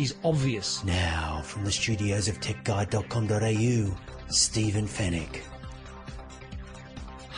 is 0.00 0.14
obvious. 0.24 0.82
Now, 0.84 1.42
from 1.44 1.64
the 1.64 1.72
studios 1.72 2.28
of 2.28 2.40
techguide.com.au, 2.40 3.96
Stephen 4.28 4.86
Fenech. 4.86 5.40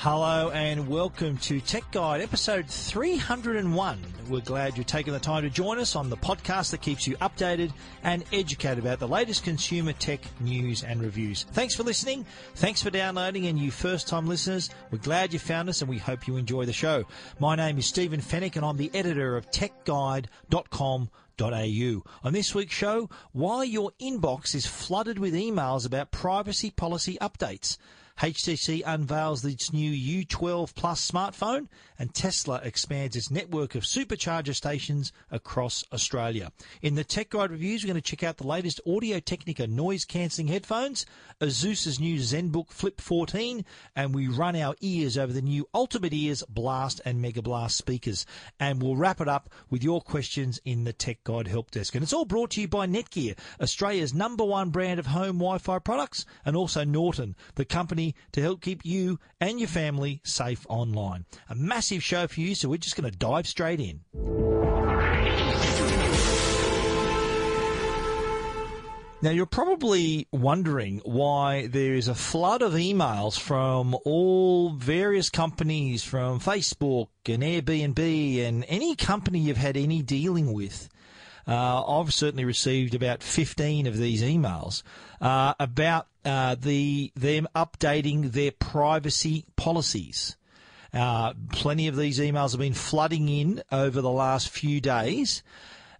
Hello 0.03 0.51
and 0.51 0.89
welcome 0.89 1.37
to 1.39 1.61
Tech 1.61 1.84
Guide 1.93 2.20
episode 2.20 2.67
301. 2.67 4.01
We're 4.29 4.41
glad 4.41 4.77
you're 4.77 4.83
taking 4.83 5.12
the 5.12 5.20
time 5.20 5.45
to 5.45 5.51
join 5.51 5.79
us 5.79 5.95
on 5.95 6.11
the 6.11 6.17
podcast 6.17 6.73
that 6.73 6.80
keeps 6.80 7.06
you 7.06 7.17
updated 7.19 7.73
and 8.03 8.25
educated 8.33 8.81
about 8.81 8.98
the 8.98 9.06
latest 9.06 9.45
consumer 9.45 9.92
tech 9.92 10.20
news 10.41 10.83
and 10.83 11.01
reviews. 11.01 11.45
Thanks 11.53 11.77
for 11.77 11.84
listening. 11.84 12.27
Thanks 12.56 12.83
for 12.83 12.91
downloading 12.91 13.47
and 13.47 13.56
you 13.56 13.70
first 13.70 14.09
time 14.09 14.27
listeners. 14.27 14.70
We're 14.91 14.98
glad 14.98 15.33
you 15.33 15.39
found 15.39 15.69
us 15.69 15.83
and 15.83 15.89
we 15.89 15.98
hope 15.98 16.27
you 16.27 16.37
enjoy 16.37 16.65
the 16.65 16.73
show. 16.73 17.05
My 17.39 17.55
name 17.55 17.79
is 17.79 17.87
Stephen 17.87 18.20
Fenech 18.20 18.56
and 18.56 18.65
I'm 18.65 18.77
the 18.77 18.91
editor 18.95 19.37
of 19.37 19.53
techguide.com. 19.53 21.11
Au. 21.43 22.03
On 22.23 22.33
this 22.33 22.55
week's 22.55 22.75
show, 22.75 23.09
why 23.33 23.65
your 23.65 23.91
inbox 24.01 24.55
is 24.55 24.67
flooded 24.67 25.19
with 25.19 25.35
emails 25.35 25.85
about 25.85 26.13
privacy 26.13 26.71
policy 26.71 27.19
updates. 27.21 27.79
HTC 28.21 28.83
unveils 28.87 29.45
its 29.45 29.73
new 29.73 30.25
U12 30.25 30.75
Plus 30.75 31.11
smartphone, 31.11 31.69
and 31.99 32.15
Tesla 32.15 32.61
expands 32.63 33.17
its 33.17 33.31
network 33.31 33.75
of 33.75 33.83
supercharger 33.83 34.55
stations 34.55 35.13
across 35.31 35.85
Australia. 35.93 36.53
In 36.83 36.95
the 36.95 37.05
Tech 37.05 37.31
Guide 37.31 37.51
reviews, 37.51 37.83
we're 37.83 37.93
going 37.93 38.01
to 38.01 38.11
check 38.11 38.23
out 38.23 38.39
the 38.39 38.47
latest 38.47 38.81
Audio 38.87 39.19
Technica 39.21 39.67
noise 39.67 40.05
cancelling 40.05 40.49
headphones, 40.49 41.07
Asus's 41.41 41.99
new 41.99 42.19
ZenBook 42.19 42.71
Flip 42.71 43.01
14, 43.01 43.65
and 43.97 44.15
we 44.15 44.29
run 44.29 44.57
our 44.57 44.75
ears 44.81 45.19
over 45.19 45.33
the 45.33 45.43
new 45.43 45.69
Ultimate 45.75 46.13
Ears 46.13 46.43
Blast 46.49 47.01
and 47.05 47.21
Mega 47.21 47.43
Blast 47.43 47.77
speakers. 47.77 48.27
And 48.61 48.83
we'll 48.83 48.97
wrap 48.97 49.21
it 49.21 49.29
up 49.29 49.49
with 49.71 49.83
your 49.83 50.01
questions 50.01 50.61
in 50.65 50.85
the 50.85 50.93
Tech 50.93 51.25
Guide 51.25 51.49
Help 51.49 51.71
Desk. 51.71 51.95
And 51.95 52.03
it's 52.03 52.13
all 52.13 52.25
brought 52.25 52.51
to 52.53 52.61
you 52.61 52.69
by 52.69 52.87
Netgear, 52.87 53.37
Australia's 53.61 54.15
number 54.15 54.45
one 54.45 54.71
brand 54.71 55.01
of 55.01 55.07
home 55.07 55.39
Wi 55.39 55.59
Fi 55.59 55.79
products, 55.79 56.25
and 56.45 56.57
also 56.57 56.85
Norton, 56.85 57.37
the 57.55 57.65
company 57.65 58.02
to 58.33 58.41
help 58.41 58.61
keep 58.61 58.84
you 58.84 59.19
and 59.41 59.58
your 59.58 59.69
family 59.69 60.20
safe 60.25 60.67
online. 60.69 61.25
A 61.48 61.55
massive 61.55 62.03
show 62.03 62.27
for 62.27 62.41
you, 62.41 62.55
so 62.55 62.69
we're 62.69 62.77
just 62.77 62.97
going 62.97 63.11
to 63.11 63.17
dive 63.17 63.47
straight 63.47 63.81
in. 63.81 64.00
Now, 69.22 69.31
you're 69.31 69.47
probably 69.47 70.27
wondering 70.33 71.00
why 71.05 71.69
there 71.69 71.94
is 71.94 72.09
a 72.09 72.14
flood 72.14 72.61
of 72.61 72.72
emails 72.72 73.39
from 73.39 73.97
all 74.05 74.70
various 74.70 75.31
companies, 75.31 76.03
from 76.03 76.41
Facebook 76.41 77.06
and 77.27 77.44
Airbnb 77.44 78.44
and 78.44 78.64
any 78.66 78.97
company 78.97 79.39
you've 79.39 79.56
had 79.56 79.77
any 79.77 80.03
dealing 80.03 80.53
with. 80.53 80.89
Uh, 81.47 82.00
I've 82.00 82.12
certainly 82.12 82.44
received 82.44 82.97
about 82.97 83.22
15 83.22 83.87
of 83.87 83.97
these 83.97 84.25
emails 84.25 84.83
uh, 85.20 85.55
about 85.61 86.09
uh, 86.25 86.55
the 86.55 87.12
them 87.15 87.48
updating 87.55 88.33
their 88.33 88.53
privacy 88.53 89.45
policies. 89.56 90.37
Uh, 90.93 91.33
plenty 91.50 91.88
of 91.88 91.97
these 91.97 92.19
emails 92.19 92.50
have 92.50 92.60
been 92.60 92.75
flooding 92.75 93.28
in 93.28 93.62
over 93.72 94.00
the 94.00 94.10
last 94.10 94.49
few 94.49 94.81
days, 94.81 95.43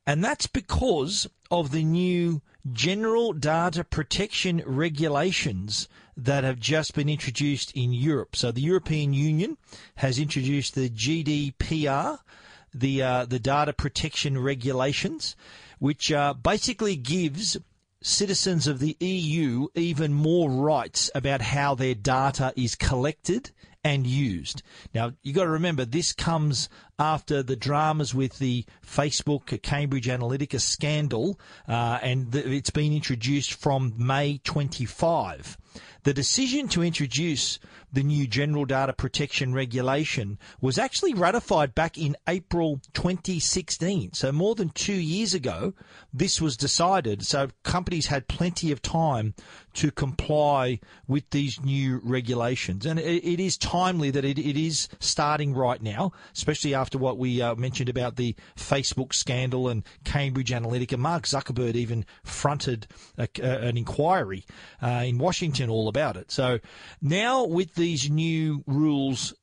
and 0.07 0.23
that's 0.23 0.47
because 0.47 1.27
of 1.51 1.71
the 1.71 1.83
new 1.85 2.43
general 2.71 3.33
data 3.33 3.85
protection 3.85 4.63
regulations 4.67 5.89
that 6.17 6.45
have 6.45 6.61
just 6.61 6.95
been 6.95 7.09
introduced 7.09 7.73
in 7.73 7.93
Europe. 7.93 8.37
So 8.37 8.53
the 8.53 8.61
European 8.61 9.13
Union 9.15 9.57
has 9.97 10.19
introduced 10.19 10.75
the 10.75 10.91
GDPR, 10.91 12.19
the 12.75 13.03
uh, 13.03 13.25
the 13.25 13.39
data 13.39 13.73
protection 13.73 14.39
regulations, 14.39 15.37
which 15.79 16.13
uh, 16.13 16.35
basically 16.35 16.97
gives 16.97 17.57
citizens 18.03 18.67
of 18.67 18.79
the 18.79 18.97
EU 19.01 19.69
even 19.75 20.13
more 20.13 20.51
rights 20.51 21.11
about 21.15 21.41
how 21.41 21.75
their 21.75 21.95
data 21.95 22.53
is 22.57 22.75
collected 22.75 23.51
and 23.85 24.07
used. 24.07 24.63
Now, 24.95 25.13
you've 25.23 25.37
got 25.37 25.45
to 25.45 25.51
remember 25.51 25.85
this 25.85 26.13
comes 26.13 26.69
after 27.03 27.43
the 27.43 27.57
dramas 27.57 28.15
with 28.15 28.39
the 28.39 28.65
Facebook 28.87 29.61
Cambridge 29.63 30.07
Analytica 30.07 30.61
scandal, 30.61 31.39
uh, 31.69 31.99
and 32.01 32.33
it's 32.33 32.71
been 32.71 32.93
introduced 32.93 33.55
from 33.55 33.93
May 33.97 34.39
25. 34.45 35.59
The 36.05 36.15
decision 36.15 36.69
to 36.69 36.83
introduce 36.83 37.59
the 37.93 38.03
new 38.03 38.27
General 38.27 38.65
Data 38.65 38.93
Protection 38.93 39.55
Regulation 39.55 40.39
was 40.61 40.79
actually 40.79 41.15
ratified 41.15 41.75
back 41.75 41.97
in 41.97 42.17
April 42.27 42.81
2016. 42.95 44.13
So 44.13 44.33
more 44.33 44.55
than 44.55 44.71
two 44.71 44.95
years 44.95 45.33
ago, 45.33 45.75
this 46.13 46.41
was 46.41 46.57
decided. 46.57 47.25
So 47.25 47.51
companies 47.63 48.07
had 48.07 48.27
plenty 48.27 48.73
of 48.73 48.83
time 48.83 49.35
to 49.75 49.91
comply 49.91 50.81
with 51.07 51.31
these 51.31 51.61
new 51.61 52.01
regulations. 52.03 52.85
And 52.85 52.99
it, 52.99 53.25
it 53.25 53.41
is 53.41 53.57
timely 53.57 54.11
that 54.11 54.25
it, 54.25 54.39
it 54.39 54.57
is 54.57 54.89
starting 54.99 55.55
right 55.55 55.81
now, 55.81 56.13
especially 56.35 56.75
after 56.75 56.92
what 56.99 57.19
we 57.19 57.41
uh, 57.41 57.55
mentioned 57.55 57.89
about 57.89 58.17
the 58.17 58.35
Facebook 58.57 59.15
scandal 59.15 59.69
and 59.69 59.85
Cambridge 60.05 60.51
Analytica. 60.51 60.99
Mark 60.99 61.25
Zuckerberg 61.25 61.75
even 61.75 62.05
fronted 62.25 62.87
a, 63.19 63.29
an 63.41 63.77
inquiry 63.77 64.45
uh, 64.83 65.05
in 65.07 65.19
Washington 65.19 65.71
all 65.71 65.89
about 65.89 66.17
it. 66.17 66.31
So 66.31 66.59
now 67.01 67.45
with 67.45 67.75
these 67.75 68.11
new 68.11 68.63
rules 68.67 69.35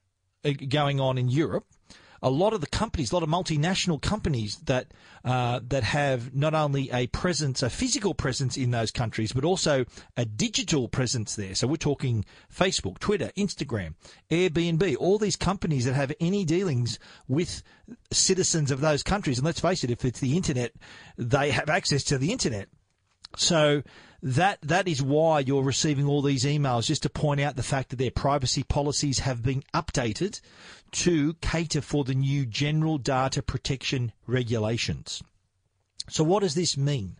uh, 0.45 0.51
going 0.67 0.99
on 0.99 1.17
in 1.17 1.29
Europe, 1.29 1.65
a 2.21 2.29
lot 2.29 2.53
of 2.53 2.61
the 2.61 2.67
companies, 2.67 3.11
a 3.11 3.15
lot 3.15 3.23
of 3.23 3.29
multinational 3.29 4.01
companies 4.01 4.57
that 4.65 4.87
uh, 5.23 5.59
that 5.67 5.83
have 5.83 6.33
not 6.33 6.53
only 6.53 6.89
a 6.91 7.07
presence, 7.07 7.61
a 7.61 7.69
physical 7.69 8.13
presence 8.13 8.57
in 8.57 8.71
those 8.71 8.91
countries, 8.91 9.31
but 9.31 9.43
also 9.43 9.85
a 10.15 10.25
digital 10.25 10.87
presence 10.87 11.35
there. 11.35 11.55
So 11.55 11.67
we're 11.67 11.75
talking 11.75 12.25
Facebook, 12.53 12.99
Twitter, 12.99 13.31
Instagram, 13.37 13.95
Airbnb, 14.31 14.95
all 14.97 15.17
these 15.17 15.35
companies 15.35 15.85
that 15.85 15.93
have 15.93 16.13
any 16.19 16.45
dealings 16.45 16.99
with 17.27 17.63
citizens 18.11 18.71
of 18.71 18.81
those 18.81 19.03
countries. 19.03 19.37
And 19.37 19.45
let's 19.45 19.59
face 19.59 19.83
it, 19.83 19.91
if 19.91 20.05
it's 20.05 20.19
the 20.19 20.37
internet, 20.37 20.73
they 21.17 21.51
have 21.51 21.69
access 21.69 22.03
to 22.05 22.17
the 22.17 22.31
internet. 22.31 22.69
So 23.35 23.83
that 24.21 24.59
that 24.61 24.87
is 24.87 25.01
why 25.01 25.39
you're 25.39 25.63
receiving 25.63 26.05
all 26.05 26.21
these 26.21 26.43
emails 26.43 26.87
just 26.87 27.03
to 27.03 27.09
point 27.09 27.39
out 27.39 27.55
the 27.55 27.63
fact 27.63 27.89
that 27.89 27.95
their 27.95 28.11
privacy 28.11 28.63
policies 28.63 29.19
have 29.19 29.41
been 29.41 29.63
updated 29.73 30.41
to 30.91 31.33
cater 31.35 31.81
for 31.81 32.03
the 32.03 32.15
new 32.15 32.45
general 32.45 32.97
data 32.97 33.41
protection 33.41 34.11
regulations. 34.27 35.23
So 36.09 36.23
what 36.23 36.41
does 36.41 36.55
this 36.55 36.75
mean? 36.75 37.17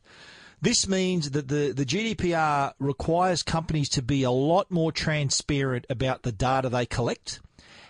This 0.61 0.87
means 0.87 1.31
that 1.31 1.47
the, 1.47 1.71
the 1.73 1.85
GDPR 1.85 2.73
requires 2.79 3.43
companies 3.43 3.87
to 3.89 4.01
be 4.01 4.23
a 4.23 4.31
lot 4.31 4.69
more 4.69 4.91
transparent 4.91 5.85
about 5.89 6.23
the 6.23 6.33
data 6.33 6.67
they 6.67 6.85
collect, 6.85 7.39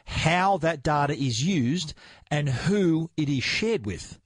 how 0.06 0.58
that 0.58 0.84
data 0.84 1.14
is 1.14 1.44
used, 1.44 1.94
and 2.30 2.48
who 2.48 3.10
it 3.18 3.28
is 3.28 3.44
shared 3.44 3.88
with. 3.88 4.20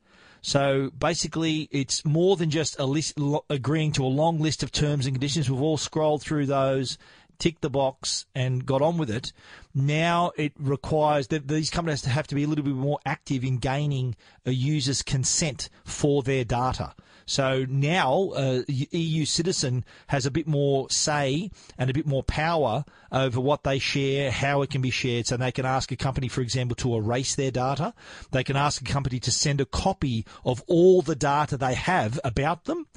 So 0.43 0.91
basically, 0.99 1.69
it's 1.71 2.03
more 2.03 2.35
than 2.35 2.49
just 2.49 2.77
a 2.77 2.85
list, 2.85 3.17
agreeing 3.49 3.93
to 3.93 4.03
a 4.03 4.07
long 4.07 4.39
list 4.39 4.61
of 4.61 4.73
terms 4.73 5.05
and 5.05 5.15
conditions. 5.15 5.49
We've 5.49 5.61
all 5.61 5.77
scrolled 5.77 6.21
through 6.21 6.47
those, 6.47 6.97
ticked 7.39 7.61
the 7.61 7.69
box, 7.69 8.25
and 8.35 8.65
got 8.65 8.81
on 8.81 8.97
with 8.97 9.09
it. 9.09 9.31
Now 9.75 10.31
it 10.37 10.53
requires 10.59 11.27
that 11.27 11.47
these 11.47 11.69
companies 11.69 12.05
have 12.05 12.27
to 12.27 12.35
be 12.35 12.43
a 12.43 12.47
little 12.47 12.63
bit 12.63 12.75
more 12.75 12.99
active 13.05 13.43
in 13.43 13.57
gaining 13.57 14.15
a 14.45 14.51
user's 14.51 15.01
consent 15.01 15.69
for 15.83 16.21
their 16.21 16.43
data. 16.43 16.93
So 17.25 17.65
now 17.69 18.33
a 18.35 18.63
EU 18.67 19.25
citizen 19.25 19.85
has 20.07 20.25
a 20.25 20.31
bit 20.31 20.47
more 20.47 20.89
say 20.89 21.49
and 21.77 21.89
a 21.89 21.93
bit 21.93 22.05
more 22.05 22.23
power 22.23 22.85
over 23.11 23.39
what 23.39 23.63
they 23.63 23.79
share, 23.79 24.31
how 24.31 24.61
it 24.61 24.69
can 24.69 24.81
be 24.81 24.89
shared. 24.89 25.27
So 25.27 25.37
they 25.37 25.51
can 25.51 25.65
ask 25.65 25.91
a 25.91 25.95
company, 25.95 26.27
for 26.27 26.41
example, 26.41 26.75
to 26.77 26.95
erase 26.95 27.35
their 27.35 27.51
data. 27.51 27.93
They 28.31 28.43
can 28.43 28.55
ask 28.55 28.81
a 28.81 28.85
company 28.85 29.19
to 29.19 29.31
send 29.31 29.61
a 29.61 29.65
copy 29.65 30.25
of 30.43 30.63
all 30.67 31.01
the 31.01 31.15
data 31.15 31.57
they 31.57 31.75
have 31.75 32.19
about 32.23 32.65
them, 32.65 32.87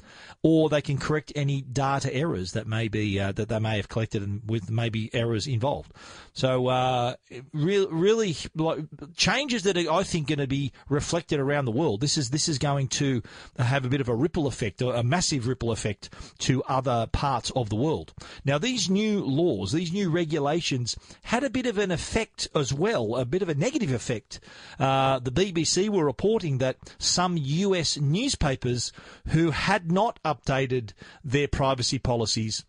or 0.41 0.69
they 0.69 0.81
can 0.81 0.97
correct 0.97 1.31
any 1.35 1.61
data 1.61 2.13
errors 2.13 2.53
that 2.53 2.67
may 2.67 2.87
be 2.87 3.19
uh, 3.19 3.31
that 3.33 3.49
they 3.49 3.59
may 3.59 3.77
have 3.77 3.89
collected 3.89 4.23
and 4.23 4.41
with 4.45 4.69
maybe 4.69 5.13
errors 5.13 5.47
involved. 5.47 5.93
So, 6.33 6.66
uh, 6.67 7.15
re- 7.53 7.87
really, 7.89 8.35
like, 8.55 8.79
changes 9.15 9.63
that 9.63 9.77
are, 9.77 9.91
I 9.91 10.03
think, 10.03 10.27
going 10.27 10.39
to 10.39 10.47
be 10.47 10.71
reflected 10.89 11.39
around 11.39 11.65
the 11.65 11.71
world. 11.71 12.01
This 12.01 12.17
is 12.17 12.29
this 12.29 12.49
is 12.49 12.57
going 12.57 12.87
to 12.89 13.21
have 13.57 13.85
a 13.85 13.89
bit 13.89 14.01
of 14.01 14.09
a 14.09 14.15
ripple 14.15 14.47
effect, 14.47 14.81
a 14.81 15.03
massive 15.03 15.47
ripple 15.47 15.71
effect 15.71 16.09
to 16.39 16.63
other 16.63 17.07
parts 17.11 17.51
of 17.55 17.69
the 17.69 17.75
world. 17.75 18.13
Now, 18.45 18.57
these 18.57 18.89
new 18.89 19.23
laws, 19.23 19.71
these 19.71 19.91
new 19.91 20.09
regulations, 20.09 20.97
had 21.23 21.43
a 21.43 21.49
bit 21.49 21.65
of 21.65 21.77
an 21.77 21.91
effect 21.91 22.47
as 22.55 22.73
well, 22.73 23.15
a 23.15 23.25
bit 23.25 23.41
of 23.41 23.49
a 23.49 23.55
negative 23.55 23.91
effect. 23.91 24.39
Uh, 24.79 25.19
the 25.19 25.31
BBC 25.31 25.89
were 25.89 26.05
reporting 26.05 26.57
that 26.59 26.77
some 26.97 27.37
US 27.37 27.97
newspapers 27.97 28.91
who 29.29 29.51
had 29.51 29.91
not 29.91 30.19
updated 30.23 30.93
their 31.23 31.47
privacy 31.47 31.99
policies 31.99 32.65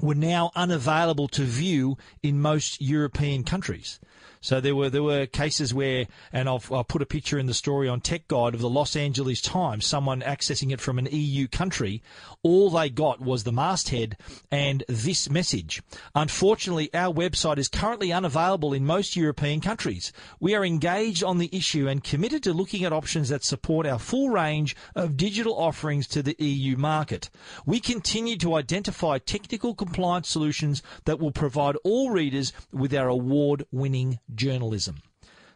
were 0.00 0.14
now 0.14 0.50
unavailable 0.54 1.28
to 1.28 1.44
view 1.44 1.96
in 2.22 2.40
most 2.40 2.80
European 2.80 3.44
countries. 3.44 4.00
So 4.42 4.60
there 4.60 4.74
were 4.74 4.90
there 4.90 5.04
were 5.04 5.24
cases 5.26 5.72
where, 5.72 6.08
and 6.32 6.48
I'll, 6.48 6.62
I'll 6.72 6.82
put 6.82 7.00
a 7.00 7.06
picture 7.06 7.38
in 7.38 7.46
the 7.46 7.54
story 7.54 7.88
on 7.88 8.00
Tech 8.00 8.26
Guide 8.26 8.54
of 8.54 8.60
the 8.60 8.68
Los 8.68 8.96
Angeles 8.96 9.40
Times, 9.40 9.86
someone 9.86 10.20
accessing 10.20 10.72
it 10.72 10.80
from 10.80 10.98
an 10.98 11.06
EU 11.12 11.46
country. 11.46 12.02
All 12.42 12.68
they 12.68 12.90
got 12.90 13.20
was 13.20 13.44
the 13.44 13.52
masthead 13.52 14.16
and 14.50 14.82
this 14.88 15.30
message. 15.30 15.80
Unfortunately, 16.16 16.92
our 16.92 17.14
website 17.14 17.56
is 17.56 17.68
currently 17.68 18.12
unavailable 18.12 18.72
in 18.72 18.84
most 18.84 19.14
European 19.14 19.60
countries. 19.60 20.12
We 20.40 20.56
are 20.56 20.64
engaged 20.64 21.22
on 21.22 21.38
the 21.38 21.48
issue 21.52 21.86
and 21.86 22.02
committed 22.02 22.42
to 22.42 22.52
looking 22.52 22.82
at 22.82 22.92
options 22.92 23.28
that 23.28 23.44
support 23.44 23.86
our 23.86 24.00
full 24.00 24.30
range 24.30 24.74
of 24.96 25.16
digital 25.16 25.56
offerings 25.56 26.08
to 26.08 26.22
the 26.22 26.34
EU 26.40 26.76
market. 26.76 27.30
We 27.64 27.78
continue 27.78 28.36
to 28.38 28.56
identify 28.56 29.18
technical 29.18 29.76
compliance 29.76 30.28
solutions 30.28 30.82
that 31.04 31.20
will 31.20 31.30
provide 31.30 31.76
all 31.84 32.10
readers 32.10 32.52
with 32.72 32.92
our 32.92 33.06
award 33.06 33.64
winning 33.70 34.18
journalism. 34.36 34.96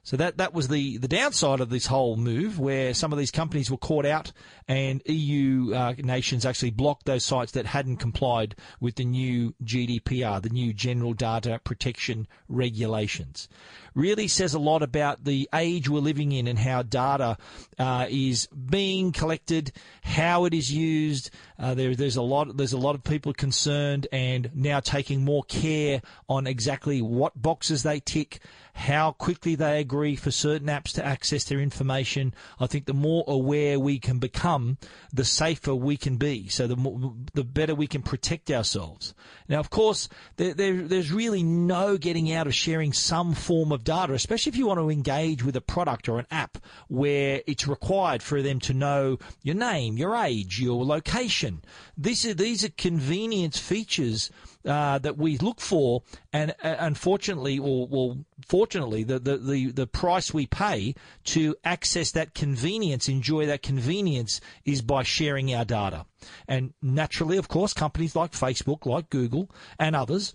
So 0.06 0.16
that, 0.18 0.38
that 0.38 0.54
was 0.54 0.68
the, 0.68 0.98
the 0.98 1.08
downside 1.08 1.58
of 1.58 1.68
this 1.68 1.86
whole 1.86 2.16
move, 2.16 2.60
where 2.60 2.94
some 2.94 3.12
of 3.12 3.18
these 3.18 3.32
companies 3.32 3.72
were 3.72 3.76
caught 3.76 4.06
out 4.06 4.30
and 4.68 5.02
EU 5.04 5.74
uh, 5.74 5.94
nations 5.98 6.46
actually 6.46 6.70
blocked 6.70 7.06
those 7.06 7.24
sites 7.24 7.50
that 7.52 7.66
hadn't 7.66 7.96
complied 7.96 8.54
with 8.78 8.94
the 8.94 9.04
new 9.04 9.52
GDPR, 9.64 10.40
the 10.40 10.48
new 10.48 10.72
General 10.72 11.12
Data 11.12 11.60
Protection 11.64 12.28
Regulations. 12.48 13.48
Really 13.96 14.28
says 14.28 14.54
a 14.54 14.58
lot 14.58 14.82
about 14.82 15.24
the 15.24 15.48
age 15.54 15.88
we're 15.88 16.00
living 16.00 16.30
in 16.30 16.46
and 16.46 16.58
how 16.58 16.82
data 16.82 17.38
uh, 17.78 18.06
is 18.08 18.46
being 18.48 19.10
collected, 19.10 19.72
how 20.02 20.44
it 20.44 20.54
is 20.54 20.70
used. 20.70 21.30
Uh, 21.58 21.74
there, 21.74 21.96
there's 21.96 22.16
a 22.16 22.22
lot. 22.22 22.56
There's 22.56 22.74
a 22.74 22.78
lot 22.78 22.94
of 22.94 23.02
people 23.02 23.32
concerned 23.32 24.06
and 24.12 24.50
now 24.54 24.80
taking 24.80 25.24
more 25.24 25.42
care 25.44 26.02
on 26.28 26.46
exactly 26.46 27.00
what 27.00 27.40
boxes 27.40 27.82
they 27.82 27.98
tick 27.98 28.40
how 28.76 29.10
quickly 29.12 29.54
they 29.54 29.80
agree 29.80 30.14
for 30.16 30.30
certain 30.30 30.68
apps 30.68 30.92
to 30.92 31.04
access 31.04 31.44
their 31.44 31.60
information. 31.60 32.34
I 32.60 32.66
think 32.66 32.84
the 32.84 32.92
more 32.92 33.24
aware 33.26 33.80
we 33.80 33.98
can 33.98 34.18
become, 34.18 34.76
the 35.14 35.24
safer 35.24 35.74
we 35.74 35.96
can 35.96 36.18
be. 36.18 36.48
So 36.48 36.66
the 36.66 36.76
more, 36.76 37.14
the 37.32 37.42
better 37.42 37.74
we 37.74 37.86
can 37.86 38.02
protect 38.02 38.50
ourselves. 38.50 39.14
Now, 39.48 39.60
of 39.60 39.70
course, 39.70 40.10
there, 40.36 40.52
there, 40.52 40.82
there's 40.82 41.10
really 41.10 41.42
no 41.42 41.96
getting 41.96 42.30
out 42.30 42.46
of 42.46 42.54
sharing 42.54 42.92
some 42.92 43.32
form 43.32 43.72
of 43.72 43.82
data, 43.86 44.12
especially 44.12 44.50
if 44.50 44.56
you 44.58 44.66
want 44.66 44.80
to 44.80 44.90
engage 44.90 45.42
with 45.42 45.56
a 45.56 45.60
product 45.62 46.08
or 46.08 46.18
an 46.18 46.26
app 46.30 46.58
where 46.88 47.40
it's 47.46 47.66
required 47.66 48.22
for 48.22 48.42
them 48.42 48.60
to 48.60 48.74
know 48.74 49.18
your 49.42 49.54
name, 49.54 49.96
your 49.96 50.14
age, 50.14 50.60
your 50.60 50.84
location. 50.84 51.62
These 51.96 52.26
are, 52.26 52.34
these 52.34 52.64
are 52.64 52.70
convenience 52.70 53.58
features 53.58 54.30
uh, 54.66 54.98
that 54.98 55.16
we 55.16 55.38
look 55.38 55.60
for, 55.60 56.02
and 56.32 56.50
uh, 56.62 56.74
unfortunately, 56.80 57.58
or 57.58 57.86
well, 57.86 58.18
fortunately, 58.46 59.04
the, 59.04 59.20
the, 59.20 59.36
the, 59.36 59.70
the 59.70 59.86
price 59.86 60.34
we 60.34 60.46
pay 60.46 60.94
to 61.24 61.54
access 61.64 62.10
that 62.10 62.34
convenience, 62.34 63.08
enjoy 63.08 63.46
that 63.46 63.62
convenience, 63.62 64.40
is 64.64 64.82
by 64.82 65.04
sharing 65.04 65.54
our 65.54 65.64
data. 65.64 66.04
And 66.48 66.74
naturally, 66.82 67.36
of 67.36 67.46
course, 67.46 67.72
companies 67.72 68.16
like 68.16 68.32
Facebook, 68.32 68.84
like 68.84 69.08
Google, 69.08 69.48
and 69.78 69.94
others 69.94 70.34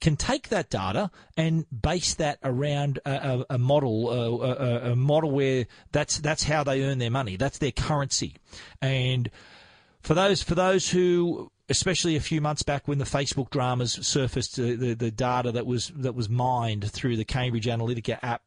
can 0.00 0.16
take 0.16 0.48
that 0.48 0.70
data 0.70 1.10
and 1.36 1.66
base 1.70 2.14
that 2.14 2.38
around 2.44 3.00
a, 3.04 3.10
a, 3.10 3.54
a 3.54 3.58
model, 3.58 4.10
a, 4.10 4.92
a, 4.92 4.96
model 4.96 5.30
where 5.30 5.66
that's 5.92 6.18
that's 6.18 6.44
how 6.44 6.62
they 6.62 6.84
earn 6.84 6.98
their 6.98 7.10
money. 7.10 7.36
That's 7.36 7.58
their 7.58 7.72
currency. 7.72 8.36
And 8.80 9.30
for 10.00 10.14
those 10.14 10.42
for 10.42 10.54
those 10.54 10.90
who 10.90 11.50
especially 11.68 12.16
a 12.16 12.20
few 12.20 12.40
months 12.40 12.62
back 12.62 12.88
when 12.88 12.98
the 12.98 13.04
Facebook 13.04 13.50
dramas 13.50 13.98
surfaced, 14.06 14.58
uh, 14.58 14.62
the, 14.62 14.94
the 14.94 15.10
data 15.10 15.52
that 15.52 15.66
was 15.66 15.92
that 15.96 16.14
was 16.14 16.28
mined 16.28 16.90
through 16.90 17.16
the 17.16 17.24
Cambridge 17.24 17.66
Analytica 17.66 18.18
app. 18.22 18.42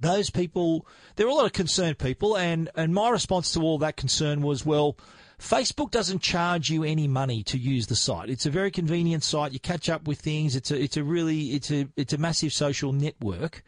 Those 0.00 0.28
people, 0.28 0.86
there 1.16 1.26
were 1.26 1.32
a 1.32 1.36
lot 1.36 1.46
of 1.46 1.54
concerned 1.54 1.98
people, 1.98 2.36
and, 2.36 2.68
and 2.74 2.92
my 2.92 3.08
response 3.08 3.52
to 3.52 3.62
all 3.62 3.78
that 3.78 3.96
concern 3.96 4.42
was, 4.42 4.66
well, 4.66 4.98
Facebook 5.40 5.90
doesn't 5.90 6.22
charge 6.22 6.70
you 6.70 6.82
any 6.82 7.06
money 7.06 7.42
to 7.44 7.58
use 7.58 7.86
the 7.86 7.96
site. 7.96 8.30
It's 8.30 8.46
a 8.46 8.50
very 8.50 8.70
convenient 8.70 9.22
site. 9.22 9.52
You 9.52 9.60
catch 9.60 9.88
up 9.88 10.08
with 10.08 10.20
things. 10.20 10.56
It's 10.56 10.70
a 10.70 10.82
it's 10.82 10.96
a 10.96 11.04
really 11.04 11.50
it's 11.50 11.70
a 11.70 11.88
it's 11.96 12.14
a 12.14 12.18
massive 12.18 12.52
social 12.52 12.92
network. 12.92 13.62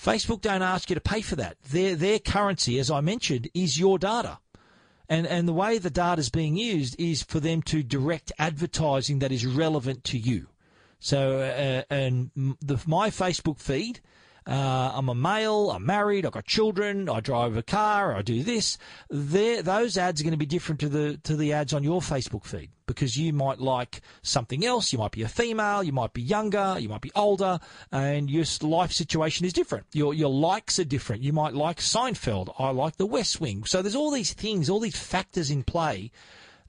Facebook 0.00 0.40
don't 0.40 0.62
ask 0.62 0.88
you 0.88 0.94
to 0.94 1.00
pay 1.00 1.20
for 1.20 1.36
that. 1.36 1.60
Their 1.64 1.94
their 1.94 2.18
currency, 2.18 2.78
as 2.78 2.90
I 2.90 3.00
mentioned, 3.00 3.48
is 3.52 3.78
your 3.78 3.98
data. 3.98 4.38
And, 5.08 5.26
and 5.26 5.46
the 5.46 5.52
way 5.52 5.78
the 5.78 5.90
data 5.90 6.20
is 6.20 6.30
being 6.30 6.56
used 6.56 6.98
is 6.98 7.22
for 7.22 7.38
them 7.38 7.62
to 7.62 7.82
direct 7.82 8.32
advertising 8.38 9.20
that 9.20 9.30
is 9.30 9.46
relevant 9.46 10.02
to 10.04 10.18
you. 10.18 10.48
So, 10.98 11.38
uh, 11.38 11.82
and 11.94 12.30
the, 12.60 12.82
my 12.86 13.10
Facebook 13.10 13.60
feed 13.60 14.00
uh, 14.46 14.92
I'm 14.94 15.08
a 15.08 15.14
male, 15.14 15.72
I'm 15.72 15.84
married, 15.84 16.24
I've 16.24 16.32
got 16.32 16.44
children, 16.44 17.08
I 17.08 17.18
drive 17.18 17.56
a 17.56 17.62
car, 17.62 18.14
I 18.14 18.22
do 18.22 18.44
this. 18.44 18.78
There, 19.10 19.60
those 19.60 19.98
ads 19.98 20.20
are 20.20 20.24
going 20.24 20.32
to 20.32 20.38
be 20.38 20.46
different 20.46 20.80
to 20.80 20.88
the 20.88 21.16
to 21.24 21.36
the 21.36 21.52
ads 21.52 21.72
on 21.72 21.82
your 21.82 22.00
Facebook 22.00 22.44
feed 22.44 22.70
because 22.86 23.16
you 23.16 23.32
might 23.32 23.58
like 23.58 24.00
something 24.22 24.64
else. 24.64 24.92
You 24.92 25.00
might 25.00 25.10
be 25.10 25.22
a 25.22 25.28
female, 25.28 25.82
you 25.82 25.92
might 25.92 26.12
be 26.12 26.22
younger, 26.22 26.76
you 26.78 26.88
might 26.88 27.00
be 27.00 27.10
older, 27.16 27.58
and 27.90 28.30
your 28.30 28.44
life 28.62 28.92
situation 28.92 29.44
is 29.44 29.52
different. 29.52 29.86
Your 29.92 30.14
your 30.14 30.30
likes 30.30 30.78
are 30.78 30.84
different. 30.84 31.22
You 31.22 31.32
might 31.32 31.54
like 31.54 31.78
Seinfeld. 31.78 32.54
I 32.58 32.70
like 32.70 32.96
The 32.96 33.06
West 33.06 33.40
Wing. 33.40 33.64
So 33.64 33.82
there's 33.82 33.96
all 33.96 34.12
these 34.12 34.32
things, 34.32 34.70
all 34.70 34.80
these 34.80 34.96
factors 34.96 35.50
in 35.50 35.64
play 35.64 36.12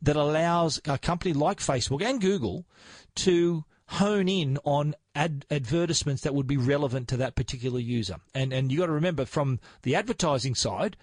that 0.02 0.16
allows 0.16 0.80
a 0.86 0.98
company 0.98 1.34
like 1.34 1.60
Facebook 1.60 2.04
and 2.04 2.20
Google 2.22 2.66
to 3.16 3.66
hone 3.88 4.28
in 4.28 4.58
on 4.64 4.96
ad- 5.18 5.46
advertisements 5.50 6.22
that 6.22 6.36
would 6.36 6.48
be 6.48 6.58
relevant 6.58 7.08
to 7.10 7.18
that 7.18 7.36
particular 7.36 7.80
user. 7.80 8.18
And 8.34 8.54
and 8.54 8.72
you 8.72 8.80
got 8.80 8.86
to 8.86 8.92
remember 8.94 9.26
from 9.26 9.60
the 9.82 9.96
advertising 9.96 10.56
side, 10.56 10.96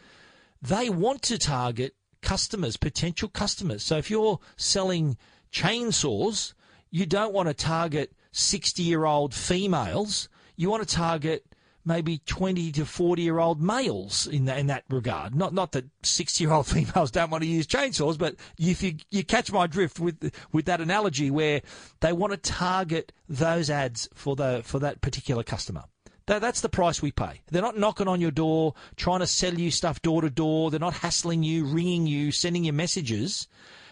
they 0.63 0.89
want 0.89 1.23
to 1.23 1.37
target 1.37 1.95
customers, 2.23 2.79
potential 2.79 3.29
customers. 3.29 3.83
So 3.83 3.99
if 3.99 4.11
you're 4.11 4.39
selling 4.57 5.19
chainsaws, 5.53 6.55
you 6.91 7.05
don't 7.05 7.35
want 7.35 7.49
to 7.49 7.55
target 7.55 8.13
60-year-old 8.33 9.35
females. 9.35 10.29
You 10.57 10.71
want 10.71 10.89
to 10.89 10.95
target 10.95 11.45
maybe 11.85 12.19
20 12.27 12.73
to 12.73 12.85
40 12.85 13.23
year 13.23 13.39
old 13.39 13.61
males 13.61 14.27
in 14.27 14.47
that, 14.47 14.59
in 14.59 14.67
that 14.69 14.85
regard. 14.89 15.35
Not, 15.35 15.53
not 15.53 15.73
that 15.73 15.85
60 16.03 16.45
year 16.45 16.53
old 16.53 16.67
females 16.69 17.11
don't 17.11 17.31
want 17.31 17.43
to 17.43 17.49
use 17.49 17.67
chainsaws, 17.67 18.19
but 18.19 18.37
if 18.59 18.83
you, 18.83 18.97
you 19.11 19.25
catch 19.25 19.53
my 19.53 19.67
drift 19.67 20.01
with, 20.01 20.33
with 20.53 20.65
that 20.67 20.81
analogy 20.81 21.31
where 21.31 21.63
they 22.01 22.13
want 22.13 22.33
to 22.33 22.37
target 22.37 23.13
those 23.29 23.71
ads 23.71 24.09
for 24.15 24.37
the, 24.37 24.63
for 24.65 24.79
that 24.79 25.01
particular 25.01 25.43
customer. 25.43 25.85
That, 26.27 26.41
that's 26.41 26.63
the 26.63 26.71
price 26.71 27.03
we 27.03 27.13
pay. 27.13 27.43
They're 27.51 27.63
not 27.63 27.79
knocking 27.79 28.09
on 28.09 28.21
your 28.21 28.31
door, 28.31 28.75
trying 28.97 29.21
to 29.21 29.27
sell 29.27 29.55
you 29.55 29.71
stuff 29.71 30.01
door 30.01 30.23
to 30.23 30.31
door. 30.31 30.71
They're 30.71 30.81
not 30.81 30.95
hassling 30.95 31.43
you, 31.43 31.67
ringing 31.67 32.07
you, 32.07 32.33
sending 32.33 32.65
you 32.65 32.73
messages. 32.73 33.47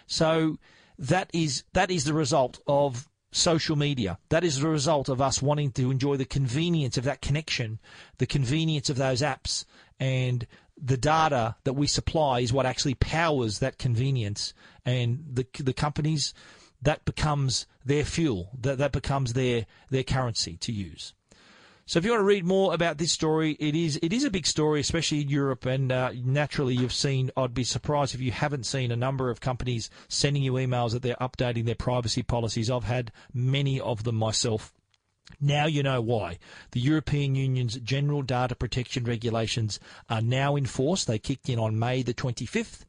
So 0.07 0.59
that 0.99 1.31
is, 1.35 1.65
that 1.75 1.91
is 1.91 2.05
the 2.05 2.15
result 2.15 2.61
of 2.67 3.09
social 3.33 3.77
media. 3.77 4.19
That 4.29 4.45
is 4.45 4.61
the 4.61 4.69
result 4.69 5.09
of 5.09 5.21
us 5.21 5.43
wanting 5.43 5.73
to 5.73 5.91
enjoy 5.91 6.17
the 6.17 6.25
convenience 6.25 6.97
of 6.97 7.05
that 7.05 7.23
connection, 7.23 7.81
the 8.19 8.27
convenience 8.27 8.89
of 8.89 8.97
those 8.97 9.23
apps, 9.23 9.65
and 9.99 10.47
the 10.81 10.97
data 10.97 11.57
that 11.65 11.73
we 11.73 11.87
supply 11.87 12.41
is 12.41 12.53
what 12.53 12.67
actually 12.67 12.95
powers 12.95 13.59
that 13.59 13.79
convenience. 13.79 14.55
And 14.85 15.25
the 15.33 15.47
the 15.59 15.73
companies 15.73 16.35
that 16.83 17.05
becomes 17.05 17.67
their 17.85 18.05
fuel, 18.05 18.51
that 18.61 18.79
that 18.79 18.93
becomes 18.93 19.33
their 19.33 19.67
their 19.91 20.05
currency 20.05 20.57
to 20.59 20.73
use. 20.73 21.15
So 21.85 21.99
if 21.99 22.05
you 22.05 22.13
want 22.13 22.21
to 22.21 22.25
read 22.25 22.45
more 22.45 22.73
about 22.73 22.99
this 22.99 23.13
story, 23.13 23.57
it 23.59 23.75
is 23.75 23.99
it 24.03 24.13
is 24.13 24.25
a 24.25 24.31
big 24.31 24.47
story, 24.47 24.81
especially 24.81 25.23
in 25.23 25.29
Europe, 25.29 25.67
and 25.67 25.91
uh, 25.91 26.13
naturally 26.25 26.75
you've 26.75 26.93
seen. 26.93 27.31
I'd 27.37 27.55
be 27.55 27.65
surprised 27.65 28.15
if 28.15 28.21
you 28.21 28.31
haven't 28.31 28.67
seen 28.67 28.93
a 28.93 28.97
number 28.97 29.31
of 29.31 29.41
companies 29.41 29.91
sending 30.09 30.43
you 30.43 30.53
emails 30.53 30.93
that 30.93 31.03
they're 31.03 31.17
updating 31.21 31.65
their 31.65 31.75
privacy 31.75 32.23
policies. 32.23 32.71
I've 32.71 32.85
had 32.85 33.11
many 33.35 33.81
of 33.81 34.05
them 34.05 34.17
myself. 34.17 34.73
Now 35.41 35.67
you 35.67 35.83
know 35.83 36.01
why. 36.01 36.39
The 36.73 36.81
European 36.81 37.35
Union's 37.35 37.77
General 37.77 38.23
Data 38.23 38.55
Protection 38.55 39.05
Regulations 39.05 39.81
are 40.09 40.21
now 40.21 40.57
in 40.57 40.67
force. 40.67 41.05
They 41.05 41.19
kicked 41.19 41.49
in 41.49 41.59
on 41.59 41.79
May 41.79 42.03
the 42.03 42.15
25th 42.15 42.85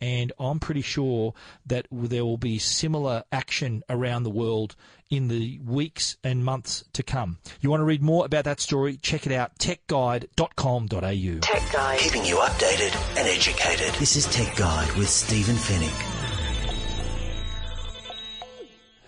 and 0.00 0.32
I'm 0.38 0.60
pretty 0.60 0.82
sure 0.82 1.34
that 1.66 1.86
there 1.90 2.24
will 2.24 2.36
be 2.36 2.58
similar 2.58 3.24
action 3.32 3.82
around 3.88 4.22
the 4.22 4.30
world 4.30 4.76
in 5.10 5.28
the 5.28 5.58
weeks 5.64 6.16
and 6.24 6.44
months 6.44 6.84
to 6.92 7.02
come. 7.02 7.38
You 7.60 7.70
want 7.70 7.80
to 7.80 7.84
read 7.84 8.02
more 8.02 8.24
about 8.24 8.44
that 8.44 8.60
story? 8.60 8.96
Check 8.96 9.26
it 9.26 9.32
out, 9.32 9.58
techguide.com.au. 9.58 11.40
Tech 11.40 11.72
Guide. 11.72 11.98
Keeping 11.98 12.24
you 12.24 12.36
updated 12.36 12.94
and 13.16 13.28
educated. 13.28 13.94
This 13.94 14.16
is 14.16 14.26
Tech 14.26 14.56
Guide 14.56 14.92
with 14.96 15.08
Stephen 15.08 15.56
Fenech. 15.56 16.16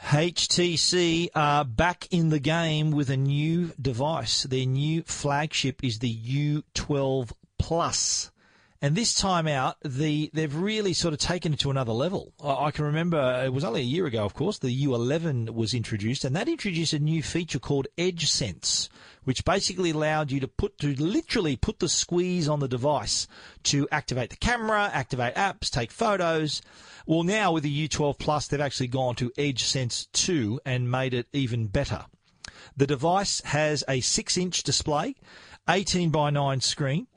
HTC 0.09 1.29
are 1.35 1.67
back 1.67 2.09
in 2.11 2.31
the 2.31 2.39
game 2.39 2.93
with 2.93 3.11
a 3.11 3.17
new 3.19 3.73
device. 3.79 4.45
Their 4.45 4.65
new 4.65 5.03
flagship 5.03 5.85
is 5.85 5.99
the 5.99 6.63
U12 6.73 7.33
Plus. 7.59 8.31
And 8.81 8.95
this 8.95 9.13
time 9.13 9.49
out, 9.49 9.77
the 9.85 10.31
they've 10.33 10.55
really 10.55 10.93
sort 10.93 11.13
of 11.13 11.19
taken 11.19 11.53
it 11.53 11.59
to 11.61 11.71
another 11.71 11.93
level. 11.93 12.33
I, 12.43 12.71
can 12.71 12.85
remember 12.85 13.43
it 13.45 13.53
was 13.53 13.65
only 13.65 13.81
a 13.81 13.85
year 13.85 14.07
ago, 14.07 14.25
of 14.25 14.35
course, 14.35 14.59
the 14.59 14.87
U11 14.87 15.51
was 15.51 15.75
introduced, 15.75 16.25
and 16.25 16.37
that 16.37 16.49
introduced 16.49 16.93
a 16.93 17.01
new 17.01 17.21
feature 17.21 17.59
called 17.59 17.89
Edge 17.99 18.31
Sense, 18.31 18.89
which 19.25 19.45
basically 19.45 19.91
allowed 19.91 20.31
you 20.31 20.39
to 20.39 20.47
put 20.47 20.79
to 20.79 20.95
literally 20.95 21.57
put 21.57 21.81
the 21.81 21.89
squeeze 21.89 22.49
on 22.49 22.61
the 22.61 22.69
device 22.69 23.27
to 23.65 23.89
activate 23.91 24.31
the 24.31 24.37
camera, 24.37 24.89
activate 24.93 25.35
apps, 25.35 25.71
take 25.71 25.91
photos. 25.91 26.63
Well, 27.05 27.25
now 27.25 27.51
with 27.51 27.65
the 27.65 27.89
U12 27.89 28.19
Plus, 28.19 28.47
they've 28.47 28.61
actually 28.61 28.89
gone 28.89 29.17
to 29.17 29.33
Edge 29.37 29.65
Sense 29.65 30.07
2 30.13 30.61
and 30.65 30.89
made 30.89 31.15
it 31.15 31.27
even 31.33 31.67
better. 31.67 32.05
The 32.77 32.87
device 32.87 33.41
has 33.47 33.83
a 33.89 34.01
six 34.01 34.37
inch 34.37 34.63
display, 34.63 35.17
18 35.69 36.11
by 36.11 36.31
9 36.31 36.61
screen, 36.61 37.09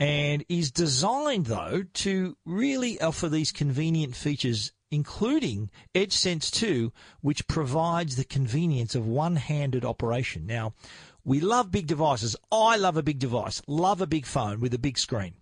and 0.00 0.44
is 0.48 0.72
designed 0.72 1.46
though 1.46 1.84
to 1.92 2.36
really 2.46 3.00
offer 3.00 3.28
these 3.28 3.52
convenient 3.52 4.16
features 4.16 4.72
including 4.90 5.70
EdgeSense 5.94 6.50
2 6.50 6.92
which 7.20 7.46
provides 7.46 8.16
the 8.16 8.24
convenience 8.24 8.96
of 8.96 9.06
one-handed 9.06 9.84
operation. 9.84 10.46
Now, 10.46 10.74
we 11.22 11.38
love 11.38 11.70
big 11.70 11.86
devices. 11.86 12.34
I 12.50 12.76
love 12.76 12.96
a 12.96 13.02
big 13.02 13.18
device, 13.18 13.62
love 13.68 14.00
a 14.00 14.06
big 14.06 14.26
phone 14.26 14.58
with 14.58 14.74
a 14.74 14.78
big 14.78 14.98
screen. 14.98 15.34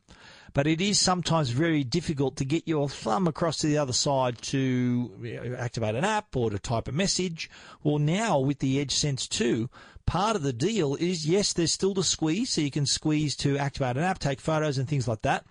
But 0.54 0.66
it 0.66 0.80
is 0.80 0.98
sometimes 0.98 1.50
very 1.50 1.84
difficult 1.84 2.36
to 2.36 2.44
get 2.44 2.66
your 2.66 2.88
thumb 2.88 3.26
across 3.26 3.58
to 3.58 3.66
the 3.66 3.78
other 3.78 3.92
side 3.92 4.40
to 4.42 5.54
activate 5.58 5.94
an 5.94 6.04
app 6.04 6.34
or 6.36 6.50
to 6.50 6.58
type 6.58 6.88
a 6.88 6.92
message. 6.92 7.50
Well, 7.82 7.98
now 7.98 8.38
with 8.38 8.58
the 8.58 8.80
Edge 8.80 8.94
Sense 8.94 9.28
2, 9.28 9.68
part 10.06 10.36
of 10.36 10.42
the 10.42 10.52
deal 10.52 10.94
is 10.94 11.26
yes, 11.26 11.52
there's 11.52 11.72
still 11.72 11.94
the 11.94 12.04
squeeze, 12.04 12.50
so 12.50 12.60
you 12.60 12.70
can 12.70 12.86
squeeze 12.86 13.36
to 13.36 13.58
activate 13.58 13.96
an 13.96 14.04
app, 14.04 14.18
take 14.18 14.40
photos, 14.40 14.78
and 14.78 14.88
things 14.88 15.06
like 15.06 15.22
that. 15.22 15.44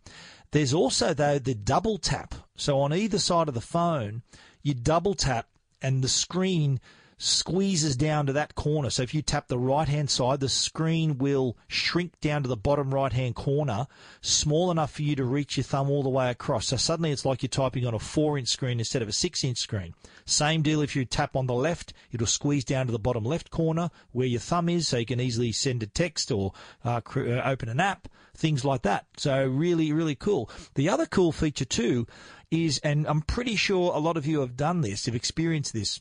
There's 0.51 0.73
also 0.73 1.13
though 1.13 1.39
the 1.39 1.53
double 1.53 1.97
tap. 1.97 2.33
So 2.55 2.79
on 2.79 2.93
either 2.93 3.19
side 3.19 3.47
of 3.47 3.53
the 3.53 3.61
phone, 3.61 4.23
you 4.63 4.73
double 4.73 5.13
tap 5.13 5.47
and 5.81 6.03
the 6.03 6.09
screen 6.09 6.79
squeezes 7.17 7.95
down 7.95 8.27
to 8.27 8.33
that 8.33 8.53
corner. 8.55 8.89
So 8.89 9.01
if 9.01 9.13
you 9.13 9.21
tap 9.21 9.47
the 9.47 9.57
right 9.57 9.87
hand 9.87 10.09
side, 10.09 10.39
the 10.39 10.49
screen 10.49 11.17
will 11.17 11.57
shrink 11.67 12.19
down 12.21 12.43
to 12.43 12.49
the 12.49 12.55
bottom 12.55 12.93
right 12.93 13.11
hand 13.11 13.35
corner, 13.35 13.87
small 14.21 14.69
enough 14.69 14.91
for 14.91 15.01
you 15.01 15.15
to 15.15 15.23
reach 15.23 15.57
your 15.57 15.63
thumb 15.63 15.89
all 15.89 16.03
the 16.03 16.09
way 16.09 16.29
across. 16.29 16.67
So 16.67 16.77
suddenly 16.77 17.11
it's 17.11 17.25
like 17.25 17.41
you're 17.41 17.49
typing 17.49 17.87
on 17.87 17.95
a 17.95 17.99
four 17.99 18.37
inch 18.37 18.49
screen 18.49 18.79
instead 18.79 19.01
of 19.01 19.07
a 19.07 19.13
six 19.13 19.43
inch 19.43 19.57
screen. 19.57 19.95
Same 20.25 20.61
deal 20.61 20.81
if 20.81 20.95
you 20.95 21.05
tap 21.05 21.35
on 21.35 21.47
the 21.47 21.53
left, 21.53 21.93
it'll 22.11 22.27
squeeze 22.27 22.63
down 22.63 22.85
to 22.85 22.91
the 22.91 22.99
bottom 22.99 23.23
left 23.23 23.49
corner 23.49 23.89
where 24.11 24.27
your 24.27 24.39
thumb 24.39 24.69
is, 24.69 24.87
so 24.87 24.97
you 24.97 25.05
can 25.05 25.19
easily 25.19 25.51
send 25.51 25.81
a 25.81 25.87
text 25.87 26.31
or 26.31 26.53
uh, 26.85 27.01
uh 27.15 27.41
open 27.45 27.69
an 27.69 27.79
app, 27.79 28.07
things 28.35 28.63
like 28.63 28.83
that. 28.83 29.07
So 29.17 29.47
really, 29.47 29.91
really 29.91 30.15
cool. 30.15 30.49
The 30.75 30.89
other 30.89 31.07
cool 31.07 31.31
feature 31.31 31.65
too 31.65 32.05
is, 32.51 32.79
and 32.79 33.07
I'm 33.07 33.21
pretty 33.21 33.55
sure 33.55 33.93
a 33.93 33.99
lot 33.99 34.17
of 34.17 34.25
you 34.25 34.41
have 34.41 34.55
done 34.55 34.81
this, 34.81 35.05
have 35.05 35.15
experienced 35.15 35.73
this 35.73 35.99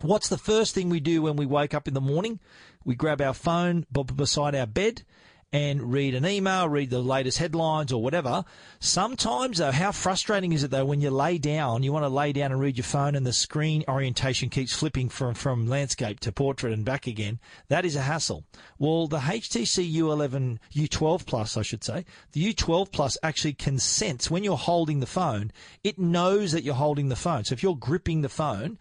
What's 0.00 0.28
the 0.28 0.38
first 0.38 0.74
thing 0.74 0.90
we 0.90 1.00
do 1.00 1.22
when 1.22 1.36
we 1.36 1.46
wake 1.46 1.74
up 1.74 1.88
in 1.88 1.94
the 1.94 2.00
morning? 2.00 2.38
We 2.84 2.94
grab 2.94 3.20
our 3.20 3.34
phone 3.34 3.86
beside 3.90 4.54
our 4.54 4.66
bed 4.66 5.02
and 5.52 5.92
read 5.92 6.14
an 6.14 6.26
email, 6.26 6.68
read 6.68 6.90
the 6.90 6.98
latest 6.98 7.38
headlines 7.38 7.92
or 7.92 8.02
whatever. 8.02 8.44
Sometimes, 8.78 9.58
though, 9.58 9.70
how 9.70 9.92
frustrating 9.92 10.52
is 10.52 10.64
it 10.64 10.70
though 10.70 10.84
when 10.84 11.00
you 11.00 11.10
lay 11.10 11.38
down, 11.38 11.82
you 11.82 11.92
want 11.92 12.04
to 12.04 12.10
lay 12.10 12.32
down 12.32 12.52
and 12.52 12.60
read 12.60 12.76
your 12.76 12.84
phone 12.84 13.14
and 13.14 13.24
the 13.24 13.32
screen 13.32 13.84
orientation 13.88 14.50
keeps 14.50 14.74
flipping 14.74 15.08
from, 15.08 15.34
from 15.34 15.66
landscape 15.66 16.20
to 16.20 16.32
portrait 16.32 16.72
and 16.72 16.84
back 16.84 17.06
again? 17.06 17.38
That 17.68 17.84
is 17.84 17.96
a 17.96 18.02
hassle. 18.02 18.44
Well, 18.78 19.06
the 19.06 19.20
HTC 19.20 19.94
U11, 19.94 20.58
U12 20.74 21.24
Plus, 21.24 21.56
I 21.56 21.62
should 21.62 21.84
say, 21.84 22.04
the 22.32 22.52
U12 22.52 22.92
Plus 22.92 23.16
actually 23.22 23.54
can 23.54 23.78
sense 23.78 24.30
when 24.30 24.44
you're 24.44 24.56
holding 24.56 25.00
the 25.00 25.06
phone, 25.06 25.52
it 25.82 25.98
knows 25.98 26.52
that 26.52 26.64
you're 26.64 26.74
holding 26.74 27.08
the 27.08 27.16
phone. 27.16 27.44
So 27.44 27.54
if 27.54 27.62
you're 27.62 27.76
gripping 27.76 28.20
the 28.20 28.28
phone, 28.28 28.78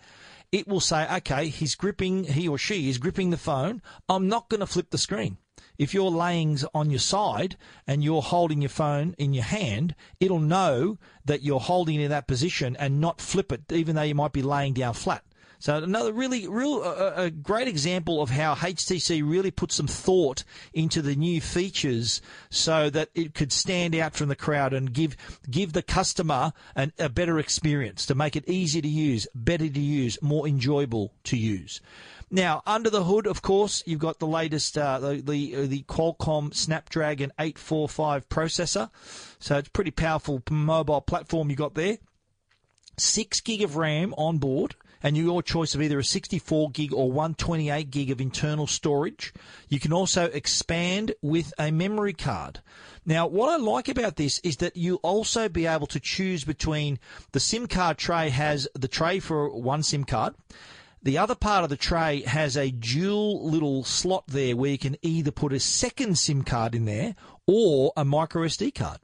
it 0.52 0.68
will 0.68 0.80
say, 0.80 1.08
okay, 1.18 1.48
he's 1.50 1.76
gripping, 1.76 2.24
he 2.24 2.48
or 2.48 2.58
she 2.58 2.90
is 2.90 2.98
gripping 2.98 3.30
the 3.30 3.38
phone. 3.38 3.82
I'm 4.08 4.28
not 4.28 4.50
going 4.50 4.60
to 4.60 4.68
flip 4.68 4.90
the 4.90 4.98
screen. 4.98 5.38
If 5.78 5.94
you're 5.94 6.12
laying 6.12 6.60
on 6.74 6.90
your 6.90 7.00
side 7.00 7.58
and 7.86 8.04
you're 8.04 8.22
holding 8.22 8.62
your 8.62 8.70
phone 8.70 9.14
in 9.18 9.34
your 9.34 9.44
hand, 9.44 9.96
it'll 10.20 10.40
know 10.40 10.98
that 11.26 11.44
you're 11.44 11.60
holding 11.60 12.00
it 12.00 12.06
in 12.06 12.10
that 12.12 12.28
position 12.28 12.76
and 12.78 13.02
not 13.02 13.20
flip 13.20 13.52
it, 13.52 13.72
even 13.72 13.96
though 13.96 14.02
you 14.04 14.16
might 14.16 14.34
be 14.34 14.42
laying 14.42 14.74
down 14.74 14.94
flat. 14.94 15.24
So 15.60 15.78
another 15.78 16.14
really, 16.14 16.48
real, 16.48 16.82
uh, 16.84 17.14
a 17.16 17.32
great 17.32 17.68
example 17.68 18.22
of 18.22 18.30
how 18.30 18.56
HTC 18.56 19.22
really 19.28 19.52
put 19.52 19.72
some 19.72 19.88
thought 19.88 20.44
into 20.74 21.02
the 21.02 21.16
new 21.16 21.42
features 21.42 22.22
so 22.50 22.90
that 22.90 23.10
it 23.16 23.34
could 23.34 23.52
stand 23.52 23.96
out 23.96 24.16
from 24.16 24.28
the 24.28 24.36
crowd 24.36 24.74
and 24.74 24.94
give 24.94 25.16
give 25.50 25.74
the 25.74 25.82
customer 25.82 26.54
an, 26.76 26.94
a 27.00 27.10
better 27.10 27.40
experience 27.40 28.06
to 28.06 28.16
make 28.16 28.36
it 28.36 28.48
easier 28.48 28.82
to 28.82 28.88
use, 28.88 29.28
better 29.34 29.70
to 29.70 29.80
use, 29.80 30.22
more 30.22 30.48
enjoyable 30.48 31.14
to 31.24 31.38
use. 31.38 31.82
Now, 32.32 32.64
under 32.66 32.90
the 32.90 33.04
hood, 33.04 33.28
of 33.28 33.42
course, 33.42 33.84
you've 33.86 34.00
got 34.00 34.20
the 34.20 34.28
latest, 34.28 34.78
uh, 34.78 35.00
the 35.00 35.22
the, 35.22 35.56
uh, 35.56 35.66
the 35.68 35.84
Qualcomm 35.84 36.54
Snapdragon 36.54 37.32
845 37.40 38.28
processor. 38.30 38.90
So 39.40 39.58
it's 39.58 39.70
pretty 39.70 39.92
powerful 39.92 40.42
mobile 40.50 41.02
platform 41.02 41.50
you 41.50 41.56
got 41.56 41.76
there. 41.76 42.00
Six 42.98 43.42
gig 43.42 43.62
of 43.62 43.76
RAM 43.76 44.14
on 44.18 44.38
board 44.38 44.76
and 45.04 45.18
your 45.18 45.44
choice 45.44 45.76
of 45.76 45.82
either 45.82 46.00
a 46.00 46.04
64 46.04 46.72
gig 46.72 46.94
or 46.94 47.12
128 47.12 47.92
gig 47.92 48.12
of 48.12 48.22
internal 48.22 48.68
storage. 48.68 49.34
You 49.70 49.80
can 49.80 49.94
also 49.94 50.26
expand 50.26 51.14
with 51.22 51.54
a 51.58 51.72
memory 51.72 52.14
card. 52.14 52.62
Now, 53.06 53.28
what 53.28 53.50
I 53.50 53.58
like 53.58 53.88
about 53.88 54.16
this 54.16 54.40
is 54.40 54.58
that 54.58 54.76
you'll 54.76 55.00
also 55.04 55.48
be 55.48 55.68
able 55.68 55.88
to 55.88 56.00
choose 56.00 56.44
between 56.44 57.00
the 57.32 57.40
SIM 57.40 57.68
card 57.68 57.98
tray 57.98 58.30
has 58.30 58.68
the 58.74 58.88
tray 58.88 59.20
for 59.20 59.50
one 59.50 59.84
SIM 59.84 60.06
card. 60.06 60.36
The 61.04 61.20
other 61.20 61.36
part 61.36 61.64
of 61.64 61.70
the 61.70 61.78
tray 61.78 62.24
has 62.24 62.58
a 62.58 62.72
dual 62.72 63.48
little 63.48 63.84
slot 63.84 64.24
there 64.28 64.56
where 64.56 64.72
you 64.72 64.80
can 64.80 64.98
either 65.04 65.30
put 65.30 65.54
a 65.54 65.60
second 65.60 66.18
SIM 66.18 66.42
card 66.42 66.74
in 66.74 66.86
there 66.86 67.14
or 67.46 67.94
a 67.96 68.04
micro 68.04 68.48
SD 68.48 68.74
card. 68.74 68.98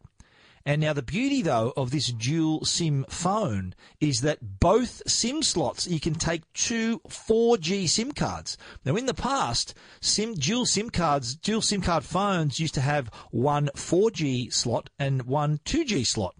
And 0.65 0.82
now 0.82 0.94
the 0.94 1.01
beauty 1.01 1.41
though 1.41 1.74
of 1.75 1.91
this 1.91 2.08
dual 2.08 2.65
SIM 2.65 3.06
phone 3.10 3.74
is 4.00 4.22
that 4.22 4.60
both 4.60 5.01
SIM 5.08 5.41
slots 5.41 5.88
you 5.88 6.00
can 6.00 6.15
take 6.15 6.51
two 6.53 7.00
4G 7.08 7.89
SIM 7.89 8.12
cards. 8.12 8.58
Now 8.86 8.96
in 8.96 9.08
the 9.08 9.13
past, 9.13 9.74
SIM 10.01 10.36
dual 10.36 10.65
SIM 10.65 10.89
cards, 10.89 11.36
dual 11.36 11.62
SIM 11.62 11.82
card 11.82 12.03
phones 12.03 12.60
used 12.60 12.75
to 12.75 12.82
have 12.82 13.10
one 13.32 13.70
4G 13.75 14.53
slot 14.53 14.89
and 15.00 15.24
one 15.24 15.60
2G 15.65 16.06
slot. 16.06 16.36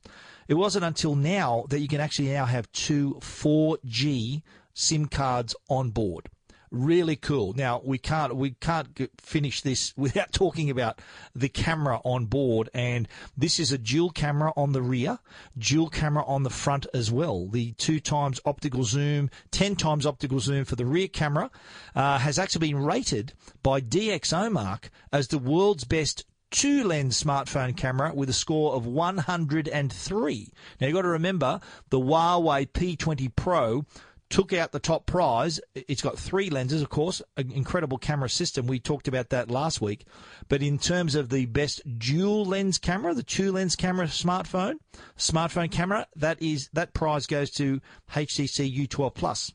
It 0.48 0.56
wasn't 0.56 0.86
until 0.86 1.16
now 1.16 1.66
that 1.70 1.80
you 1.80 1.88
can 1.88 2.01
actually 2.01 2.30
now 2.30 2.46
have 2.46 2.72
two 2.72 3.16
4G 3.22 4.44
SIM 4.74 5.08
cards 5.08 5.56
on 5.70 5.90
board 5.90 6.30
really 6.72 7.16
cool. 7.16 7.54
Now 7.54 7.82
we 7.84 7.98
can't 7.98 8.36
we 8.36 8.51
can't 8.51 8.88
finish 9.20 9.62
this 9.62 9.94
without 9.98 10.32
talking 10.32 10.70
about 10.70 11.00
the 11.36 11.50
camera 11.50 12.00
on 12.04 12.25
board, 12.25 12.70
and 12.74 13.08
this 13.38 13.60
is 13.60 13.72
a 13.72 13.78
dual 13.78 14.10
camera 14.10 14.54
on 14.56 14.72
the 14.72 14.82
rear, 14.82 15.20
dual 15.58 15.90
camera 15.90 16.24
on 16.25 16.44
the 16.44 16.50
front 16.50 16.88
as 16.94 17.12
well. 17.12 17.48
The 17.48 17.74
two 17.74 18.00
times 18.00 18.40
optical 18.46 18.84
zoom, 18.84 19.30
ten 19.51 19.75
times 19.75 20.06
optical 20.06 20.40
zoom 20.40 20.66
for 20.66 20.75
the 20.75 20.86
rear 20.86 21.08
camera, 21.08 21.51
uh, 21.96 22.18
has 22.18 22.40
actually 22.40 22.72
been 22.72 22.84
rated 22.84 23.34
by 23.62 23.82
DxOMark 23.82 24.90
as 25.12 25.28
the 25.28 25.40
world's 25.40 25.84
best 25.84 26.25
two 26.51 26.84
lens 26.84 27.22
smartphone 27.22 27.75
camera 27.75 28.13
with 28.13 28.30
a 28.30 28.34
score 28.34 28.74
of 28.75 28.86
103. 28.86 30.54
Now 30.80 30.88
you've 30.88 30.94
got 30.94 31.01
to 31.01 31.08
remember 31.08 31.62
the 31.90 32.00
Huawei 32.00 32.68
P20 32.68 33.34
Pro 33.36 33.86
took 34.31 34.53
out 34.53 34.71
the 34.71 34.79
top 34.79 35.05
prize. 35.05 35.59
It's 35.75 36.01
got 36.01 36.17
three 36.17 36.50
lenses, 36.50 36.81
of 36.81 36.89
course, 36.89 37.21
an 37.38 37.51
incredible 37.51 37.97
camera 37.97 38.29
system. 38.29 38.65
We 38.65 38.79
talked 38.79 39.07
about 39.07 39.29
that 39.29 39.51
last 39.51 39.81
week. 39.81 40.05
But 40.50 40.63
in 40.63 40.79
terms 40.79 41.13
of 41.15 41.29
the 41.29 41.45
best 41.45 41.81
dual 42.00 42.45
lens 42.45 42.79
camera, 42.79 43.13
the 43.13 43.23
two 43.23 43.51
lens 43.51 43.75
camera 43.75 44.07
smartphone, 44.07 44.75
smartphone 45.17 45.69
camera, 45.69 46.07
that 46.15 46.41
is 46.41 46.69
that 46.73 46.93
prize 46.93 47.27
goes 47.27 47.51
to 47.51 47.81
HTC 48.11 48.88
U12 48.88 49.13
Plus. 49.13 49.51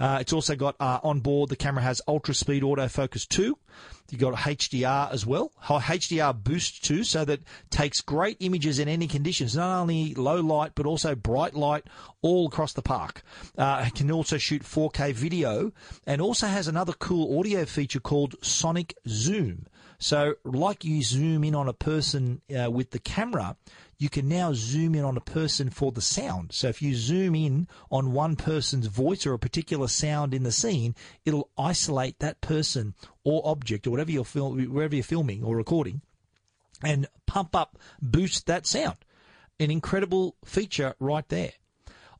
Uh, 0.00 0.18
it's 0.20 0.32
also 0.32 0.56
got 0.56 0.74
uh, 0.80 0.98
on 1.02 1.20
board 1.20 1.50
the 1.50 1.56
camera 1.56 1.82
has 1.82 2.00
ultra 2.08 2.34
speed 2.34 2.62
autofocus 2.62 3.28
2. 3.28 3.56
You've 4.10 4.20
got 4.20 4.34
HDR 4.34 5.12
as 5.12 5.24
well, 5.24 5.52
HDR 5.62 6.42
boost 6.42 6.84
too, 6.84 7.04
so 7.04 7.24
that 7.24 7.40
takes 7.70 8.00
great 8.00 8.36
images 8.40 8.78
in 8.78 8.88
any 8.88 9.06
conditions, 9.06 9.56
not 9.56 9.80
only 9.80 10.14
low 10.14 10.40
light 10.40 10.72
but 10.74 10.86
also 10.86 11.14
bright 11.14 11.54
light 11.54 11.84
all 12.22 12.48
across 12.48 12.72
the 12.72 12.82
park. 12.82 13.22
Uh, 13.56 13.84
it 13.86 13.94
can 13.94 14.10
also 14.10 14.38
shoot 14.38 14.62
4K 14.62 15.12
video 15.12 15.72
and 16.06 16.20
also 16.20 16.46
has 16.46 16.68
another 16.68 16.92
cool 16.92 17.38
audio 17.38 17.64
feature 17.64 18.00
called 18.00 18.34
Sonic 18.42 18.94
Zoom. 19.06 19.66
So, 19.98 20.36
like 20.44 20.82
you 20.82 21.02
zoom 21.02 21.44
in 21.44 21.54
on 21.54 21.68
a 21.68 21.74
person 21.74 22.40
uh, 22.50 22.70
with 22.70 22.90
the 22.90 22.98
camera, 22.98 23.56
you 24.00 24.08
can 24.08 24.26
now 24.26 24.52
zoom 24.54 24.94
in 24.94 25.04
on 25.04 25.18
a 25.18 25.20
person 25.20 25.68
for 25.68 25.92
the 25.92 26.00
sound. 26.00 26.52
So 26.54 26.68
if 26.68 26.80
you 26.80 26.94
zoom 26.94 27.34
in 27.34 27.68
on 27.90 28.12
one 28.12 28.34
person's 28.34 28.86
voice 28.86 29.26
or 29.26 29.34
a 29.34 29.38
particular 29.38 29.88
sound 29.88 30.32
in 30.32 30.42
the 30.42 30.50
scene, 30.50 30.94
it'll 31.26 31.50
isolate 31.58 32.18
that 32.20 32.40
person 32.40 32.94
or 33.24 33.42
object 33.44 33.86
or 33.86 33.90
whatever 33.90 34.10
you're 34.10 34.24
film, 34.24 34.58
wherever 34.72 34.94
you're 34.94 35.04
filming 35.04 35.44
or 35.44 35.56
recording, 35.56 36.00
and 36.82 37.06
pump 37.26 37.54
up, 37.54 37.78
boost 38.00 38.46
that 38.46 38.66
sound. 38.66 38.96
An 39.58 39.70
incredible 39.70 40.36
feature 40.44 40.94
right 40.98 41.28
there. 41.28 41.52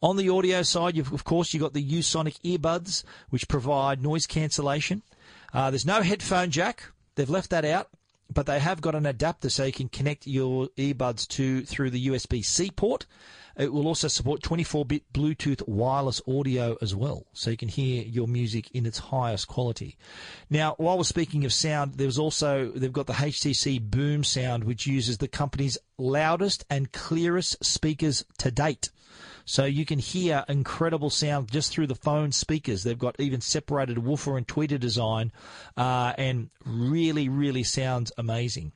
On 0.02 0.16
the 0.16 0.28
audio 0.30 0.62
side, 0.62 0.96
of 0.98 1.24
course, 1.24 1.52
you've 1.52 1.62
got 1.62 1.74
the 1.74 1.84
Usonic 1.84 2.40
earbuds, 2.42 3.04
which 3.28 3.48
provide 3.48 4.02
noise 4.02 4.26
cancellation. 4.26 5.02
Uh, 5.52 5.70
there's 5.70 5.86
no 5.86 6.00
headphone 6.00 6.50
jack. 6.50 6.84
They've 7.16 7.28
left 7.28 7.50
that 7.50 7.64
out 7.64 7.88
but 8.32 8.46
they 8.46 8.60
have 8.60 8.80
got 8.80 8.94
an 8.94 9.06
adapter 9.06 9.48
so 9.50 9.64
you 9.64 9.72
can 9.72 9.88
connect 9.88 10.26
your 10.26 10.68
earbuds 10.76 11.26
to 11.28 11.62
through 11.62 11.90
the 11.90 12.08
USB-C 12.08 12.70
port. 12.72 13.06
It 13.56 13.72
will 13.72 13.86
also 13.86 14.08
support 14.08 14.40
24-bit 14.40 15.12
Bluetooth 15.12 15.66
wireless 15.68 16.22
audio 16.26 16.78
as 16.80 16.94
well, 16.94 17.26
so 17.32 17.50
you 17.50 17.56
can 17.56 17.68
hear 17.68 18.02
your 18.04 18.26
music 18.26 18.70
in 18.72 18.86
its 18.86 18.98
highest 18.98 19.48
quality. 19.48 19.98
Now, 20.48 20.74
while 20.78 20.96
we're 20.96 21.04
speaking 21.04 21.44
of 21.44 21.52
sound, 21.52 21.94
there's 21.94 22.18
also 22.18 22.70
they've 22.70 22.92
got 22.92 23.06
the 23.06 23.12
HTC 23.14 23.82
Boom 23.90 24.24
sound, 24.24 24.64
which 24.64 24.86
uses 24.86 25.18
the 25.18 25.28
company's 25.28 25.76
loudest 25.98 26.64
and 26.70 26.92
clearest 26.92 27.62
speakers 27.64 28.24
to 28.38 28.50
date. 28.50 28.90
So 29.50 29.64
you 29.64 29.84
can 29.84 29.98
hear 29.98 30.44
incredible 30.48 31.10
sound 31.10 31.50
just 31.50 31.72
through 31.72 31.88
the 31.88 31.96
phone 31.96 32.30
speakers. 32.30 32.84
They've 32.84 32.96
got 32.96 33.18
even 33.18 33.40
separated 33.40 33.98
woofer 33.98 34.36
and 34.36 34.46
tweeter 34.46 34.78
design, 34.78 35.32
uh, 35.76 36.12
and 36.16 36.50
really, 36.64 37.28
really 37.28 37.64
sounds 37.64 38.12
amazing. 38.16 38.70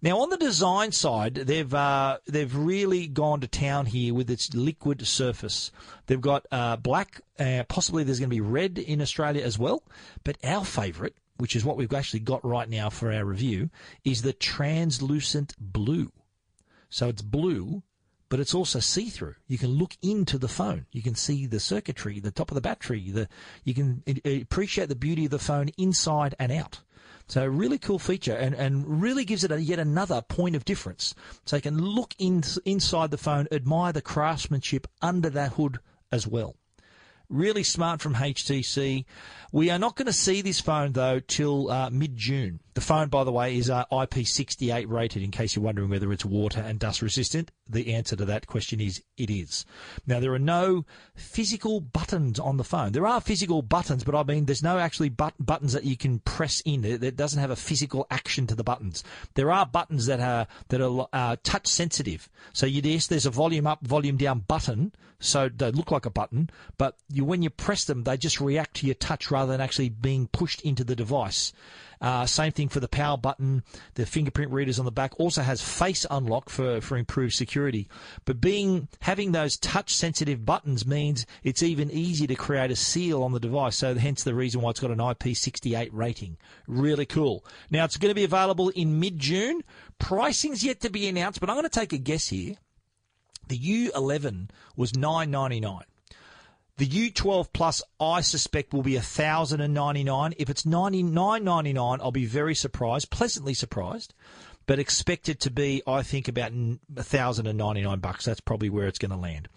Now 0.00 0.20
on 0.20 0.30
the 0.30 0.36
design 0.36 0.92
side, 0.92 1.34
they've 1.34 1.74
uh, 1.74 2.18
they've 2.28 2.54
really 2.54 3.08
gone 3.08 3.40
to 3.40 3.48
town 3.48 3.86
here 3.86 4.14
with 4.14 4.30
its 4.30 4.54
liquid 4.54 5.04
surface. 5.04 5.72
They've 6.06 6.20
got 6.20 6.46
uh, 6.52 6.76
black, 6.76 7.22
uh, 7.40 7.64
possibly 7.64 8.04
there's 8.04 8.20
going 8.20 8.30
to 8.30 8.36
be 8.36 8.40
red 8.40 8.78
in 8.78 9.02
Australia 9.02 9.42
as 9.42 9.58
well, 9.58 9.82
but 10.22 10.38
our 10.44 10.64
favourite 10.64 11.14
which 11.38 11.56
is 11.56 11.64
what 11.64 11.76
we've 11.76 11.92
actually 11.92 12.20
got 12.20 12.44
right 12.44 12.68
now 12.68 12.90
for 12.90 13.10
our 13.10 13.24
review, 13.24 13.70
is 14.04 14.20
the 14.20 14.34
translucent 14.34 15.54
blue. 15.58 16.12
So 16.90 17.08
it's 17.08 17.22
blue 17.22 17.82
but 18.30 18.40
it's 18.40 18.54
also 18.54 18.78
see 18.78 19.10
through. 19.10 19.34
You 19.48 19.58
can 19.58 19.70
look 19.70 19.96
into 20.00 20.38
the 20.38 20.48
phone. 20.48 20.86
You 20.92 21.02
can 21.02 21.16
see 21.16 21.46
the 21.46 21.60
circuitry, 21.60 22.20
the 22.20 22.30
top 22.30 22.50
of 22.50 22.54
the 22.54 22.60
battery. 22.62 23.10
The 23.10 23.28
you 23.64 23.74
can 23.74 24.02
appreciate 24.24 24.88
the 24.88 24.94
beauty 24.94 25.26
of 25.26 25.32
the 25.32 25.38
phone 25.38 25.68
inside 25.76 26.34
and 26.38 26.50
out. 26.50 26.80
So 27.26 27.44
really 27.46 27.78
cool 27.78 27.98
feature 27.98 28.34
and, 28.34 28.54
and 28.54 29.02
really 29.02 29.24
gives 29.24 29.44
it 29.44 29.52
a, 29.52 29.60
yet 29.60 29.78
another 29.78 30.22
point 30.22 30.56
of 30.56 30.64
difference. 30.64 31.14
So 31.44 31.56
you 31.56 31.62
can 31.62 31.80
look 31.80 32.14
in, 32.18 32.42
inside 32.64 33.10
the 33.10 33.18
phone, 33.18 33.46
admire 33.52 33.92
the 33.92 34.02
craftsmanship 34.02 34.86
under 35.02 35.30
that 35.30 35.52
hood 35.52 35.78
as 36.10 36.26
well. 36.26 36.56
Really 37.28 37.62
smart 37.62 38.00
from 38.00 38.14
HTC. 38.14 39.04
We 39.52 39.70
are 39.70 39.78
not 39.78 39.94
going 39.94 40.06
to 40.06 40.12
see 40.12 40.42
this 40.42 40.60
phone 40.60 40.92
though 40.92 41.20
till 41.20 41.70
uh, 41.70 41.90
mid 41.90 42.16
June. 42.16 42.60
The 42.74 42.80
phone, 42.80 43.08
by 43.08 43.24
the 43.24 43.32
way, 43.32 43.56
is 43.56 43.68
uh, 43.68 43.84
IP68 43.90 44.88
rated. 44.88 45.22
In 45.22 45.30
case 45.30 45.56
you're 45.56 45.64
wondering 45.64 45.90
whether 45.90 46.12
it's 46.12 46.24
water 46.24 46.60
and 46.60 46.78
dust 46.78 47.02
resistant, 47.02 47.50
the 47.68 47.92
answer 47.94 48.16
to 48.16 48.24
that 48.24 48.46
question 48.46 48.80
is 48.80 49.02
it 49.16 49.28
is. 49.28 49.64
Now 50.06 50.20
there 50.20 50.32
are 50.32 50.38
no 50.38 50.84
physical 51.14 51.80
buttons 51.80 52.38
on 52.38 52.56
the 52.56 52.64
phone. 52.64 52.92
There 52.92 53.06
are 53.06 53.20
physical 53.20 53.62
buttons, 53.62 54.04
but 54.04 54.14
I 54.14 54.22
mean 54.22 54.46
there's 54.46 54.62
no 54.62 54.78
actually 54.78 55.08
but- 55.08 55.34
buttons 55.38 55.72
that 55.72 55.84
you 55.84 55.96
can 55.96 56.20
press 56.20 56.60
in. 56.60 56.84
It, 56.84 57.16
doesn't 57.16 57.40
have 57.40 57.50
a 57.50 57.56
physical 57.56 58.06
action 58.10 58.46
to 58.46 58.54
the 58.54 58.64
buttons. 58.64 59.04
There 59.34 59.50
are 59.50 59.66
buttons 59.66 60.06
that 60.06 60.20
are 60.20 60.46
that 60.68 60.80
are 60.80 61.08
uh, 61.12 61.36
touch 61.42 61.66
sensitive. 61.66 62.30
So 62.52 62.66
you, 62.66 62.80
yes, 62.82 63.08
there's 63.08 63.26
a 63.26 63.30
volume 63.30 63.66
up, 63.66 63.84
volume 63.86 64.16
down 64.16 64.40
button, 64.40 64.92
so 65.18 65.48
they 65.48 65.70
look 65.70 65.90
like 65.90 66.06
a 66.06 66.10
button, 66.10 66.50
but 66.78 66.96
you, 67.12 67.24
when 67.24 67.42
you 67.42 67.50
press 67.50 67.84
them, 67.84 68.04
they 68.04 68.16
just 68.16 68.40
react 68.40 68.74
to 68.76 68.86
your 68.86 68.94
touch 68.94 69.30
rather 69.30 69.52
than 69.52 69.60
actually 69.60 69.90
being 69.90 70.28
pushed 70.28 70.62
into 70.62 70.82
the 70.82 70.96
device. 70.96 71.52
Uh, 72.00 72.24
same 72.24 72.50
thing 72.50 72.68
for 72.68 72.80
the 72.80 72.88
power 72.88 73.18
button. 73.18 73.62
The 73.94 74.06
fingerprint 74.06 74.52
readers 74.52 74.78
on 74.78 74.86
the 74.86 74.90
back 74.90 75.12
also 75.18 75.42
has 75.42 75.60
face 75.60 76.06
unlock 76.10 76.48
for, 76.48 76.80
for 76.80 76.96
improved 76.96 77.34
security. 77.34 77.88
But 78.24 78.40
being 78.40 78.88
having 79.00 79.32
those 79.32 79.58
touch 79.58 79.94
sensitive 79.94 80.46
buttons 80.46 80.86
means 80.86 81.26
it's 81.42 81.62
even 81.62 81.90
easier 81.90 82.26
to 82.28 82.34
create 82.34 82.70
a 82.70 82.76
seal 82.76 83.22
on 83.22 83.32
the 83.32 83.40
device. 83.40 83.76
So 83.76 83.94
hence 83.94 84.24
the 84.24 84.34
reason 84.34 84.62
why 84.62 84.70
it's 84.70 84.80
got 84.80 84.90
an 84.90 84.98
IP68 84.98 85.90
rating. 85.92 86.38
Really 86.66 87.06
cool. 87.06 87.44
Now 87.70 87.84
it's 87.84 87.98
going 87.98 88.10
to 88.10 88.14
be 88.14 88.24
available 88.24 88.70
in 88.70 88.98
mid 88.98 89.18
June. 89.18 89.62
Pricing's 89.98 90.64
yet 90.64 90.80
to 90.80 90.90
be 90.90 91.06
announced, 91.06 91.40
but 91.40 91.50
I'm 91.50 91.56
going 91.56 91.64
to 91.64 91.68
take 91.68 91.92
a 91.92 91.98
guess 91.98 92.28
here. 92.28 92.54
The 93.48 93.58
U11 93.58 94.48
was 94.76 94.92
9.99. 94.92 95.82
The 96.76 96.86
U12 96.86 97.48
Plus, 97.52 97.82
I 98.00 98.20
suspect, 98.20 98.72
will 98.72 98.82
be 98.82 98.94
1,099. 98.94 100.34
If 100.38 100.48
it's 100.48 100.62
$99.99, 100.62 101.98
I'll 102.00 102.10
be 102.10 102.26
very 102.26 102.54
surprised, 102.54 103.10
pleasantly 103.10 103.54
surprised, 103.54 104.14
but 104.70 104.78
expect 104.78 105.28
it 105.28 105.40
to 105.40 105.50
be, 105.50 105.82
I 105.84 106.04
think, 106.04 106.28
about 106.28 106.52
1,099 106.52 107.98
bucks. 107.98 108.24
That's 108.24 108.38
probably 108.38 108.70
where 108.70 108.86
it's 108.86 109.00
going 109.00 109.10
to 109.10 109.16
land. 109.16 109.48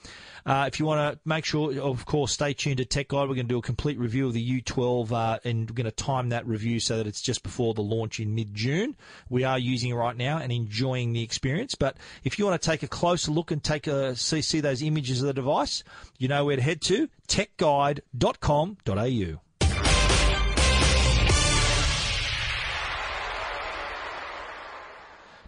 Uh, 0.43 0.65
if 0.67 0.79
you 0.79 0.87
want 0.87 1.13
to 1.13 1.19
make 1.23 1.45
sure, 1.45 1.79
of 1.79 2.03
course, 2.07 2.31
stay 2.31 2.53
tuned 2.53 2.77
to 2.77 2.85
Tech 2.85 3.09
Guide. 3.09 3.29
We're 3.29 3.35
going 3.35 3.45
to 3.45 3.53
do 3.53 3.59
a 3.59 3.61
complete 3.61 3.99
review 3.99 4.25
of 4.25 4.33
the 4.33 4.61
U12 4.61 5.11
uh, 5.11 5.37
and 5.43 5.69
we're 5.69 5.75
going 5.75 5.85
to 5.85 5.91
time 5.91 6.29
that 6.29 6.47
review 6.47 6.79
so 6.79 6.97
that 6.97 7.05
it's 7.05 7.21
just 7.21 7.43
before 7.43 7.75
the 7.75 7.83
launch 7.83 8.19
in 8.19 8.33
mid 8.33 8.55
June. 8.55 8.95
We 9.29 9.43
are 9.43 9.59
using 9.59 9.91
it 9.91 9.93
right 9.93 10.17
now 10.17 10.39
and 10.39 10.51
enjoying 10.51 11.13
the 11.13 11.21
experience. 11.21 11.75
But 11.75 11.97
if 12.23 12.39
you 12.39 12.47
want 12.47 12.59
to 12.59 12.67
take 12.67 12.81
a 12.81 12.87
closer 12.87 13.29
look 13.29 13.51
and 13.51 13.63
take 13.63 13.85
a 13.85 14.15
see, 14.15 14.41
see 14.41 14.61
those 14.61 14.81
images 14.81 15.21
of 15.21 15.27
the 15.27 15.33
device, 15.33 15.83
you 16.17 16.27
know 16.27 16.45
where 16.45 16.55
to 16.55 16.61
head 16.63 16.81
to 16.81 17.07
techguide.com.au. 17.27 19.41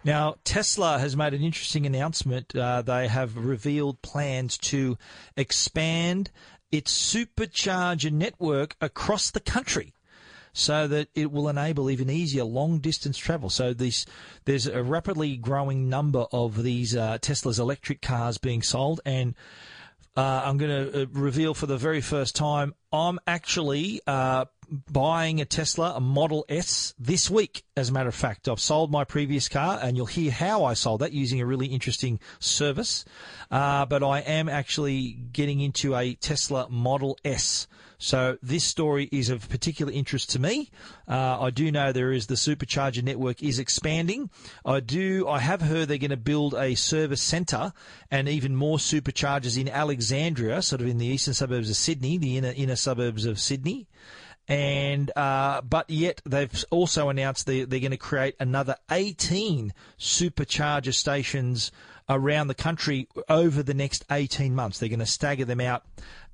Now, 0.05 0.35
Tesla 0.43 0.99
has 0.99 1.17
made 1.17 1.33
an 1.33 1.41
interesting 1.41 1.87
announcement. 1.87 2.55
Uh, 2.55 2.83
they 2.83 3.07
have 3.07 3.35
revealed 3.35 4.03
plans 4.03 4.55
to 4.59 4.99
expand 5.35 6.29
its 6.71 6.93
supercharger 6.93 8.11
network 8.11 8.75
across 8.79 9.31
the 9.31 9.39
country 9.39 9.95
so 10.53 10.87
that 10.87 11.09
it 11.15 11.31
will 11.31 11.49
enable 11.49 11.89
even 11.89 12.11
easier 12.11 12.43
long 12.43 12.77
distance 12.77 13.17
travel. 13.17 13.49
So 13.49 13.73
this, 13.73 14.05
there's 14.45 14.67
a 14.67 14.83
rapidly 14.83 15.37
growing 15.37 15.89
number 15.89 16.27
of 16.31 16.61
these 16.61 16.95
uh, 16.95 17.17
Tesla's 17.19 17.57
electric 17.57 18.03
cars 18.03 18.37
being 18.37 18.61
sold, 18.61 19.01
and 19.05 19.33
uh, 20.15 20.43
I'm 20.45 20.57
going 20.57 20.91
to 20.91 21.01
uh, 21.01 21.05
reveal 21.11 21.55
for 21.55 21.65
the 21.65 21.77
very 21.77 21.99
first 21.99 22.35
time 22.35 22.75
I'm 22.93 23.19
actually 23.25 24.01
uh, 24.07 24.45
buying 24.69 25.41
a 25.41 25.45
Tesla, 25.45 25.93
a 25.95 25.99
Model 25.99 26.45
S, 26.49 26.93
this 26.99 27.29
week. 27.29 27.63
As 27.77 27.89
a 27.89 27.93
matter 27.93 28.09
of 28.09 28.15
fact, 28.15 28.47
I've 28.47 28.59
sold 28.59 28.91
my 28.91 29.03
previous 29.03 29.49
car, 29.49 29.79
and 29.81 29.97
you'll 29.97 30.05
hear 30.05 30.31
how 30.31 30.63
I 30.63 30.73
sold 30.73 31.01
that 31.01 31.11
using 31.11 31.41
a 31.41 31.45
really 31.45 31.67
interesting 31.67 32.19
service. 32.39 33.05
Uh, 33.51 33.85
but 33.85 34.03
I 34.03 34.19
am 34.19 34.49
actually 34.49 35.11
getting 35.31 35.59
into 35.61 35.95
a 35.95 36.15
Tesla 36.15 36.67
Model 36.69 37.17
S. 37.23 37.67
So 37.97 38.37
this 38.41 38.63
story 38.63 39.09
is 39.11 39.29
of 39.29 39.49
particular 39.49 39.91
interest 39.91 40.29
to 40.31 40.39
me. 40.39 40.69
Uh, 41.07 41.39
I 41.41 41.49
do 41.49 41.71
know 41.71 41.91
there 41.91 42.11
is 42.11 42.27
the 42.27 42.35
supercharger 42.35 43.03
network 43.03 43.41
is 43.41 43.59
expanding. 43.59 44.29
I 44.65 44.79
do. 44.79 45.27
I 45.27 45.39
have 45.39 45.61
heard 45.61 45.87
they're 45.87 45.97
going 45.97 46.11
to 46.11 46.17
build 46.17 46.53
a 46.55 46.75
service 46.75 47.21
centre 47.21 47.73
and 48.11 48.27
even 48.27 48.55
more 48.55 48.77
superchargers 48.77 49.59
in 49.59 49.69
Alexandria, 49.69 50.61
sort 50.61 50.81
of 50.81 50.87
in 50.87 50.97
the 50.97 51.05
eastern 51.05 51.33
suburbs 51.33 51.69
of 51.69 51.75
Sydney, 51.75 52.17
the 52.17 52.37
inner 52.37 52.53
inner 52.55 52.75
suburbs 52.75 53.25
of 53.25 53.39
Sydney 53.39 53.87
and 54.47 55.11
uh, 55.15 55.61
but 55.61 55.89
yet 55.89 56.21
they've 56.25 56.65
also 56.69 57.09
announced 57.09 57.45
they, 57.45 57.63
they're 57.63 57.79
going 57.79 57.91
to 57.91 57.97
create 57.97 58.35
another 58.39 58.75
18 58.91 59.73
supercharger 59.99 60.93
stations 60.93 61.71
around 62.07 62.47
the 62.47 62.55
country 62.55 63.07
over 63.29 63.63
the 63.63 63.73
next 63.73 64.05
18 64.11 64.53
months. 64.53 64.77
They're 64.77 64.89
going 64.89 64.99
to 64.99 65.07
stagger 65.07 65.45
them 65.45 65.61
out 65.61 65.83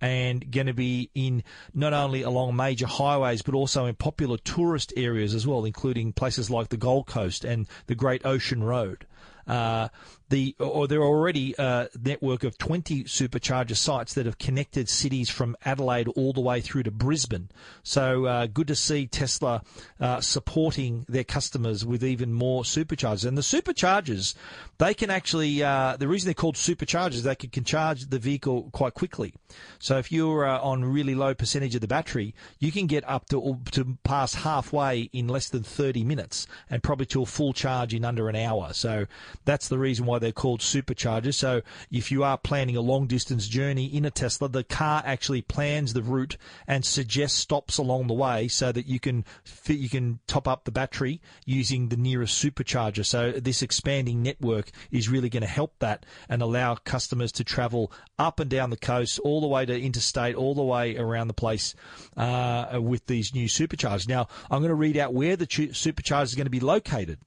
and 0.02 0.52
going 0.52 0.68
to 0.68 0.74
be 0.74 1.10
in 1.16 1.44
not 1.74 1.94
only 1.94 2.24
along 2.24 2.56
major 2.56 2.88
highways 2.88 3.42
but 3.42 3.56
also 3.56 3.86
in 3.86 3.96
popular 3.96 4.38
tourist 4.38 4.92
areas 4.98 5.34
as 5.34 5.48
well, 5.48 5.64
including 5.64 6.12
places 6.12 6.50
like 6.50 6.70
the 6.70 6.78
Gold 6.78 7.08
Coast 7.08 7.46
and 7.46 7.68
the 7.88 7.96
Great 7.96 8.26
Ocean 8.26 8.64
Road. 8.64 9.06
Uh, 9.48 9.90
the 10.32 10.56
or 10.60 10.88
there 10.88 11.02
are 11.02 11.06
already 11.06 11.54
a 11.60 11.90
network 12.04 12.44
of 12.44 12.58
20 12.58 13.04
supercharger 13.04 13.76
sites 13.76 14.16
that 14.16 14.26
have 14.26 14.40
connected 14.40 14.90
cities 14.90 15.30
from 15.30 15.56
Adelaide 15.64 16.08
all 16.08 16.34
the 16.34 16.42
way 16.42 16.62
through 16.62 16.84
to 16.84 16.92
Brisbane. 16.92 17.50
So 17.84 18.26
uh, 18.26 18.48
good 18.48 18.68
to 18.68 18.76
see 18.76 19.06
Tesla 19.06 19.62
uh, 20.00 20.22
supporting 20.22 21.06
their 21.08 21.24
customers 21.24 21.86
with 21.86 22.04
even 22.04 22.34
more 22.34 22.64
superchargers. 22.64 23.26
And 23.26 23.38
the 23.38 23.42
superchargers, 23.42 24.34
they 24.80 24.94
can 24.94 25.12
actually 25.12 25.62
uh, 25.62 25.98
the 25.98 26.08
reason 26.08 26.28
they're 26.28 26.34
called 26.34 26.56
superchargers, 26.56 27.22
they 27.22 27.36
can, 27.36 27.62
charge 27.62 28.10
the 28.10 28.18
vehicle 28.18 28.70
quite 28.72 28.96
quickly. 28.96 29.34
So 29.78 29.98
if 30.00 30.12
you're 30.12 30.48
uh, 30.48 30.60
on 30.62 30.84
really 30.84 31.14
low 31.14 31.36
percentage 31.36 31.76
of 31.76 31.82
the 31.82 31.88
battery, 31.88 32.34
you 32.58 32.72
can 32.72 32.88
get 32.88 33.08
up 33.08 33.28
to 33.30 33.60
to 33.74 33.98
pass 34.04 34.34
halfway 34.34 35.10
in 35.14 35.28
less 35.28 35.50
than 35.50 35.62
30 35.62 36.04
minutes, 36.04 36.48
and 36.70 36.82
probably 36.82 37.06
to 37.08 37.22
a 37.22 37.26
full 37.26 37.54
charge 37.54 37.94
in 37.94 38.04
under 38.04 38.30
an 38.30 38.36
hour. 38.36 38.74
So 38.74 39.06
that's 39.46 39.68
the 39.68 39.78
reason 39.78 40.06
why 40.06 40.20
they're 40.20 40.32
called 40.32 40.62
superchargers. 40.62 41.36
So 41.36 41.62
if 41.90 42.12
you 42.12 42.24
are 42.24 42.38
planning 42.38 42.76
a 42.76 42.82
long 42.82 43.08
distance 43.08 43.48
journey 43.48 43.86
in 43.86 44.06
a 44.06 44.12
Tesla, 44.12 44.50
the 44.50 44.64
car 44.64 45.02
actually 45.06 45.42
plans 45.42 45.94
the 45.94 46.04
route 46.04 46.38
and 46.68 46.86
suggests 46.86 47.40
stops 47.40 47.78
along 47.78 48.08
the 48.08 48.14
way 48.14 48.48
so 48.48 48.72
that 48.72 48.88
you 48.88 49.00
can 49.00 49.26
fit, 49.44 49.78
you 49.78 49.90
can 49.90 50.20
top 50.28 50.48
up 50.48 50.66
the 50.66 50.72
battery 50.72 51.22
using 51.46 51.90
the 51.90 51.98
nearest 51.98 52.44
supercharger. 52.44 53.06
So 53.06 53.32
this 53.32 53.62
expanding 53.62 54.22
network 54.22 54.72
is 54.92 55.10
really 55.10 55.30
going 55.30 55.42
to 55.42 55.48
help 55.48 55.80
that 55.80 56.06
and 56.30 56.42
allow 56.42 56.76
customers 56.76 57.32
to 57.34 57.44
travel 57.44 57.92
up 58.20 58.40
and 58.40 58.50
down 58.50 58.70
the 58.70 58.78
coast, 58.78 59.20
all 59.20 59.42
the 59.42 59.48
way 59.48 59.66
to 59.66 59.80
interstate, 59.80 60.36
all 60.36 60.56
the 60.56 60.64
way 60.64 60.98
around 60.98 61.28
the 61.28 61.34
place 61.34 61.76
uh, 62.18 62.80
with 62.82 63.06
these 63.08 63.34
new 63.34 63.48
superchargers. 63.48 64.08
Now 64.08 64.28
I'm 64.50 64.60
going 64.60 64.70
to 64.70 64.76
read 64.76 64.98
out 64.98 65.14
where 65.14 65.36
the 65.36 65.48
supercharger 65.48 66.24
is 66.24 66.36
going 66.36 66.46
to 66.46 66.52
be 66.52 66.60
located. 66.60 67.20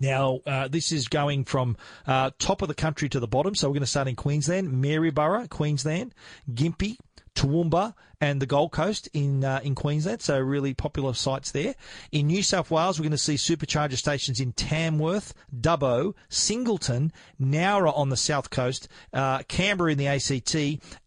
Now, 0.00 0.40
uh, 0.46 0.68
this 0.68 0.92
is 0.92 1.08
going 1.08 1.44
from 1.44 1.76
uh, 2.06 2.30
top 2.38 2.62
of 2.62 2.68
the 2.68 2.74
country 2.74 3.08
to 3.10 3.20
the 3.20 3.26
bottom. 3.26 3.54
So 3.54 3.68
we're 3.68 3.74
going 3.74 3.80
to 3.80 3.86
start 3.86 4.08
in 4.08 4.16
Queensland, 4.16 4.70
Maryborough, 4.72 5.48
Queensland, 5.48 6.14
Gympie, 6.52 6.98
Toowoomba, 7.36 7.94
and 8.20 8.40
the 8.40 8.46
Gold 8.46 8.72
Coast 8.72 9.08
in 9.12 9.44
uh, 9.44 9.60
in 9.62 9.74
Queensland. 9.74 10.22
So 10.22 10.38
really 10.38 10.74
popular 10.74 11.14
sites 11.14 11.50
there. 11.50 11.74
In 12.10 12.26
New 12.26 12.42
South 12.42 12.70
Wales, 12.70 12.98
we're 12.98 13.04
going 13.04 13.10
to 13.12 13.18
see 13.18 13.34
supercharger 13.34 13.96
stations 13.96 14.40
in 14.40 14.52
Tamworth, 14.52 15.34
Dubbo, 15.54 16.14
Singleton, 16.28 17.12
Nowra 17.40 17.96
on 17.96 18.08
the 18.08 18.16
south 18.16 18.50
coast, 18.50 18.88
uh, 19.12 19.42
Canberra 19.48 19.92
in 19.92 19.98
the 19.98 20.06
ACT, 20.06 20.54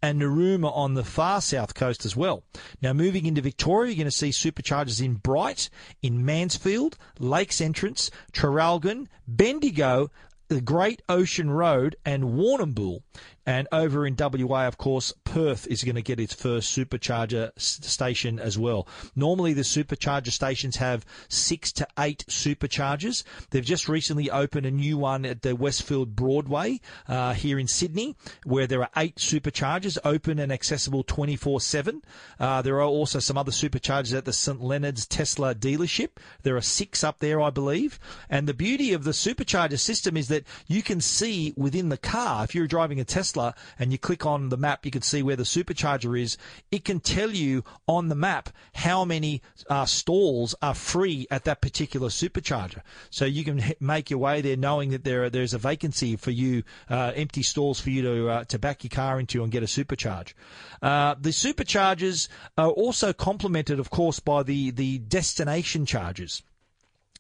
and 0.02 0.22
Narooma 0.22 0.76
on 0.76 0.94
the 0.94 1.04
far 1.04 1.42
south 1.42 1.74
coast 1.74 2.06
as 2.06 2.16
well. 2.16 2.44
Now 2.82 2.94
moving 2.94 3.26
into 3.26 3.42
Victoria, 3.42 3.92
you're 3.92 4.04
going 4.04 4.06
to 4.06 4.12
see 4.12 4.30
superchargers 4.30 5.04
in 5.04 5.16
Bright, 5.16 5.70
in 6.02 6.26
Mansfield, 6.26 6.98
Lakes 7.18 7.60
Entrance, 7.60 8.12
Traralgon, 8.32 9.08
Bendigo, 9.28 10.12
the 10.50 10.62
Great 10.62 11.02
Ocean 11.08 11.52
Road 11.52 11.96
and 12.04 12.24
Warrnambool. 12.24 13.04
And 13.46 13.68
over 13.72 14.06
in 14.06 14.16
WA, 14.18 14.68
of 14.68 14.78
course, 14.78 15.14
Perth 15.24 15.68
is 15.68 15.84
going 15.84 15.96
to 15.96 16.02
get 16.02 16.20
its 16.20 16.34
first 16.34 16.76
supercharger 16.76 17.52
station 17.60 18.40
as 18.40 18.58
well. 18.58 18.88
Normally, 19.16 19.54
the 19.54 19.62
supercharger 19.62 20.32
stations 20.32 20.78
have 20.78 21.06
six 21.28 21.72
to 21.74 21.88
eight 21.98 22.26
superchargers. 22.30 23.24
They've 23.50 23.66
just 23.66 23.90
recently 23.90 24.30
opened 24.30 24.66
a 24.66 24.72
new 24.72 24.98
one 24.98 25.26
at 25.26 25.42
the 25.42 25.56
Westfield 25.56 26.16
Broadway 26.16 26.80
uh, 27.08 27.34
here 27.34 27.60
in 27.60 27.68
Sydney, 27.68 28.16
where 28.44 28.68
there 28.68 28.82
are 28.82 28.90
eight 28.98 29.16
superchargers 29.16 29.98
open 30.04 30.40
and 30.40 30.52
accessible 30.52 31.04
24 31.04 31.56
uh, 31.56 31.60
7. 31.60 32.02
There 32.40 32.76
are 32.76 32.84
also 32.84 33.20
some 33.20 33.38
other 33.38 33.52
superchargers 33.52 34.16
at 34.16 34.26
the 34.26 34.34
St. 34.34 34.62
Leonard's 34.62 35.06
Tesla 35.06 35.56
dealership. 35.56 36.10
There 36.44 36.56
are 36.56 36.62
six 36.62 37.04
up 37.04 37.20
there, 37.20 37.42
I 37.42 37.50
believe. 37.50 38.00
And 38.30 38.48
the 38.48 38.54
beauty 38.54 38.94
of 38.94 39.04
the 39.04 39.12
supercharger 39.12 39.80
system 39.80 40.18
is 40.18 40.28
that 40.28 40.46
you 40.68 40.82
can 40.82 41.02
see 41.02 41.54
within 41.56 41.90
the 41.90 41.98
car, 41.98 42.44
if 42.44 42.54
you're 42.54 42.68
driving 42.68 43.00
a 43.00 43.06
Tesla, 43.06 43.39
Tesla 43.40 43.56
and 43.78 43.92
you 43.92 43.98
click 43.98 44.26
on 44.26 44.50
the 44.50 44.58
map, 44.58 44.86
you 44.86 44.92
can 44.92 45.02
see 45.02 45.24
where 45.24 45.36
the 45.36 45.44
supercharger 45.44 46.20
is. 46.20 46.38
It 46.72 46.84
can 46.86 47.00
tell 47.00 47.32
you 47.32 47.64
on 47.88 48.10
the 48.10 48.16
map 48.16 48.50
how 48.74 49.06
many 49.06 49.42
uh, 49.70 49.86
stalls 49.86 50.56
are 50.62 50.74
free 50.74 51.28
at 51.32 51.46
that 51.46 51.62
particular 51.62 52.10
supercharger. 52.10 52.82
So 53.10 53.26
you 53.26 53.44
can 53.44 53.64
make 53.80 54.10
your 54.10 54.20
way 54.20 54.42
there 54.42 54.58
knowing 54.58 54.92
that 54.92 55.04
there 55.04 55.30
there's 55.30 55.54
a 55.54 55.58
vacancy 55.58 56.16
for 56.16 56.32
you, 56.32 56.64
uh, 56.90 57.14
empty 57.16 57.44
stalls 57.44 57.80
for 57.80 57.90
you 57.90 58.02
to 58.02 58.30
uh, 58.30 58.44
to 58.46 58.60
back 58.60 58.84
your 58.84 58.90
car 58.90 59.20
into 59.20 59.44
and 59.44 59.52
get 59.52 59.64
a 59.64 59.68
supercharge. 59.68 60.34
Uh, 60.82 61.16
the 61.20 61.30
superchargers 61.30 62.28
are 62.58 62.70
also 62.70 63.14
complemented, 63.14 63.80
of 63.80 63.90
course, 63.90 64.20
by 64.20 64.44
the 64.44 64.72
the 64.72 65.00
destination 65.00 65.86
chargers. 65.86 66.44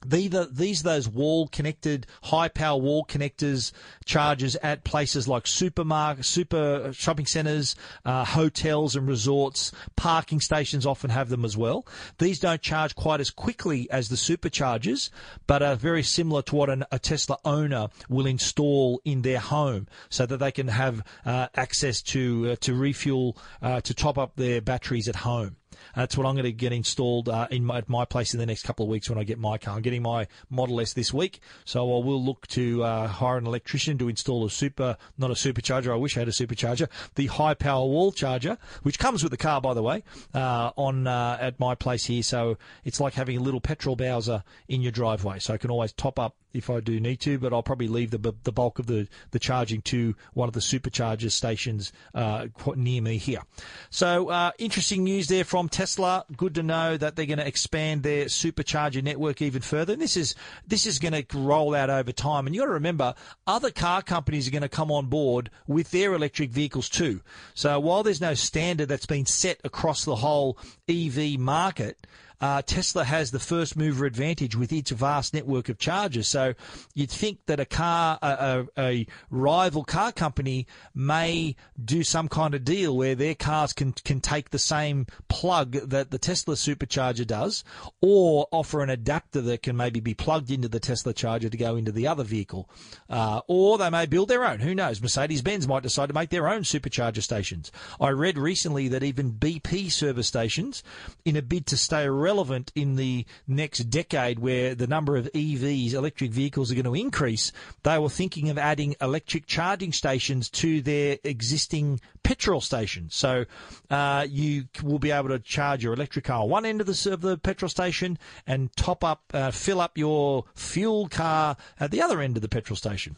These 0.05 0.33
are, 0.33 0.45
these 0.45 0.83
those 0.83 1.09
wall 1.09 1.47
connected, 1.47 2.07
high 2.23 2.47
power 2.47 2.79
wall 2.79 3.05
connectors 3.05 3.71
chargers 4.05 4.55
at 4.57 4.83
places 4.83 5.27
like 5.27 5.45
supermarket, 5.45 6.25
super 6.25 6.91
shopping 6.93 7.25
centres, 7.25 7.75
uh, 8.05 8.23
hotels 8.23 8.95
and 8.95 9.07
resorts. 9.07 9.71
Parking 9.95 10.39
stations 10.39 10.85
often 10.85 11.09
have 11.09 11.29
them 11.29 11.43
as 11.43 11.57
well. 11.57 11.85
These 12.17 12.39
don't 12.39 12.61
charge 12.61 12.95
quite 12.95 13.19
as 13.19 13.29
quickly 13.29 13.89
as 13.91 14.09
the 14.09 14.15
superchargers, 14.15 15.09
but 15.47 15.61
are 15.61 15.75
very 15.75 16.03
similar 16.03 16.41
to 16.43 16.55
what 16.55 16.69
an, 16.69 16.85
a 16.91 16.99
Tesla 16.99 17.37
owner 17.43 17.89
will 18.07 18.25
install 18.25 19.01
in 19.03 19.21
their 19.21 19.39
home 19.39 19.87
so 20.09 20.25
that 20.25 20.37
they 20.37 20.51
can 20.51 20.69
have 20.69 21.03
uh, 21.25 21.47
access 21.55 22.01
to, 22.01 22.51
uh, 22.51 22.55
to 22.61 22.73
refuel, 22.73 23.37
uh, 23.61 23.81
to 23.81 23.93
top 23.93 24.17
up 24.17 24.35
their 24.35 24.61
batteries 24.61 25.07
at 25.07 25.17
home. 25.17 25.57
That's 25.95 26.17
what 26.17 26.25
I'm 26.25 26.35
going 26.35 26.45
to 26.45 26.51
get 26.51 26.71
installed 26.71 27.29
uh, 27.29 27.47
in 27.51 27.65
my, 27.65 27.79
at 27.79 27.89
my 27.89 28.05
place 28.05 28.33
in 28.33 28.39
the 28.39 28.45
next 28.45 28.63
couple 28.63 28.85
of 28.85 28.89
weeks 28.89 29.09
when 29.09 29.17
I 29.17 29.23
get 29.23 29.39
my 29.39 29.57
car. 29.57 29.75
I'm 29.75 29.81
getting 29.81 30.01
my 30.01 30.27
Model 30.49 30.81
S 30.81 30.93
this 30.93 31.13
week, 31.13 31.39
so 31.65 31.81
I 31.81 32.03
will 32.03 32.23
look 32.23 32.47
to 32.47 32.83
uh, 32.83 33.07
hire 33.07 33.37
an 33.37 33.45
electrician 33.45 33.97
to 33.99 34.09
install 34.09 34.45
a 34.45 34.49
super, 34.49 34.97
not 35.17 35.31
a 35.31 35.33
supercharger. 35.33 35.91
I 35.91 35.95
wish 35.95 36.17
I 36.17 36.21
had 36.21 36.27
a 36.27 36.31
supercharger. 36.31 36.87
The 37.15 37.27
high 37.27 37.53
power 37.53 37.85
wall 37.85 38.11
charger, 38.11 38.57
which 38.83 38.99
comes 38.99 39.23
with 39.23 39.31
the 39.31 39.37
car, 39.37 39.61
by 39.61 39.73
the 39.73 39.83
way, 39.83 40.03
uh, 40.33 40.71
on 40.75 41.07
uh, 41.07 41.37
at 41.39 41.59
my 41.59 41.75
place 41.75 42.05
here. 42.05 42.23
So 42.23 42.57
it's 42.83 42.99
like 42.99 43.13
having 43.13 43.37
a 43.37 43.41
little 43.41 43.61
petrol 43.61 43.95
Bowser 43.95 44.43
in 44.67 44.81
your 44.81 44.91
driveway. 44.91 45.39
So 45.39 45.53
I 45.53 45.57
can 45.57 45.71
always 45.71 45.91
top 45.93 46.19
up 46.19 46.35
if 46.53 46.69
I 46.69 46.79
do 46.79 46.99
need 46.99 47.19
to, 47.21 47.37
but 47.37 47.53
I'll 47.53 47.63
probably 47.63 47.87
leave 47.87 48.11
the 48.11 48.33
the 48.43 48.51
bulk 48.51 48.79
of 48.79 48.87
the, 48.87 49.07
the 49.31 49.39
charging 49.39 49.81
to 49.83 50.15
one 50.33 50.47
of 50.47 50.53
the 50.53 50.59
supercharger 50.59 51.31
stations 51.31 51.91
uh, 52.13 52.47
near 52.75 53.01
me 53.01 53.17
here. 53.17 53.41
So 53.89 54.29
uh, 54.29 54.51
interesting 54.57 55.03
news 55.03 55.27
there 55.27 55.43
from 55.43 55.69
Tesla. 55.69 56.25
Good 56.35 56.55
to 56.55 56.63
know 56.63 56.97
that 56.97 57.15
they're 57.15 57.25
going 57.25 57.39
to 57.39 57.47
expand 57.47 58.03
their 58.03 58.25
supercharger 58.25 59.03
network 59.03 59.41
even 59.41 59.61
further. 59.61 59.93
And 59.93 60.01
this 60.01 60.17
is 60.17 60.35
this 60.67 60.85
is 60.85 60.99
going 60.99 61.13
to 61.13 61.37
roll 61.37 61.75
out 61.75 61.89
over 61.89 62.11
time. 62.11 62.47
And 62.47 62.55
you 62.55 62.61
got 62.61 62.67
to 62.67 62.73
remember, 62.73 63.13
other 63.47 63.71
car 63.71 64.01
companies 64.01 64.47
are 64.47 64.51
going 64.51 64.61
to 64.61 64.69
come 64.69 64.91
on 64.91 65.07
board 65.07 65.49
with 65.67 65.91
their 65.91 66.13
electric 66.13 66.51
vehicles 66.51 66.89
too. 66.89 67.21
So 67.53 67.79
while 67.79 68.03
there's 68.03 68.21
no 68.21 68.33
standard 68.33 68.89
that's 68.89 69.05
been 69.05 69.25
set 69.25 69.59
across 69.63 70.05
the 70.05 70.17
whole 70.17 70.57
EV 70.87 71.39
market 71.39 72.07
uh, 72.41 72.61
Tesla 72.61 73.03
has 73.03 73.31
the 73.31 73.39
first 73.39 73.75
mover 73.75 74.05
advantage 74.05 74.55
with 74.55 74.71
its 74.71 74.91
vast 74.91 75.33
network 75.33 75.67
of 75.67 75.77
chargers. 75.77 76.27
So 76.27 76.53
you'd 76.93 77.11
think 77.11 77.39
that 77.47 77.59
a 77.59 77.65
car, 77.65 78.17
a, 78.21 78.65
a, 78.77 78.81
a, 78.81 79.07
rival 79.29 79.83
car 79.83 80.11
company 80.11 80.65
may 80.95 81.55
do 81.83 82.03
some 82.03 82.29
kind 82.29 82.53
of 82.53 82.63
deal 82.63 82.95
where 82.95 83.15
their 83.15 83.35
cars 83.35 83.73
can, 83.73 83.91
can 83.91 84.21
take 84.21 84.49
the 84.49 84.59
same 84.59 85.05
plug 85.27 85.71
that 85.71 86.11
the 86.11 86.17
Tesla 86.17 86.55
supercharger 86.55 87.27
does 87.27 87.63
or 88.01 88.47
offer 88.51 88.81
an 88.81 88.89
adapter 88.89 89.41
that 89.41 89.63
can 89.63 89.75
maybe 89.75 89.99
be 89.99 90.13
plugged 90.13 90.49
into 90.49 90.67
the 90.67 90.79
Tesla 90.79 91.13
charger 91.13 91.49
to 91.49 91.57
go 91.57 91.75
into 91.75 91.91
the 91.91 92.07
other 92.07 92.23
vehicle. 92.23 92.69
Uh, 93.09 93.41
or 93.47 93.77
they 93.77 93.89
may 93.89 94.05
build 94.05 94.29
their 94.29 94.45
own. 94.45 94.59
Who 94.59 94.73
knows? 94.73 95.01
Mercedes 95.01 95.41
Benz 95.41 95.67
might 95.67 95.83
decide 95.83 96.07
to 96.07 96.13
make 96.13 96.29
their 96.29 96.47
own 96.47 96.61
supercharger 96.61 97.21
stations. 97.21 97.71
I 97.99 98.09
read 98.09 98.37
recently 98.37 98.87
that 98.89 99.03
even 99.03 99.33
BP 99.33 99.91
service 99.91 100.27
stations, 100.27 100.83
in 101.25 101.35
a 101.35 101.41
bid 101.41 101.65
to 101.67 101.77
stay 101.77 102.07
relevant 102.07 102.28
in 102.75 102.95
the 102.95 103.25
next 103.47 103.89
decade 103.89 104.39
where 104.39 104.75
the 104.75 104.87
number 104.87 105.17
of 105.17 105.29
EVs, 105.33 105.93
electric 105.93 106.31
vehicles, 106.31 106.71
are 106.71 106.75
going 106.75 106.85
to 106.85 106.95
increase, 106.95 107.51
they 107.83 107.97
were 107.97 108.09
thinking 108.09 108.49
of 108.49 108.57
adding 108.57 108.95
electric 109.01 109.45
charging 109.47 109.91
stations 109.91 110.49
to 110.49 110.81
their 110.81 111.17
existing 111.23 111.99
petrol 112.23 112.61
stations. 112.61 113.15
So 113.15 113.45
uh, 113.89 114.27
you 114.29 114.65
will 114.83 114.99
be 114.99 115.11
able 115.11 115.29
to 115.29 115.39
charge 115.39 115.83
your 115.83 115.93
electric 115.93 116.25
car 116.25 116.47
one 116.47 116.65
end 116.65 116.81
of 116.81 116.87
the, 116.87 117.13
of 117.13 117.21
the 117.21 117.37
petrol 117.37 117.69
station 117.69 118.17
and 118.45 118.75
top 118.75 119.03
up, 119.03 119.23
uh, 119.33 119.51
fill 119.51 119.81
up 119.81 119.97
your 119.97 120.45
fuel 120.55 121.07
car 121.07 121.57
at 121.79 121.91
the 121.91 122.01
other 122.01 122.21
end 122.21 122.35
of 122.37 122.41
the 122.41 122.49
petrol 122.49 122.77
station 122.77 123.17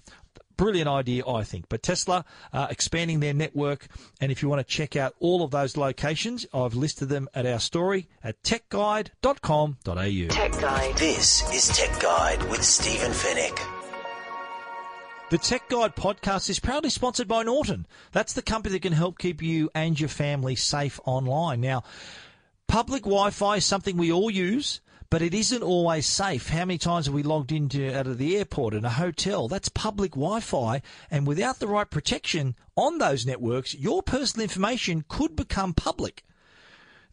brilliant 0.62 0.88
idea, 0.88 1.24
I 1.28 1.44
think. 1.44 1.66
But 1.70 1.82
Tesla 1.82 2.24
uh, 2.54 2.68
expanding 2.70 3.20
their 3.20 3.34
network, 3.34 3.88
and 4.20 4.32
if 4.32 4.44
you 4.44 4.50
want 4.50 4.60
to 4.60 4.64
check 4.72 4.96
out 4.96 5.16
all 5.20 5.44
of 5.44 5.50
those 5.50 5.76
locations, 5.76 6.46
I've 6.54 6.76
listed 6.76 7.10
them 7.10 7.28
at 7.34 7.48
our 7.48 7.60
story 7.60 8.08
at 8.24 8.44
techguide.com.au. 8.44 10.28
Tech 10.30 10.52
Guide. 10.52 10.98
This 10.98 11.52
is 11.52 11.76
Tech 11.76 12.00
Guide 12.00 12.44
with 12.44 12.64
Stephen 12.64 13.12
Fenech. 13.12 13.60
The 15.32 15.40
Tech 15.40 15.68
Guide 15.68 15.96
podcast 15.96 16.48
is 16.48 16.60
proudly 16.60 16.92
sponsored 16.92 17.28
by 17.28 17.42
Norton. 17.42 17.88
That's 18.12 18.34
the 18.34 18.44
company 18.44 18.74
that 18.74 18.84
can 18.84 18.94
help 18.94 19.18
keep 19.18 19.42
you 19.42 19.72
and 19.74 20.00
your 20.00 20.10
family 20.10 20.56
safe 20.56 21.00
online. 21.06 21.62
Now, 21.62 21.82
public 22.68 23.02
Wi 23.02 23.32
Fi 23.32 23.56
is 23.56 23.66
something 23.66 23.98
we 23.98 24.12
all 24.12 24.30
use 24.30 24.80
but 25.12 25.22
it 25.22 25.34
isn't 25.34 25.62
always 25.62 26.06
safe. 26.06 26.48
How 26.48 26.66
many 26.66 26.78
times 26.78 27.06
have 27.06 27.14
we 27.14 27.22
logged 27.22 27.52
into 27.52 27.94
out 27.94 28.08
of 28.08 28.18
the 28.18 28.38
airport 28.38 28.74
in 28.74 28.86
a 28.86 28.90
hotel? 28.90 29.50
That's 29.50 29.68
public 29.68 30.12
Wi-Fi, 30.12 30.82
and 31.12 31.28
without 31.28 31.60
the 31.60 31.68
right 31.68 31.88
protection 31.88 32.56
on 32.78 32.98
those 32.98 33.26
networks, 33.26 33.76
your 33.76 34.02
personal 34.02 34.44
information 34.44 35.04
could 35.10 35.36
become 35.36 35.74
public. 35.74 36.24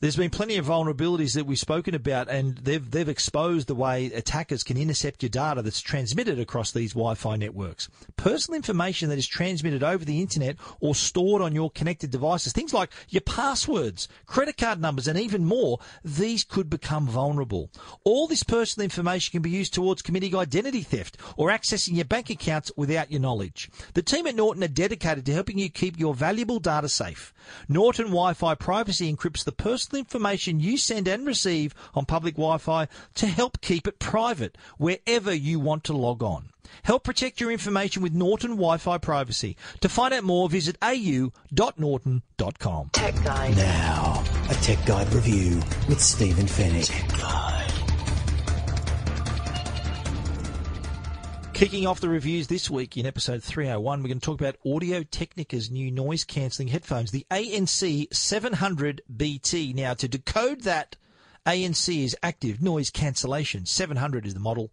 There's 0.00 0.14
been 0.14 0.30
plenty 0.30 0.56
of 0.56 0.66
vulnerabilities 0.66 1.34
that 1.34 1.44
we've 1.44 1.58
spoken 1.58 1.92
about, 1.92 2.28
and 2.28 2.56
they've 2.58 2.88
they've 2.88 3.08
exposed 3.08 3.66
the 3.66 3.74
way 3.74 4.06
attackers 4.06 4.62
can 4.62 4.76
intercept 4.76 5.24
your 5.24 5.30
data 5.30 5.60
that's 5.60 5.80
transmitted 5.80 6.38
across 6.38 6.70
these 6.70 6.92
Wi-Fi 6.92 7.34
networks. 7.34 7.88
Personal 8.16 8.56
information 8.56 9.08
that 9.08 9.18
is 9.18 9.26
transmitted 9.26 9.82
over 9.82 10.04
the 10.04 10.20
internet 10.20 10.56
or 10.78 10.94
stored 10.94 11.42
on 11.42 11.52
your 11.52 11.68
connected 11.70 12.12
devices, 12.12 12.52
things 12.52 12.72
like 12.72 12.92
your 13.08 13.22
passwords, 13.22 14.06
credit 14.26 14.56
card 14.56 14.80
numbers, 14.80 15.08
and 15.08 15.18
even 15.18 15.44
more, 15.44 15.80
these 16.04 16.44
could 16.44 16.70
become 16.70 17.08
vulnerable. 17.08 17.68
All 18.04 18.28
this 18.28 18.44
personal 18.44 18.84
information 18.84 19.32
can 19.32 19.42
be 19.42 19.50
used 19.50 19.74
towards 19.74 20.02
committing 20.02 20.36
identity 20.36 20.82
theft 20.82 21.16
or 21.36 21.50
accessing 21.50 21.96
your 21.96 22.04
bank 22.04 22.30
accounts 22.30 22.70
without 22.76 23.10
your 23.10 23.20
knowledge. 23.20 23.68
The 23.94 24.02
team 24.02 24.28
at 24.28 24.36
Norton 24.36 24.62
are 24.62 24.68
dedicated 24.68 25.26
to 25.26 25.34
helping 25.34 25.58
you 25.58 25.68
keep 25.68 25.98
your 25.98 26.14
valuable 26.14 26.60
data 26.60 26.88
safe. 26.88 27.34
Norton 27.68 28.06
Wi-Fi 28.06 28.54
Privacy 28.54 29.12
encrypts 29.12 29.42
the 29.42 29.50
personal 29.50 29.87
information 29.96 30.60
you 30.60 30.76
send 30.76 31.08
and 31.08 31.26
receive 31.26 31.74
on 31.94 32.04
public 32.04 32.34
Wi-Fi 32.34 32.88
to 33.14 33.26
help 33.26 33.60
keep 33.60 33.88
it 33.88 33.98
private 33.98 34.58
wherever 34.76 35.32
you 35.32 35.58
want 35.60 35.84
to 35.84 35.92
log 35.92 36.22
on. 36.22 36.50
Help 36.82 37.04
protect 37.04 37.40
your 37.40 37.50
information 37.50 38.02
with 38.02 38.12
Norton 38.12 38.50
Wi-Fi 38.52 38.98
Privacy. 38.98 39.56
To 39.80 39.88
find 39.88 40.12
out 40.14 40.24
more, 40.24 40.48
visit 40.48 40.76
au.norton.com. 40.82 41.30
Tech 42.92 43.14
Guide. 43.24 43.56
Now, 43.56 44.24
a 44.50 44.54
Tech 44.54 44.84
Guide 44.86 45.12
review 45.12 45.56
with 45.88 46.00
Stephen 46.00 46.46
Fenech. 46.46 47.57
Kicking 51.58 51.88
off 51.88 51.98
the 51.98 52.08
reviews 52.08 52.46
this 52.46 52.70
week 52.70 52.96
in 52.96 53.04
episode 53.04 53.42
301, 53.42 54.00
we're 54.00 54.06
going 54.06 54.20
to 54.20 54.24
talk 54.24 54.40
about 54.40 54.54
Audio 54.64 55.02
Technica's 55.02 55.72
new 55.72 55.90
noise 55.90 56.22
cancelling 56.22 56.68
headphones, 56.68 57.10
the 57.10 57.26
ANC 57.32 58.14
700 58.14 59.02
BT. 59.16 59.72
Now, 59.72 59.94
to 59.94 60.06
decode 60.06 60.60
that, 60.60 60.94
ANC 61.48 62.04
is 62.04 62.14
active 62.22 62.60
noise 62.60 62.90
cancellation. 62.90 63.64
700 63.64 64.26
is 64.26 64.34
the 64.34 64.40
model. 64.40 64.70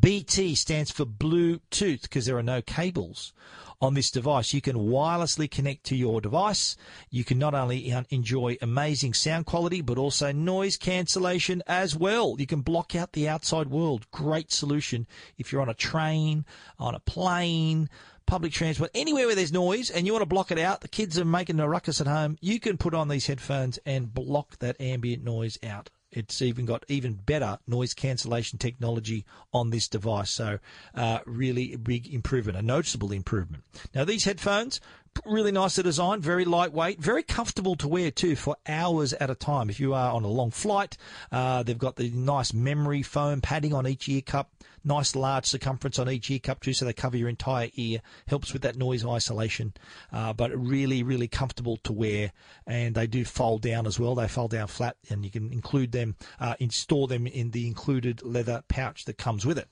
BT 0.00 0.56
stands 0.56 0.90
for 0.90 1.04
Bluetooth 1.04 2.02
because 2.02 2.26
there 2.26 2.36
are 2.36 2.42
no 2.42 2.60
cables 2.60 3.32
on 3.80 3.94
this 3.94 4.10
device. 4.10 4.52
You 4.52 4.60
can 4.60 4.74
wirelessly 4.74 5.48
connect 5.48 5.84
to 5.84 5.94
your 5.94 6.20
device. 6.20 6.76
You 7.10 7.22
can 7.22 7.38
not 7.38 7.54
only 7.54 7.94
enjoy 8.10 8.56
amazing 8.60 9.14
sound 9.14 9.46
quality, 9.46 9.80
but 9.82 9.98
also 9.98 10.32
noise 10.32 10.76
cancellation 10.76 11.62
as 11.68 11.94
well. 11.94 12.34
You 12.40 12.46
can 12.48 12.62
block 12.62 12.96
out 12.96 13.12
the 13.12 13.28
outside 13.28 13.68
world. 13.68 14.10
Great 14.10 14.50
solution 14.50 15.06
if 15.38 15.52
you're 15.52 15.62
on 15.62 15.68
a 15.68 15.74
train, 15.74 16.44
on 16.76 16.96
a 16.96 17.00
plane, 17.00 17.88
public 18.26 18.50
transport, 18.50 18.90
anywhere 18.96 19.26
where 19.26 19.36
there's 19.36 19.52
noise 19.52 19.90
and 19.90 20.06
you 20.06 20.12
want 20.12 20.22
to 20.22 20.26
block 20.26 20.50
it 20.50 20.58
out, 20.58 20.80
the 20.80 20.88
kids 20.88 21.20
are 21.20 21.24
making 21.24 21.60
a 21.60 21.68
ruckus 21.68 22.00
at 22.00 22.08
home, 22.08 22.36
you 22.40 22.58
can 22.58 22.76
put 22.76 22.94
on 22.94 23.06
these 23.06 23.28
headphones 23.28 23.78
and 23.86 24.12
block 24.12 24.58
that 24.58 24.80
ambient 24.80 25.22
noise 25.22 25.56
out. 25.62 25.88
It's 26.16 26.40
even 26.40 26.64
got 26.64 26.84
even 26.88 27.14
better 27.14 27.58
noise 27.66 27.92
cancellation 27.94 28.58
technology 28.58 29.24
on 29.52 29.70
this 29.70 29.86
device. 29.86 30.30
So, 30.30 30.58
uh, 30.94 31.20
really 31.26 31.74
a 31.74 31.78
big 31.78 32.12
improvement, 32.12 32.56
a 32.56 32.62
noticeable 32.62 33.12
improvement. 33.12 33.64
Now, 33.94 34.04
these 34.04 34.24
headphones, 34.24 34.80
really 35.24 35.52
nice 35.52 35.76
design, 35.76 36.20
very 36.20 36.44
lightweight, 36.44 37.00
very 37.00 37.22
comfortable 37.22 37.76
to 37.76 37.88
wear 37.88 38.10
too 38.10 38.36
for 38.36 38.56
hours 38.68 39.12
at 39.14 39.30
a 39.30 39.34
time. 39.34 39.70
If 39.70 39.80
you 39.80 39.94
are 39.94 40.12
on 40.12 40.24
a 40.24 40.28
long 40.28 40.50
flight, 40.50 40.96
uh, 41.32 41.62
they've 41.62 41.78
got 41.78 41.96
the 41.96 42.10
nice 42.10 42.52
memory 42.52 43.02
foam 43.02 43.40
padding 43.40 43.72
on 43.72 43.86
each 43.86 44.08
ear 44.08 44.22
cup 44.22 44.50
nice 44.86 45.16
large 45.16 45.44
circumference 45.44 45.98
on 45.98 46.08
each 46.08 46.30
ear 46.30 46.38
cup 46.38 46.60
too, 46.60 46.72
so 46.72 46.84
they 46.84 46.92
cover 46.92 47.16
your 47.16 47.28
entire 47.28 47.68
ear. 47.74 48.00
Helps 48.28 48.52
with 48.52 48.62
that 48.62 48.76
noise 48.76 49.04
isolation, 49.04 49.74
uh, 50.12 50.32
but 50.32 50.56
really, 50.56 51.02
really 51.02 51.28
comfortable 51.28 51.76
to 51.78 51.92
wear. 51.92 52.32
And 52.66 52.94
they 52.94 53.06
do 53.06 53.24
fold 53.24 53.62
down 53.62 53.86
as 53.86 53.98
well. 53.98 54.14
They 54.14 54.28
fold 54.28 54.52
down 54.52 54.68
flat, 54.68 54.96
and 55.10 55.24
you 55.24 55.30
can 55.30 55.52
include 55.52 55.92
them, 55.92 56.14
uh, 56.40 56.54
install 56.60 57.08
them 57.08 57.26
in 57.26 57.50
the 57.50 57.66
included 57.66 58.22
leather 58.22 58.62
pouch 58.68 59.04
that 59.06 59.18
comes 59.18 59.44
with 59.44 59.58
it. 59.58 59.68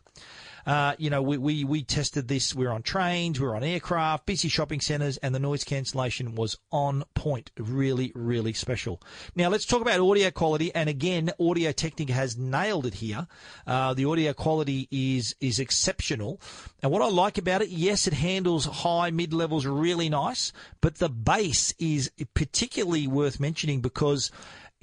Uh, 0.66 0.94
you 0.98 1.10
know, 1.10 1.22
we, 1.22 1.38
we, 1.38 1.64
we 1.64 1.82
tested 1.82 2.28
this. 2.28 2.54
We 2.54 2.66
are 2.66 2.72
on 2.72 2.82
trains, 2.82 3.40
we 3.40 3.46
are 3.46 3.56
on 3.56 3.62
aircraft, 3.62 4.26
busy 4.26 4.48
shopping 4.48 4.80
centres, 4.80 5.16
and 5.18 5.34
the 5.34 5.38
noise 5.38 5.64
cancellation 5.64 6.34
was 6.34 6.56
on 6.72 7.04
point. 7.14 7.50
Really, 7.58 8.12
really 8.14 8.52
special. 8.52 9.00
Now, 9.34 9.48
let's 9.48 9.66
talk 9.66 9.80
about 9.80 10.00
audio 10.00 10.30
quality. 10.30 10.74
And 10.74 10.88
again, 10.88 11.30
Audio 11.38 11.72
Technica 11.72 12.12
has 12.12 12.36
nailed 12.36 12.86
it 12.86 12.94
here. 12.94 13.26
Uh, 13.66 13.94
the 13.94 14.04
audio 14.04 14.32
quality 14.32 14.88
is, 14.90 15.34
is 15.40 15.58
exceptional. 15.58 16.40
And 16.82 16.90
what 16.90 17.02
I 17.02 17.08
like 17.08 17.38
about 17.38 17.62
it, 17.62 17.68
yes, 17.68 18.06
it 18.06 18.14
handles 18.14 18.64
high, 18.66 19.10
mid 19.10 19.32
levels 19.32 19.66
really 19.66 20.08
nice, 20.08 20.52
but 20.80 20.96
the 20.96 21.08
bass 21.08 21.74
is 21.78 22.10
particularly 22.34 23.06
worth 23.06 23.40
mentioning 23.40 23.80
because 23.80 24.30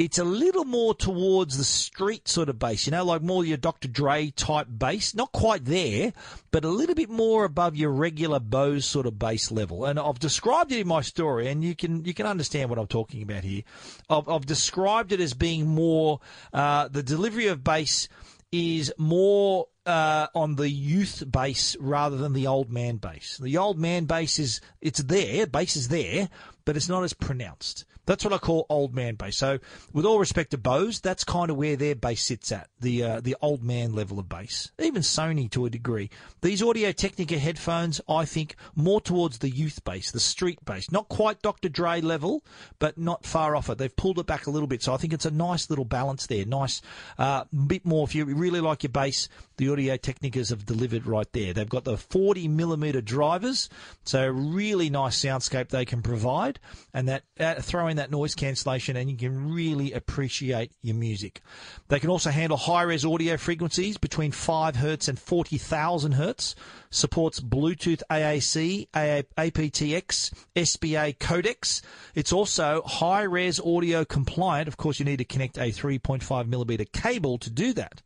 it's 0.02 0.18
a 0.18 0.24
little 0.24 0.66
more 0.66 0.96
towards 0.96 1.60
the 1.60 1.64
street 1.64 2.28
sort 2.28 2.50
of 2.50 2.58
bass, 2.58 2.88
you 2.88 2.92
know, 2.92 3.06
like 3.06 3.22
more 3.22 3.46
your 3.46 3.58
Dr. 3.58 3.88
Dre 3.88 4.32
type 4.32 4.66
bass. 4.68 5.14
Not 5.14 5.32
quite 5.32 5.66
there, 5.66 6.12
but 6.50 6.66
a 6.66 6.70
little 6.70 6.96
bit 6.96 7.12
more 7.12 7.46
above 7.46 7.76
your 7.76 7.92
regular 7.92 8.40
Bose 8.40 8.84
sort 8.84 9.06
of 9.06 9.20
bass 9.20 9.52
level. 9.52 9.86
And 9.86 10.00
I've 10.00 10.18
described 10.18 10.72
it 10.72 10.80
in 10.80 10.88
my 10.88 11.02
story, 11.02 11.50
and 11.50 11.64
you 11.64 11.76
can 11.76 12.04
you 12.04 12.16
can 12.16 12.26
understand 12.26 12.72
what 12.72 12.80
I'm 12.80 12.88
talking 12.88 13.22
about 13.22 13.44
here. 13.44 13.62
I've, 14.10 14.28
I've 14.28 14.48
described 14.48 15.12
it 15.12 15.20
as 15.20 15.36
being 15.36 15.68
more 15.68 16.20
uh, 16.52 16.88
the 16.88 17.04
delivery 17.04 17.46
of 17.46 17.64
bass 17.64 18.10
is 18.52 18.92
more 18.98 19.68
uh, 19.86 20.28
on 20.34 20.56
the 20.56 20.70
youth 20.70 21.24
bass 21.30 21.78
rather 21.80 22.18
than 22.18 22.34
the 22.34 22.48
old 22.48 22.72
man 22.72 22.98
bass. 22.98 23.38
The 23.38 23.58
old 23.58 23.78
man 23.78 24.06
bass 24.06 24.40
is 24.40 24.62
it's 24.82 25.04
there, 25.04 25.46
bass 25.46 25.76
is 25.76 25.90
there, 25.90 26.28
but 26.66 26.76
it's 26.76 26.90
not 26.90 27.04
as 27.04 27.14
pronounced. 27.14 27.86
That's 28.12 28.26
what 28.26 28.34
I 28.34 28.40
call 28.40 28.66
old 28.68 28.94
man 28.94 29.16
bass. 29.16 29.38
So, 29.38 29.60
with 29.94 30.06
all 30.06 30.20
respect 30.20 30.52
to 30.52 30.58
Bose, 30.58 31.00
that's 31.00 31.24
kind 31.24 31.50
of 31.50 31.56
where 31.56 31.78
their 31.78 31.96
bass 31.96 32.22
sits 32.22 32.52
at 32.52 32.68
the 32.82 33.04
uh, 33.04 33.22
the 33.22 33.38
old 33.42 33.64
man 33.64 33.94
level 33.94 34.20
of 34.20 34.28
bass. 34.28 34.70
Even 34.80 35.02
Sony 35.02 35.50
to 35.52 35.66
a 35.66 35.70
degree. 35.70 36.10
These 36.42 36.62
Audio 36.62 36.92
Technica 36.92 37.40
headphones, 37.40 38.02
I 38.10 38.26
think, 38.26 38.58
more 38.76 39.00
towards 39.00 39.38
the 39.38 39.50
youth 39.50 39.86
bass, 39.86 40.12
the 40.12 40.20
street 40.20 40.60
bass. 40.66 40.92
Not 40.92 41.08
quite 41.08 41.42
Dr. 41.42 41.70
Dre 41.70 42.02
level, 42.02 42.44
but 42.80 42.98
not 42.98 43.26
far 43.26 43.56
off 43.56 43.70
it. 43.70 43.78
They've 43.78 43.96
pulled 43.96 44.20
it 44.20 44.26
back 44.26 44.46
a 44.46 44.52
little 44.52 44.68
bit, 44.68 44.84
so 44.84 44.94
I 44.94 44.98
think 44.98 45.14
it's 45.14 45.26
a 45.26 45.32
nice 45.32 45.70
little 45.70 45.86
balance 45.86 46.28
there. 46.28 46.44
Nice, 46.44 46.82
uh, 47.18 47.46
bit 47.66 47.86
more. 47.86 48.04
If 48.04 48.14
you 48.14 48.26
really 48.26 48.60
like 48.60 48.84
your 48.84 48.92
bass, 48.92 49.30
the 49.56 49.70
Audio 49.70 49.96
Technicas 49.96 50.50
have 50.50 50.66
delivered 50.66 51.06
right 51.08 51.32
there. 51.32 51.54
They've 51.54 51.70
got 51.70 51.86
the 51.86 51.96
40 51.96 52.50
millimeter 52.50 53.00
drivers, 53.00 53.70
so 54.04 54.28
really 54.28 54.90
nice 54.90 55.18
soundscape 55.18 55.70
they 55.70 55.86
can 55.86 56.02
provide, 56.02 56.60
and 56.94 57.08
that 57.08 57.24
uh, 57.40 57.56
throwing 57.62 58.01
that 58.02 58.12
noise 58.12 58.34
cancellation, 58.34 58.98
and 58.98 59.10
you 59.10 59.16
can 59.16 59.54
really 59.54 59.94
appreciate 59.94 60.72
your 60.82 60.96
music. 60.96 61.42
They 61.88 62.00
can 62.00 62.10
also 62.10 62.32
handle 62.32 62.58
high 62.58 62.82
res 62.82 63.06
audio 63.06 63.38
frequencies 63.38 63.98
between 63.98 64.32
5 64.32 64.76
hertz 64.76 65.08
and 65.08 65.20
40,000 65.20 66.14
hertz. 66.14 66.56
Supports 66.90 67.40
Bluetooth 67.40 68.02
AAC, 68.10 68.90
aptX, 68.90 70.34
SBC 70.56 71.18
codecs. 71.20 71.82
It's 72.16 72.34
also 72.34 72.82
high 72.82 73.24
res 73.24 73.60
audio 73.60 74.04
compliant. 74.04 74.68
Of 74.68 74.78
course, 74.78 75.00
you 75.00 75.06
need 75.06 75.18
to 75.18 75.26
connect 75.26 75.58
a 75.58 75.72
3.5 75.72 76.48
millimeter 76.48 76.86
cable 76.86 77.38
to 77.38 77.50
do 77.50 77.72
that. 77.74 78.02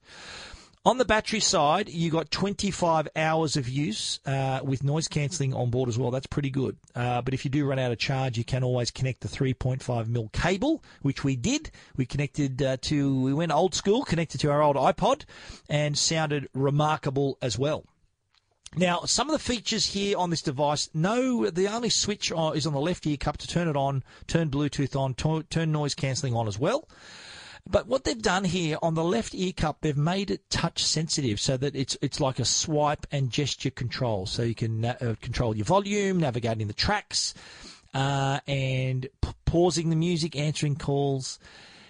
On 0.85 0.99
the 0.99 1.05
battery 1.05 1.39
side, 1.39 1.89
you 1.89 2.11
got 2.11 2.29
25 2.29 3.07
hours 3.15 3.57
of 3.57 3.67
use 3.67 4.19
uh, 4.27 4.59
with 4.63 4.83
noise 4.83 5.07
cancelling 5.07 5.51
on 5.51 5.71
board 5.71 5.89
as 5.89 5.97
well. 5.97 6.11
That's 6.11 6.27
pretty 6.27 6.51
good. 6.51 6.77
Uh, 6.93 7.23
but 7.23 7.33
if 7.33 7.43
you 7.43 7.49
do 7.49 7.65
run 7.65 7.79
out 7.79 7.91
of 7.91 7.97
charge, 7.97 8.37
you 8.37 8.43
can 8.43 8.63
always 8.63 8.91
connect 8.91 9.21
the 9.21 9.27
3.5 9.27 10.07
mil 10.07 10.29
cable, 10.31 10.83
which 11.01 11.23
we 11.23 11.35
did. 11.35 11.71
We 11.97 12.05
connected 12.05 12.61
uh, 12.61 12.77
to, 12.81 13.19
we 13.23 13.33
went 13.33 13.51
old 13.51 13.73
school, 13.73 14.03
connected 14.03 14.39
to 14.41 14.51
our 14.51 14.61
old 14.61 14.75
iPod, 14.75 15.25
and 15.67 15.97
sounded 15.97 16.49
remarkable 16.53 17.39
as 17.41 17.57
well. 17.57 17.85
Now, 18.77 19.05
some 19.05 19.27
of 19.27 19.33
the 19.33 19.39
features 19.39 19.87
here 19.87 20.19
on 20.19 20.29
this 20.29 20.43
device, 20.43 20.91
no, 20.93 21.49
the 21.49 21.67
only 21.67 21.89
switch 21.89 22.31
is 22.31 22.67
on 22.67 22.73
the 22.73 22.79
left 22.79 23.07
ear 23.07 23.17
cup 23.17 23.37
to 23.37 23.47
turn 23.47 23.67
it 23.67 23.75
on, 23.75 24.03
turn 24.27 24.51
Bluetooth 24.51 24.95
on, 24.95 25.15
turn 25.45 25.71
noise 25.71 25.95
cancelling 25.95 26.35
on 26.35 26.47
as 26.47 26.59
well. 26.59 26.87
But 27.67 27.87
what 27.87 28.03
they've 28.03 28.21
done 28.21 28.43
here 28.43 28.77
on 28.83 28.93
the 28.93 29.03
left 29.03 29.33
ear 29.33 29.51
cup, 29.51 29.77
they've 29.81 29.97
made 29.97 30.29
it 30.29 30.49
touch 30.49 30.83
sensitive 30.83 31.39
so 31.39 31.57
that 31.57 31.75
it's 31.75 31.97
it's 32.01 32.19
like 32.19 32.37
a 32.39 32.45
swipe 32.45 33.07
and 33.11 33.31
gesture 33.31 33.71
control. 33.71 34.27
So 34.27 34.43
you 34.43 34.55
can 34.55 34.85
uh, 34.85 35.15
control 35.19 35.55
your 35.55 35.65
volume, 35.65 36.19
navigating 36.19 36.67
the 36.67 36.73
tracks, 36.73 37.33
uh, 37.93 38.39
and 38.47 39.07
p- 39.21 39.29
pausing 39.45 39.89
the 39.89 39.95
music, 39.95 40.35
answering 40.35 40.75
calls. 40.75 41.39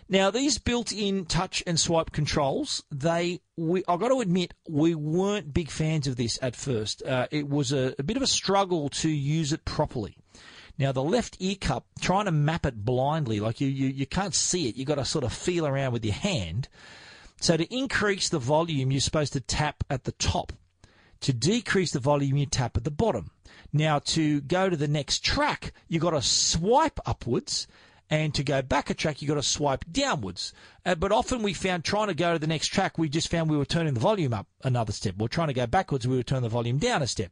Now 0.08 0.30
these 0.32 0.60
built-in 0.60 1.26
touch 1.26 1.64
and 1.66 1.80
swipe 1.80 2.12
controls, 2.12 2.84
they 2.92 3.42
we, 3.58 3.84
I've 3.88 4.00
got 4.00 4.10
to 4.10 4.22
admit 4.22 4.54
we 4.70 4.96
weren't 4.96 5.54
big 5.54 5.70
fans 5.70 6.08
of 6.08 6.16
this 6.16 6.40
at 6.42 6.56
first. 6.56 7.04
Uh, 7.04 7.28
it 7.32 7.50
was 7.50 7.74
a, 7.74 7.96
a 8.00 8.04
bit 8.04 8.16
of 8.16 8.24
a 8.24 8.28
struggle 8.28 8.88
to 8.90 9.10
use 9.10 9.52
it 9.52 9.66
properly. 9.66 10.18
Now, 10.78 10.92
the 10.92 11.04
left 11.04 11.38
ear 11.40 11.56
cup, 11.56 11.86
trying 12.02 12.26
to 12.26 12.32
map 12.32 12.66
it 12.66 12.84
blindly, 12.84 13.40
like 13.40 13.62
you, 13.62 13.68
you, 13.68 13.88
you 13.88 14.06
can't 14.06 14.36
see 14.36 14.68
it, 14.68 14.76
you've 14.76 14.88
got 14.88 14.96
to 14.96 15.06
sort 15.06 15.24
of 15.24 15.32
feel 15.32 15.66
around 15.66 15.94
with 15.94 16.04
your 16.04 16.14
hand. 16.14 16.68
So 17.40 17.58
to 17.58 17.74
increase 17.74 18.30
the 18.30 18.40
volume, 18.40 18.92
you're 18.92 19.02
supposed 19.02 19.34
to 19.34 19.40
tap 19.40 19.84
at 19.90 20.04
the 20.04 20.12
top. 20.14 20.54
To 21.22 21.34
decrease 21.34 21.92
the 21.92 22.00
volume, 22.00 22.38
you 22.38 22.46
tap 22.46 22.78
at 22.78 22.84
the 22.84 22.92
bottom. 22.92 23.32
Now, 23.72 24.00
to 24.00 24.42
go 24.42 24.70
to 24.70 24.78
the 24.78 24.88
next 24.88 25.24
track, 25.24 25.74
you've 25.88 26.02
got 26.02 26.12
to 26.12 26.22
swipe 26.22 27.00
upwards. 27.06 27.68
And 28.08 28.36
to 28.36 28.44
go 28.44 28.62
back 28.62 28.92
a 28.92 28.94
track, 28.94 29.22
you've 29.22 29.30
got 29.30 29.36
to 29.36 29.44
swipe 29.44 29.84
downwards. 29.92 30.54
Uh, 30.86 30.94
but 30.94 31.12
often 31.12 31.42
we 31.42 31.54
found 31.54 31.84
trying 31.84 32.08
to 32.08 32.14
go 32.14 32.34
to 32.34 32.40
the 32.40 32.46
next 32.46 32.68
track, 32.68 33.00
we 33.00 33.10
just 33.10 33.32
found 33.32 33.50
we 33.50 33.58
were 33.58 33.66
turning 33.66 33.96
the 33.96 34.00
volume 34.00 34.34
up 34.34 34.46
another 34.64 34.92
step. 34.92 35.16
We're 35.18 35.28
trying 35.28 35.48
to 35.48 35.56
go 35.56 35.66
backwards, 35.66 36.08
we 36.08 36.16
were 36.16 36.24
turning 36.24 36.44
the 36.44 36.50
volume 36.50 36.78
down 36.78 37.02
a 37.02 37.08
step. 37.08 37.32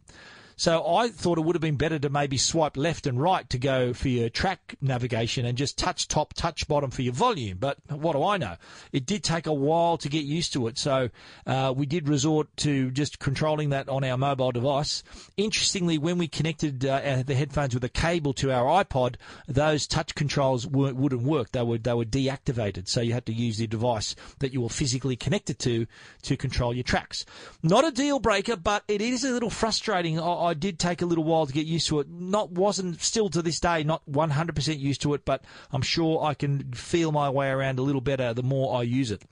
So 0.56 0.96
I 0.96 1.10
thought 1.10 1.38
it 1.38 1.42
would 1.42 1.56
have 1.56 1.62
been 1.62 1.76
better 1.76 2.00
to 2.00 2.10
maybe 2.10 2.38
swipe 2.38 2.78
left 2.78 3.08
and 3.08 3.20
right 3.20 3.50
to 3.50 3.58
go 3.58 3.94
for 3.94 4.10
your 4.10 4.30
track 4.30 4.76
navigation 4.82 5.46
and 5.46 5.58
just 5.58 5.78
touch 5.78 6.08
top, 6.08 6.34
touch 6.34 6.68
bottom 6.68 6.92
for 6.92 7.02
your 7.02 7.14
volume. 7.14 7.58
But 7.60 7.78
what 7.90 8.14
do 8.14 8.24
I 8.24 8.38
know? 8.38 8.56
It 8.92 9.06
did 9.06 9.24
take 9.24 9.48
a 9.48 9.54
while 9.54 9.98
to 9.98 10.10
get 10.10 10.26
used 10.26 10.54
to 10.54 10.68
it. 10.68 10.78
So 10.78 11.10
uh, 11.46 11.74
we 11.76 11.86
did 11.86 12.08
resort 12.08 12.56
to 12.58 12.92
just 12.92 13.20
controlling 13.20 13.70
that 13.70 13.90
on 13.90 14.04
our 14.04 14.18
mobile 14.18 14.52
device. 14.52 15.04
Interestingly, 15.38 15.98
when 15.98 16.18
we 16.18 16.28
connected 16.28 16.86
uh, 16.86 17.24
the 17.26 17.36
headphones 17.36 17.74
with 17.74 17.84
a 17.84 17.90
cable 17.90 18.34
to 18.34 18.52
our 18.52 18.84
iPod, 18.84 19.16
those 19.48 19.88
touch 19.88 20.16
controls 20.16 20.68
wouldn't 20.68 21.24
work. 21.24 21.52
They 21.52 21.64
were 21.64 21.78
they 21.78 21.94
were 21.94 22.06
deactivated. 22.06 22.88
So 22.88 23.02
you 23.02 23.14
had 23.14 23.26
to 23.26 23.34
use 23.34 23.58
the 23.58 23.68
device 23.68 24.16
that 24.40 24.54
you 24.54 24.62
were 24.62 24.70
physically 24.70 25.16
connected 25.16 25.60
to 25.60 25.88
to 26.24 26.38
control 26.38 26.74
your 26.74 26.84
tracks. 26.84 27.26
Not 27.62 27.86
a 27.86 27.92
deal 27.92 28.20
breaker, 28.20 28.56
but 28.56 28.84
it 28.88 29.02
is 29.02 29.24
a 29.24 29.32
little 29.32 29.50
frustrating. 29.50 30.20
I 30.44 30.54
did 30.54 30.80
take 30.80 31.02
a 31.02 31.06
little 31.06 31.24
while 31.24 31.46
to 31.46 31.54
get 31.54 31.66
used 31.66 31.88
to 31.88 32.00
it. 32.00 32.10
Not 32.10 32.52
wasn't 32.52 33.02
still 33.02 33.30
to 33.30 33.42
this 33.42 33.60
day 33.60 33.84
not 33.84 34.06
100% 34.10 34.80
used 34.80 35.02
to 35.02 35.14
it, 35.14 35.26
but 35.26 35.44
I'm 35.72 35.82
sure 35.82 36.24
I 36.24 36.34
can 36.34 36.74
feel 36.74 37.12
my 37.12 37.30
way 37.30 37.50
around 37.50 37.80
a 37.80 37.84
little 37.84 38.02
better 38.02 38.34
the 38.34 38.44
more 38.44 38.78
I 38.78 38.84
use 38.84 39.12
it. 39.12 39.24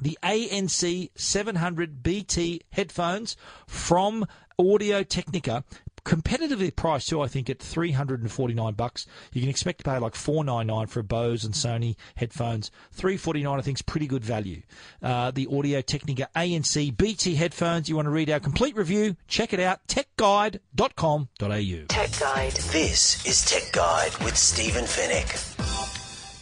The 0.00 0.18
ANC 0.22 1.10
700 1.14 2.02
BT 2.02 2.62
headphones 2.70 3.36
from 3.66 4.26
Audio 4.58 5.02
Technica 5.02 5.64
competitively 6.04 6.74
priced 6.74 7.08
too. 7.08 7.20
I 7.20 7.28
think 7.28 7.48
at 7.50 7.58
three 7.58 7.92
hundred 7.92 8.20
and 8.20 8.30
forty 8.30 8.54
nine 8.54 8.74
bucks. 8.74 9.06
You 9.32 9.40
can 9.40 9.50
expect 9.50 9.78
to 9.78 9.84
pay 9.84 9.98
like 9.98 10.14
four 10.14 10.44
nine 10.44 10.66
nine 10.66 10.86
for 10.86 11.02
Bose 11.02 11.44
and 11.44 11.54
Sony 11.54 11.96
headphones. 12.16 12.70
Three 12.92 13.16
forty 13.16 13.42
nine 13.42 13.58
I 13.58 13.62
think 13.62 13.78
is 13.78 13.82
pretty 13.82 14.06
good 14.06 14.24
value. 14.24 14.62
Uh, 15.02 15.30
the 15.30 15.48
Audio 15.50 15.80
Technica 15.80 16.28
ANC 16.36 16.96
BT 16.96 17.34
headphones. 17.34 17.88
You 17.88 17.96
want 17.96 18.06
to 18.06 18.10
read 18.10 18.30
our 18.30 18.40
complete 18.40 18.76
review? 18.76 19.16
Check 19.28 19.52
it 19.52 19.60
out. 19.60 19.86
TechGuide.com.au. 19.88 21.86
Tech 21.88 22.20
Guide. 22.20 22.52
This 22.52 23.26
is 23.26 23.44
Tech 23.44 23.72
Guide 23.72 24.16
with 24.24 24.36
Stephen 24.36 24.84
Fenech. 24.84 25.54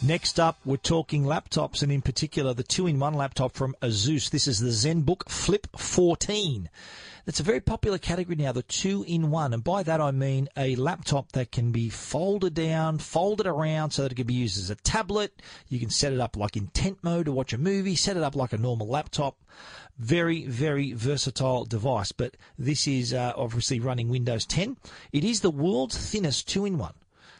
Next 0.05 0.37
up, 0.37 0.59
we're 0.65 0.75
talking 0.75 1.23
laptops, 1.23 1.81
and 1.81 1.89
in 1.89 2.01
particular, 2.01 2.53
the 2.53 2.61
two-in-one 2.61 3.13
laptop 3.13 3.53
from 3.53 3.73
Asus. 3.81 4.29
This 4.29 4.49
is 4.49 4.59
the 4.59 4.67
ZenBook 4.67 5.29
Flip 5.29 5.65
14. 5.77 6.69
It's 7.25 7.39
a 7.39 7.43
very 7.43 7.61
popular 7.61 7.97
category 7.97 8.35
now, 8.35 8.51
the 8.51 8.63
two 8.63 9.05
in 9.07 9.31
one. 9.31 9.53
And 9.53 9.63
by 9.63 9.81
that 9.83 10.01
I 10.01 10.11
mean 10.11 10.49
a 10.57 10.75
laptop 10.75 11.31
that 11.31 11.53
can 11.53 11.71
be 11.71 11.89
folded 11.89 12.53
down, 12.53 12.97
folded 12.97 13.47
around 13.47 13.91
so 13.91 14.01
that 14.01 14.11
it 14.11 14.15
can 14.15 14.27
be 14.27 14.33
used 14.33 14.57
as 14.57 14.69
a 14.69 14.75
tablet. 14.75 15.41
You 15.69 15.79
can 15.79 15.89
set 15.89 16.11
it 16.11 16.19
up 16.19 16.35
like 16.35 16.57
in 16.57 16.67
tent 16.67 16.97
mode 17.01 17.27
to 17.27 17.31
watch 17.31 17.53
a 17.53 17.57
movie, 17.57 17.95
set 17.95 18.17
it 18.17 18.23
up 18.23 18.35
like 18.35 18.51
a 18.51 18.57
normal 18.57 18.89
laptop. 18.89 19.37
Very, 19.97 20.45
very 20.47 20.91
versatile 20.91 21.63
device. 21.63 22.11
But 22.11 22.35
this 22.59 22.87
is 22.87 23.13
uh, 23.13 23.31
obviously 23.37 23.79
running 23.79 24.09
Windows 24.09 24.45
10. 24.45 24.75
It 25.13 25.23
is 25.23 25.39
the 25.39 25.49
world's 25.49 25.97
thinnest 25.97 26.49
two 26.49 26.65
in 26.65 26.77
one. 26.77 26.93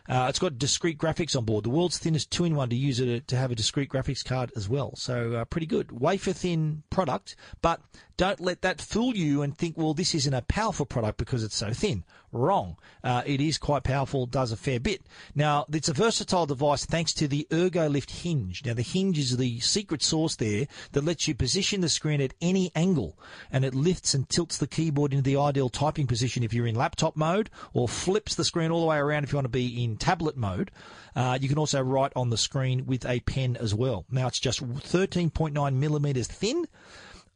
Uh, 0.08 0.26
it's 0.30 0.40
got 0.40 0.58
discrete 0.58 0.98
graphics 0.98 1.36
on 1.36 1.46
board. 1.46 1.64
The 1.64 1.70
world's 1.70 1.98
thinnest 1.98 2.32
two-in-one 2.32 2.70
to 2.70 2.76
use 2.76 3.00
it 3.00 3.28
to 3.28 3.36
have 3.38 3.52
a 3.52 3.56
discrete 3.56 3.90
graphics 3.90 4.24
card 4.24 4.52
as 4.56 4.68
well. 4.68 4.96
So 4.96 5.34
uh, 5.34 5.46
pretty 5.46 5.68
good. 5.68 5.92
Wafer 5.92 6.34
thin 6.34 6.84
product, 6.90 7.36
but 7.62 7.82
don't 8.18 8.40
let 8.40 8.62
that 8.62 8.80
fool 8.80 9.16
you 9.16 9.42
and 9.42 9.58
think, 9.58 9.78
well, 9.78 9.94
this 9.94 10.14
isn't 10.14 10.34
a 10.34 10.44
powerful 10.44 10.86
product 10.86 11.18
because 11.18 11.44
it's 11.44 11.56
so 11.56 11.72
thin. 11.72 12.04
Wrong. 12.32 12.78
Uh, 13.04 13.22
it 13.26 13.42
is 13.42 13.58
quite 13.58 13.84
powerful, 13.84 14.26
does 14.26 14.52
a 14.52 14.58
fair 14.58 14.80
bit. 14.80 15.02
Now, 15.36 15.66
it's 15.72 15.90
a 15.90 15.94
versatile 15.94 16.46
device 16.46 16.86
thanks 16.86 17.14
to 17.14 17.28
the 17.28 17.48
ErgoLift 17.52 18.22
hinge. 18.24 18.66
Now, 18.66 18.74
the 18.74 18.82
hinge 18.82 19.20
is 19.20 19.38
the 19.38 19.60
secret 19.60 20.02
sauce 20.02 20.36
there 20.36 20.68
that 20.94 21.04
lets 21.04 21.28
you 21.28 21.36
position 21.36 21.82
the 21.82 21.90
screen 21.90 22.22
at 22.22 22.34
any 22.42 22.72
angle 22.76 23.18
and 23.52 23.64
it 23.64 23.76
lifts 23.76 24.14
and 24.14 24.28
tilts 24.30 24.58
the 24.58 24.68
keyboard 24.68 25.14
into 25.14 25.24
the 25.24 25.38
ideal 25.38 25.70
typing 25.70 26.08
position 26.08 26.44
if 26.44 26.54
you're 26.54 26.68
in 26.68 26.76
laptop 26.76 27.16
mode 27.16 27.50
or 27.74 27.88
flips 27.88 28.36
the 28.36 28.44
screen 28.44 28.72
all 28.72 28.82
the 28.82 28.88
way 28.88 28.98
around 28.98 29.24
if 29.24 29.32
you 29.32 29.38
want 29.38 29.46
to 29.46 29.50
be 29.50 29.84
in 29.84 29.93
tablet 29.98 30.38
mode. 30.38 30.72
Uh, 31.16 31.38
you 31.40 31.48
can 31.48 31.58
also 31.58 31.82
write 31.82 32.12
on 32.16 32.30
the 32.30 32.38
screen 32.38 32.86
with 32.86 33.06
a 33.06 33.20
pen 33.22 33.58
as 33.58 33.74
well. 33.74 34.06
Now, 34.10 34.28
it's 34.28 34.40
just 34.40 34.64
13.9 34.64 35.74
millimeters 35.76 36.28
thin 36.28 36.68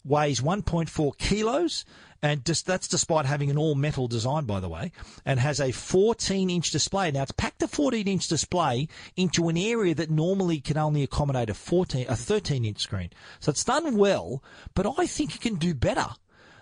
weighs 0.08 0.40
1.4 0.40 1.18
kilos, 1.18 1.86
and 2.22 2.44
just, 2.46 2.66
that's 2.66 2.88
despite 2.88 3.26
having 3.26 3.52
an 3.52 3.58
all 3.58 3.76
metal 3.76 4.08
design, 4.08 4.46
by 4.46 4.60
the 4.60 4.70
way, 4.70 4.92
and 5.26 5.40
has 5.40 5.60
a 5.60 5.72
14 5.72 6.50
inch 6.50 6.72
display. 6.72 7.12
Now 7.12 7.24
it's 7.24 7.32
packed 7.32 7.62
a 7.62 7.68
14 7.68 8.08
inch 8.08 8.28
display 8.28 8.88
into 9.16 9.50
an 9.50 9.58
area 9.58 9.94
that 9.96 10.10
normally 10.10 10.60
can 10.60 10.78
only 10.78 11.04
accommodate 11.04 11.50
a 11.50 11.54
14, 11.54 12.08
a 12.10 12.16
13 12.16 12.66
inch 12.66 12.80
screen. 12.80 13.10
So 13.40 13.52
it's 13.52 13.64
done 13.64 13.98
well, 13.98 14.44
but 14.74 14.88
I 14.98 15.06
think 15.06 15.36
it 15.36 15.42
can 15.42 15.56
do 15.56 15.76
better. 15.76 16.08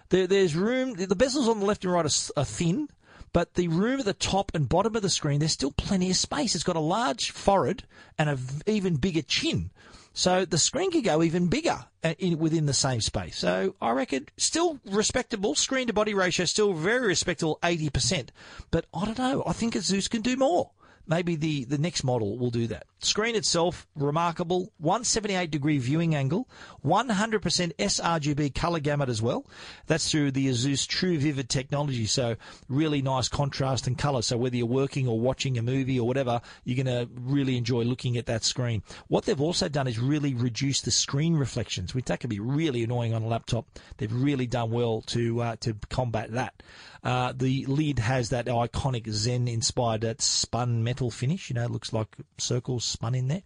There, 0.09 0.27
there's 0.27 0.55
room. 0.55 0.95
The 0.95 1.07
bezels 1.07 1.47
on 1.47 1.59
the 1.59 1.65
left 1.65 1.83
and 1.85 1.93
right 1.93 2.05
are, 2.05 2.41
are 2.41 2.45
thin. 2.45 2.89
But 3.35 3.55
the 3.55 3.67
room 3.67 3.99
at 3.99 4.05
the 4.05 4.13
top 4.13 4.53
and 4.55 4.69
bottom 4.69 4.95
of 4.95 5.01
the 5.01 5.09
screen, 5.09 5.39
there's 5.39 5.51
still 5.51 5.73
plenty 5.73 6.09
of 6.09 6.15
space. 6.15 6.55
It's 6.55 6.63
got 6.63 6.77
a 6.77 6.79
large 6.79 7.31
forehead 7.31 7.83
and 8.17 8.29
an 8.29 8.39
even 8.65 8.95
bigger 8.95 9.23
chin. 9.23 9.71
So 10.13 10.45
the 10.45 10.57
screen 10.57 10.89
could 10.89 11.03
go 11.03 11.21
even 11.21 11.47
bigger 11.47 11.83
uh, 12.01 12.13
in, 12.17 12.39
within 12.39 12.65
the 12.65 12.73
same 12.73 13.01
space. 13.01 13.37
So 13.37 13.75
I 13.81 13.91
reckon 13.91 14.29
still 14.37 14.79
respectable. 14.85 15.53
Screen 15.53 15.87
to 15.87 15.93
body 15.93 16.13
ratio 16.13 16.45
still 16.45 16.71
very 16.71 17.05
respectable, 17.07 17.59
80%. 17.61 18.29
But 18.71 18.85
I 18.93 19.03
don't 19.03 19.17
know. 19.17 19.43
I 19.45 19.51
think 19.51 19.75
Asus 19.75 20.09
can 20.09 20.21
do 20.21 20.37
more. 20.37 20.71
Maybe 21.05 21.35
the, 21.35 21.65
the 21.65 21.77
next 21.77 22.05
model 22.05 22.37
will 22.37 22.51
do 22.51 22.67
that. 22.67 22.87
Screen 23.05 23.35
itself, 23.35 23.85
remarkable. 23.95 24.71
178 24.79 25.51
degree 25.51 25.77
viewing 25.77 26.15
angle, 26.15 26.49
100% 26.83 27.75
sRGB 27.75 28.55
color 28.55 28.79
gamut 28.79 29.09
as 29.09 29.21
well. 29.21 29.45
That's 29.85 30.09
through 30.09 30.31
the 30.31 30.47
Asus 30.47 30.87
TruVivid 30.87 31.47
technology. 31.47 32.07
So 32.07 32.35
really 32.67 33.03
nice 33.03 33.27
contrast 33.27 33.85
and 33.85 33.95
color. 33.95 34.23
So 34.23 34.37
whether 34.37 34.55
you're 34.55 34.65
working 34.65 35.07
or 35.07 35.19
watching 35.19 35.57
a 35.59 35.61
movie 35.61 35.99
or 35.99 36.07
whatever, 36.07 36.41
you're 36.63 36.83
going 36.83 37.07
to 37.07 37.07
really 37.13 37.57
enjoy 37.57 37.83
looking 37.83 38.17
at 38.17 38.25
that 38.25 38.43
screen. 38.43 38.81
What 39.07 39.25
they've 39.25 39.39
also 39.39 39.69
done 39.69 39.87
is 39.87 39.99
really 39.99 40.33
reduce 40.33 40.81
the 40.81 40.91
screen 40.91 41.35
reflections, 41.35 41.93
which 41.93 42.05
that 42.05 42.21
can 42.21 42.29
be 42.29 42.39
really 42.39 42.83
annoying 42.83 43.13
on 43.13 43.21
a 43.21 43.27
laptop. 43.27 43.67
They've 43.97 44.11
really 44.11 44.47
done 44.47 44.71
well 44.71 45.01
to 45.07 45.41
uh, 45.41 45.55
to 45.57 45.75
combat 45.89 46.31
that. 46.31 46.63
Uh, 47.05 47.33
the 47.35 47.65
lid 47.67 47.99
has 47.99 48.29
that 48.29 48.47
iconic 48.47 49.07
Zen 49.11 49.47
inspired 49.47 50.03
uh, 50.03 50.15
spun 50.17 50.83
metal 50.83 51.11
finish. 51.11 51.51
You 51.51 51.53
know, 51.53 51.65
it 51.65 51.69
looks 51.69 51.93
like 51.93 52.15
circles 52.39 52.83
spun 52.95 53.15
in 53.15 53.27
there. 53.27 53.43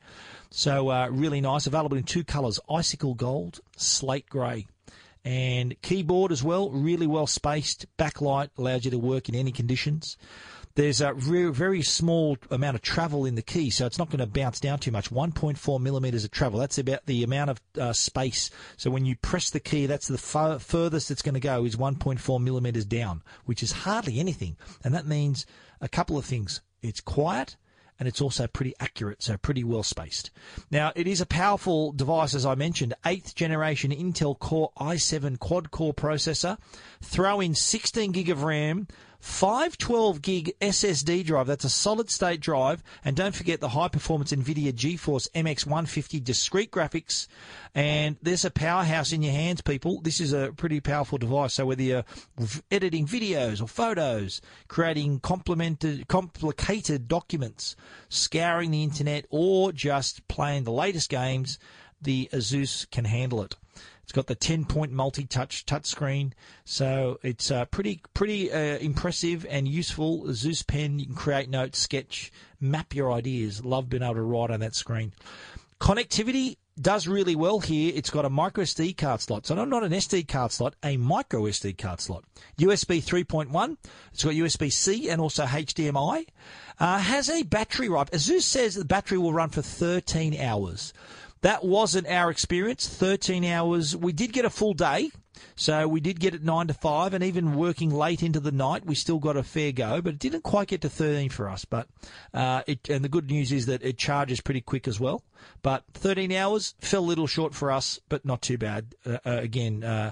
So 0.50 0.90
uh, 0.90 1.10
really 1.12 1.42
nice. 1.42 1.68
Available 1.68 1.98
in 1.98 2.04
two 2.04 2.24
colours: 2.24 2.60
icicle 2.70 3.16
gold, 3.16 3.60
slate 3.76 4.30
grey. 4.30 4.68
And 5.26 5.80
keyboard 5.82 6.32
as 6.32 6.44
well, 6.44 6.70
really 6.70 7.06
well 7.06 7.28
spaced. 7.28 7.86
Backlight 7.98 8.50
allows 8.58 8.86
you 8.86 8.92
to 8.92 8.98
work 8.98 9.28
in 9.28 9.36
any 9.36 9.52
conditions. 9.52 10.18
There's 10.76 11.02
a 11.02 11.14
very, 11.14 11.52
very 11.52 11.82
small 11.82 12.38
amount 12.50 12.76
of 12.76 12.82
travel 12.82 13.26
in 13.26 13.36
the 13.36 13.42
key, 13.42 13.70
so 13.70 13.86
it's 13.86 13.98
not 13.98 14.10
going 14.10 14.20
to 14.20 14.28
bounce 14.28 14.62
down 14.62 14.80
too 14.80 14.92
much. 14.92 15.12
1.4 15.12 15.82
millimeters 15.82 16.24
of 16.24 16.32
travel. 16.32 16.58
That's 16.58 16.78
about 16.78 17.06
the 17.06 17.24
amount 17.24 17.50
of 17.50 17.62
uh, 17.78 17.92
space. 17.92 18.50
So 18.78 18.90
when 18.90 19.06
you 19.06 19.18
press 19.18 19.50
the 19.50 19.60
key, 19.60 19.88
that's 19.88 20.08
the 20.08 20.18
far, 20.18 20.58
furthest 20.58 21.12
it's 21.12 21.22
going 21.22 21.34
to 21.34 21.42
go 21.42 21.66
is 21.66 21.76
1.4 21.76 22.42
millimeters 22.42 22.86
down, 22.86 23.24
which 23.44 23.62
is 23.62 23.72
hardly 23.74 24.20
anything. 24.20 24.56
And 24.84 24.94
that 24.94 25.06
means 25.06 25.46
a 25.82 25.90
couple 25.90 26.18
of 26.18 26.24
things. 26.24 26.62
It's 26.82 27.02
quiet 27.02 27.58
and 28.00 28.08
it's 28.08 28.22
also 28.22 28.48
pretty 28.48 28.74
accurate, 28.80 29.22
so 29.22 29.38
pretty 29.38 29.64
well 29.64 29.84
spaced. 29.84 30.32
Now, 30.72 30.92
it 30.96 31.06
is 31.06 31.20
a 31.22 31.26
powerful 31.26 31.92
device, 31.92 32.34
as 32.34 32.46
I 32.46 32.56
mentioned, 32.56 32.94
8th 33.06 33.36
generation 33.36 33.92
Intel 33.92 34.40
Core 34.40 34.72
i7 34.80 35.38
quad 35.38 35.70
core 35.70 35.94
processor. 35.94 36.58
Throw 37.02 37.42
in 37.42 37.54
16 37.54 38.12
gig 38.14 38.30
of 38.30 38.44
RAM, 38.44 38.88
512 39.20 40.22
gig 40.22 40.54
SSD 40.62 41.26
drive. 41.26 41.48
That's 41.48 41.66
a 41.66 41.70
solid 41.70 42.10
state 42.10 42.40
drive. 42.40 42.82
And 43.04 43.16
don't 43.16 43.36
forget 43.36 43.60
the 43.60 43.70
high 43.70 43.90
performance 43.90 44.32
NVIDIA 44.32 44.72
GeForce 44.72 45.30
MX 45.32 45.66
150 45.66 46.20
discrete 46.22 46.72
graphics. 46.72 47.28
And 47.76 48.18
there's 48.22 48.46
a 48.46 48.52
powerhouse 48.52 49.12
in 49.12 49.22
your 49.22 49.34
hands, 49.34 49.62
people. 49.62 50.02
This 50.02 50.20
is 50.20 50.34
a 50.34 50.54
pretty 50.56 50.80
powerful 50.80 51.18
device. 51.18 51.56
So 51.56 51.66
whether 51.66 51.84
you're 51.84 52.06
editing 52.72 53.06
videos 53.06 53.62
or 53.62 53.68
photos, 53.68 54.42
creating 54.68 55.20
complicated 55.20 57.08
documents, 57.08 57.76
scouring 58.08 58.72
the 58.72 58.84
internet, 58.84 59.26
or 59.30 59.72
just 59.72 60.28
playing 60.28 60.64
the 60.64 60.72
latest 60.72 61.10
games, 61.10 61.60
the 62.02 62.30
Asus 62.32 62.90
can 62.90 63.04
handle 63.06 63.42
it. 63.44 63.56
It's 64.10 64.16
got 64.16 64.26
the 64.26 64.34
10 64.34 64.66
point 64.66 64.92
multi 64.92 65.24
touch 65.24 65.68
touchscreen. 65.68 66.32
So 66.66 67.20
it's 67.22 67.52
uh, 67.52 67.66
pretty 67.66 68.02
pretty 68.16 68.52
uh, 68.52 68.80
impressive 68.80 69.46
and 69.48 69.68
useful. 69.68 70.34
Zeus 70.34 70.64
pen, 70.64 70.98
you 70.98 71.06
can 71.06 71.14
create 71.14 71.48
notes, 71.48 71.78
sketch, 71.78 72.32
map 72.60 72.96
your 72.96 73.12
ideas. 73.12 73.64
Love 73.64 73.88
being 73.88 74.02
able 74.02 74.16
to 74.16 74.24
write 74.24 74.50
on 74.50 74.62
that 74.62 74.74
screen. 74.74 75.14
Connectivity 75.80 76.58
does 76.82 77.08
really 77.08 77.36
well 77.36 77.60
here. 77.60 77.92
It's 77.94 78.10
got 78.10 78.26
a 78.26 78.32
micro 78.32 78.64
SD 78.64 78.98
card 78.98 79.22
slot. 79.22 79.46
So 79.46 79.54
not 79.64 79.84
an 79.84 79.92
SD 79.92 80.28
card 80.28 80.52
slot, 80.54 80.74
a 80.84 80.98
micro 80.98 81.44
SD 81.44 81.78
card 81.78 82.02
slot. 82.02 82.24
USB 82.58 83.04
3.1. 83.04 83.78
It's 84.12 84.24
got 84.24 84.34
USB 84.34 84.72
C 84.72 85.08
and 85.12 85.22
also 85.22 85.46
HDMI. 85.46 86.26
Uh, 86.80 86.98
has 86.98 87.30
a 87.30 87.44
battery 87.44 87.90
life. 87.90 88.10
Asus 88.10 88.42
says 88.42 88.74
the 88.74 88.86
battery 88.86 89.20
will 89.20 89.34
run 89.34 89.50
for 89.50 89.62
13 89.62 90.36
hours. 90.40 90.94
That 91.42 91.64
wasn't 91.64 92.08
our 92.08 92.30
experience. 92.30 92.88
13 92.88 93.46
hours. 93.46 93.96
We 93.96 94.12
did 94.12 94.34
get 94.34 94.46
a 94.46 94.50
full 94.50 94.74
day. 94.74 95.12
So 95.56 95.88
we 95.88 96.00
did 96.00 96.20
get 96.20 96.36
it 96.36 96.44
9 96.44 96.68
to 96.68 96.74
5 96.74 97.14
and 97.14 97.24
even 97.24 97.56
working 97.56 97.92
late 97.92 98.24
into 98.24 98.40
the 98.40 98.52
night, 98.52 98.86
we 98.86 98.96
still 98.96 99.20
got 99.20 99.38
a 99.38 99.44
fair 99.44 99.72
go, 99.72 100.02
but 100.02 100.14
it 100.14 100.20
didn't 100.20 100.44
quite 100.44 100.70
get 100.70 100.82
to 100.82 100.90
13 100.90 101.30
for 101.30 101.50
us. 101.50 101.66
But, 101.66 101.88
uh, 102.34 102.64
it, 102.68 102.90
and 102.90 103.04
the 103.04 103.10
good 103.10 103.30
news 103.30 103.52
is 103.52 103.66
that 103.68 103.84
it 103.84 103.98
charges 103.98 104.42
pretty 104.42 104.62
quick 104.62 104.88
as 104.88 105.00
well. 105.00 105.24
But 105.62 105.84
13 105.94 106.32
hours 106.32 106.76
fell 106.82 107.04
a 107.04 107.06
little 107.06 107.28
short 107.28 107.54
for 107.54 107.72
us, 107.72 108.00
but 108.10 108.26
not 108.26 108.42
too 108.42 108.58
bad. 108.58 108.96
Uh, 109.06 109.18
uh, 109.26 109.38
again, 109.42 109.84
uh, 109.84 110.12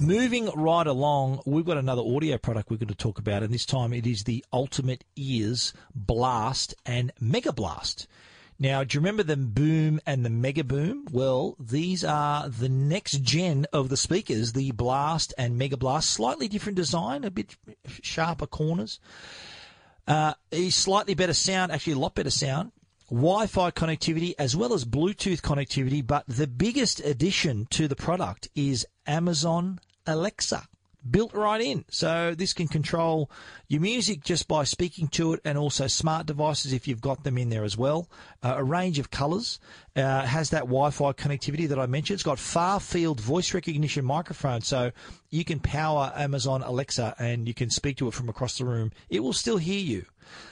Moving 0.00 0.48
right 0.54 0.86
along, 0.86 1.42
we've 1.44 1.66
got 1.66 1.76
another 1.76 2.00
audio 2.00 2.38
product 2.38 2.70
we're 2.70 2.78
going 2.78 2.88
to 2.88 2.94
talk 2.94 3.18
about, 3.18 3.42
and 3.42 3.52
this 3.52 3.66
time 3.66 3.92
it 3.92 4.06
is 4.06 4.24
the 4.24 4.42
Ultimate 4.50 5.04
Ears 5.14 5.74
Blast 5.94 6.74
and 6.86 7.12
Mega 7.20 7.52
Blast. 7.52 8.06
Now, 8.58 8.82
do 8.82 8.96
you 8.96 9.00
remember 9.00 9.22
the 9.22 9.36
Boom 9.36 10.00
and 10.06 10.24
the 10.24 10.30
Mega 10.30 10.64
Boom? 10.64 11.06
Well, 11.12 11.54
these 11.60 12.02
are 12.02 12.48
the 12.48 12.70
next 12.70 13.20
gen 13.20 13.66
of 13.74 13.90
the 13.90 13.96
speakers, 13.98 14.54
the 14.54 14.70
Blast 14.70 15.34
and 15.36 15.58
Mega 15.58 15.76
Blast. 15.76 16.08
Slightly 16.08 16.48
different 16.48 16.76
design, 16.76 17.22
a 17.22 17.30
bit 17.30 17.56
sharper 18.00 18.46
corners. 18.46 19.00
Uh, 20.08 20.32
a 20.50 20.70
slightly 20.70 21.12
better 21.12 21.34
sound, 21.34 21.72
actually 21.72 21.92
a 21.92 21.98
lot 21.98 22.14
better 22.14 22.30
sound. 22.30 22.72
Wi-Fi 23.10 23.70
connectivity 23.72 24.32
as 24.38 24.56
well 24.56 24.72
as 24.72 24.86
Bluetooth 24.86 25.42
connectivity, 25.42 26.06
but 26.06 26.24
the 26.26 26.46
biggest 26.46 27.00
addition 27.00 27.66
to 27.68 27.86
the 27.86 27.96
product 27.96 28.48
is 28.54 28.86
Amazon 29.06 29.78
Alexa 30.06 30.68
built 31.08 31.32
right 31.32 31.60
in. 31.60 31.84
So 31.90 32.34
this 32.34 32.52
can 32.52 32.68
control 32.68 33.30
your 33.68 33.80
music 33.80 34.22
just 34.22 34.48
by 34.48 34.64
speaking 34.64 35.08
to 35.08 35.34
it 35.34 35.40
and 35.44 35.56
also 35.56 35.86
smart 35.86 36.26
devices 36.26 36.72
if 36.72 36.86
you've 36.86 37.00
got 37.00 37.24
them 37.24 37.38
in 37.38 37.48
there 37.48 37.64
as 37.64 37.76
well. 37.76 38.08
Uh, 38.42 38.54
a 38.58 38.64
range 38.64 38.98
of 38.98 39.10
colors. 39.10 39.58
Uh, 39.96 40.22
has 40.22 40.50
that 40.50 40.60
Wi-Fi 40.60 41.12
connectivity 41.12 41.68
that 41.68 41.78
I 41.78 41.86
mentioned. 41.86 42.14
It's 42.14 42.22
got 42.22 42.38
far 42.38 42.78
field 42.78 43.20
voice 43.20 43.52
recognition 43.52 44.04
microphone. 44.04 44.60
So 44.60 44.92
you 45.30 45.44
can 45.44 45.58
power 45.58 46.12
Amazon 46.14 46.62
Alexa 46.62 47.16
and 47.18 47.48
you 47.48 47.54
can 47.54 47.70
speak 47.70 47.96
to 47.98 48.08
it 48.08 48.14
from 48.14 48.28
across 48.28 48.58
the 48.58 48.64
room. 48.64 48.92
It 49.08 49.20
will 49.20 49.32
still 49.32 49.56
hear 49.56 49.80
you. 49.80 50.04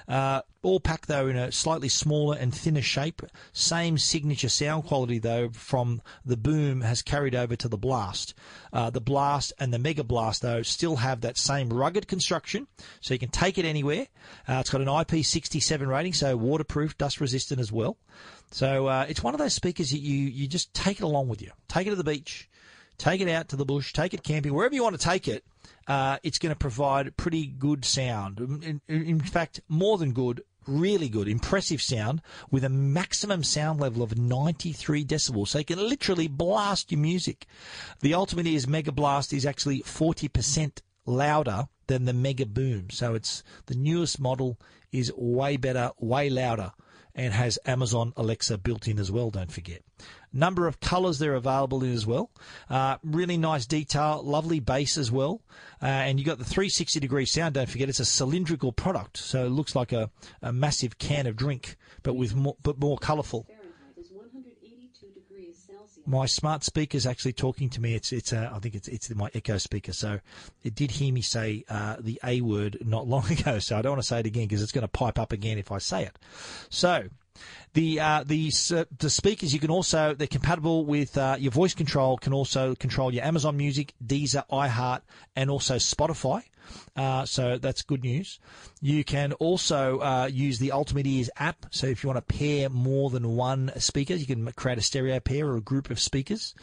Uh, 0.06 0.42
all 0.62 0.80
packed 0.80 1.08
though 1.08 1.28
in 1.28 1.36
a 1.36 1.52
slightly 1.52 1.88
smaller 1.88 2.36
and 2.36 2.54
thinner 2.54 2.82
shape. 2.82 3.22
Same 3.52 3.98
signature 3.98 4.48
sound 4.48 4.84
quality 4.84 5.18
though 5.18 5.50
from 5.50 6.02
the 6.24 6.36
Boom 6.36 6.80
has 6.80 7.02
carried 7.02 7.34
over 7.34 7.56
to 7.56 7.68
the 7.68 7.78
Blast. 7.78 8.34
Uh, 8.72 8.90
the 8.90 9.00
Blast 9.00 9.52
and 9.58 9.72
the 9.72 9.78
Mega 9.78 10.04
Blast 10.04 10.42
though 10.42 10.62
still 10.62 10.96
have 10.96 11.20
that 11.20 11.38
same 11.38 11.70
rugged 11.70 12.08
construction, 12.08 12.66
so 13.00 13.14
you 13.14 13.20
can 13.20 13.30
take 13.30 13.58
it 13.58 13.64
anywhere. 13.64 14.06
Uh, 14.48 14.58
it's 14.60 14.70
got 14.70 14.80
an 14.80 14.88
IP67 14.88 15.86
rating, 15.86 16.12
so 16.12 16.36
waterproof, 16.36 16.96
dust 16.98 17.20
resistant 17.20 17.60
as 17.60 17.70
well. 17.70 17.96
So 18.50 18.86
uh, 18.86 19.06
it's 19.08 19.22
one 19.22 19.34
of 19.34 19.38
those 19.38 19.54
speakers 19.54 19.90
that 19.90 20.00
you 20.00 20.16
you 20.16 20.48
just 20.48 20.72
take 20.74 21.00
it 21.00 21.04
along 21.04 21.28
with 21.28 21.42
you. 21.42 21.50
Take 21.68 21.86
it 21.86 21.90
to 21.90 21.96
the 21.96 22.04
beach, 22.04 22.48
take 22.98 23.20
it 23.20 23.28
out 23.28 23.48
to 23.48 23.56
the 23.56 23.64
bush, 23.64 23.92
take 23.92 24.12
it 24.12 24.22
camping, 24.22 24.52
wherever 24.52 24.74
you 24.74 24.82
want 24.82 24.98
to 24.98 25.04
take 25.04 25.28
it 25.28 25.44
uh, 25.88 26.18
it's 26.22 26.38
going 26.38 26.52
to 26.52 26.58
provide 26.58 27.16
pretty 27.16 27.46
good 27.46 27.84
sound. 27.84 28.38
In, 28.40 28.80
in, 28.88 29.20
fact, 29.20 29.60
more 29.68 29.96
than 29.96 30.12
good, 30.12 30.42
really 30.66 31.08
good, 31.08 31.28
impressive 31.28 31.80
sound 31.80 32.20
with 32.50 32.62
a 32.62 32.68
maximum 32.68 33.42
sound 33.42 33.80
level 33.80 34.02
of 34.02 34.18
93 34.18 35.04
decibels. 35.04 35.48
So 35.48 35.58
you 35.58 35.64
can 35.64 35.78
literally 35.88 36.28
blast 36.28 36.92
your 36.92 37.00
music. 37.00 37.46
The 38.00 38.14
Ultimate 38.14 38.46
Ears 38.46 38.68
Mega 38.68 38.92
Blast 38.92 39.32
is 39.32 39.46
actually 39.46 39.80
40% 39.80 40.82
louder 41.06 41.68
than 41.86 42.04
the 42.04 42.12
Mega 42.12 42.44
Boom. 42.44 42.90
So 42.90 43.14
it's 43.14 43.42
the 43.66 43.74
newest 43.74 44.20
model 44.20 44.60
is 44.92 45.10
way 45.16 45.56
better, 45.56 45.90
way 45.98 46.28
louder 46.28 46.72
and 47.18 47.34
has 47.34 47.58
Amazon 47.66 48.12
Alexa 48.16 48.56
built 48.58 48.86
in 48.86 48.98
as 48.98 49.10
well, 49.10 49.30
don't 49.30 49.50
forget. 49.50 49.82
Number 50.32 50.68
of 50.68 50.78
colours 50.78 51.18
they're 51.18 51.34
available 51.34 51.82
in 51.82 51.92
as 51.92 52.06
well. 52.06 52.30
Uh, 52.70 52.98
really 53.02 53.36
nice 53.36 53.66
detail, 53.66 54.22
lovely 54.22 54.60
bass 54.60 54.96
as 54.96 55.10
well. 55.10 55.42
Uh, 55.82 55.86
and 55.86 56.20
you 56.20 56.24
got 56.24 56.38
the 56.38 56.44
360 56.44 57.00
degree 57.00 57.26
sound. 57.26 57.54
Don't 57.54 57.68
forget, 57.68 57.88
it's 57.88 57.98
a 57.98 58.04
cylindrical 58.04 58.72
product, 58.72 59.16
so 59.16 59.46
it 59.46 59.50
looks 59.50 59.74
like 59.74 59.92
a, 59.92 60.10
a 60.42 60.52
massive 60.52 60.98
can 60.98 61.26
of 61.26 61.34
drink, 61.34 61.76
but 62.04 62.14
with 62.14 62.36
more, 62.36 62.56
but 62.62 62.78
more 62.78 62.96
colourful. 62.96 63.46
My 66.08 66.24
smart 66.24 66.64
speaker 66.64 66.96
is 66.96 67.06
actually 67.06 67.34
talking 67.34 67.68
to 67.70 67.82
me. 67.82 67.94
It's 67.94 68.12
it's 68.12 68.32
uh, 68.32 68.50
I 68.52 68.58
think 68.60 68.74
it's 68.74 68.88
it's 68.88 69.14
my 69.14 69.30
Echo 69.34 69.58
speaker. 69.58 69.92
So 69.92 70.20
it 70.64 70.74
did 70.74 70.90
hear 70.90 71.12
me 71.12 71.20
say 71.20 71.64
uh, 71.68 71.96
the 72.00 72.18
A 72.24 72.40
word 72.40 72.78
not 72.84 73.06
long 73.14 73.30
ago. 73.30 73.58
So 73.58 73.76
I 73.76 73.82
don't 73.82 73.92
want 73.92 74.02
to 74.02 74.08
say 74.08 74.20
it 74.20 74.26
again 74.26 74.48
because 74.48 74.62
it's 74.62 74.72
going 74.72 74.82
to 74.82 74.88
pipe 74.88 75.18
up 75.18 75.32
again 75.32 75.58
if 75.58 75.70
I 75.70 75.78
say 75.78 76.04
it. 76.04 76.18
So 76.70 77.08
the 77.74 78.00
uh, 78.00 78.24
the 78.24 78.52
uh, 78.74 78.84
the 78.98 79.10
speakers 79.10 79.52
you 79.52 79.60
can 79.60 79.70
also 79.70 80.14
they're 80.14 80.26
compatible 80.26 80.84
with 80.84 81.16
uh, 81.16 81.36
your 81.38 81.52
voice 81.52 81.74
control. 81.74 82.16
Can 82.18 82.32
also 82.32 82.74
control 82.74 83.12
your 83.12 83.24
Amazon 83.24 83.56
Music, 83.56 83.94
Deezer, 84.04 84.44
iHeart, 84.50 85.02
and 85.36 85.50
also 85.50 85.76
Spotify. 85.76 86.42
Uh, 86.96 87.24
so 87.24 87.58
that's 87.58 87.82
good 87.82 88.02
news. 88.02 88.38
You 88.80 89.04
can 89.04 89.32
also 89.34 89.98
uh, 90.00 90.28
use 90.30 90.58
the 90.58 90.72
Ultimate 90.72 91.06
Ears 91.06 91.30
app. 91.36 91.66
So 91.70 91.86
if 91.86 92.02
you 92.02 92.08
want 92.08 92.18
to 92.26 92.34
pair 92.34 92.68
more 92.68 93.10
than 93.10 93.36
one 93.36 93.72
speaker, 93.78 94.14
you 94.14 94.26
can 94.26 94.50
create 94.52 94.78
a 94.78 94.82
stereo 94.82 95.20
pair 95.20 95.46
or 95.46 95.56
a 95.56 95.60
group 95.60 95.90
of 95.90 95.98
speakers. 95.98 96.54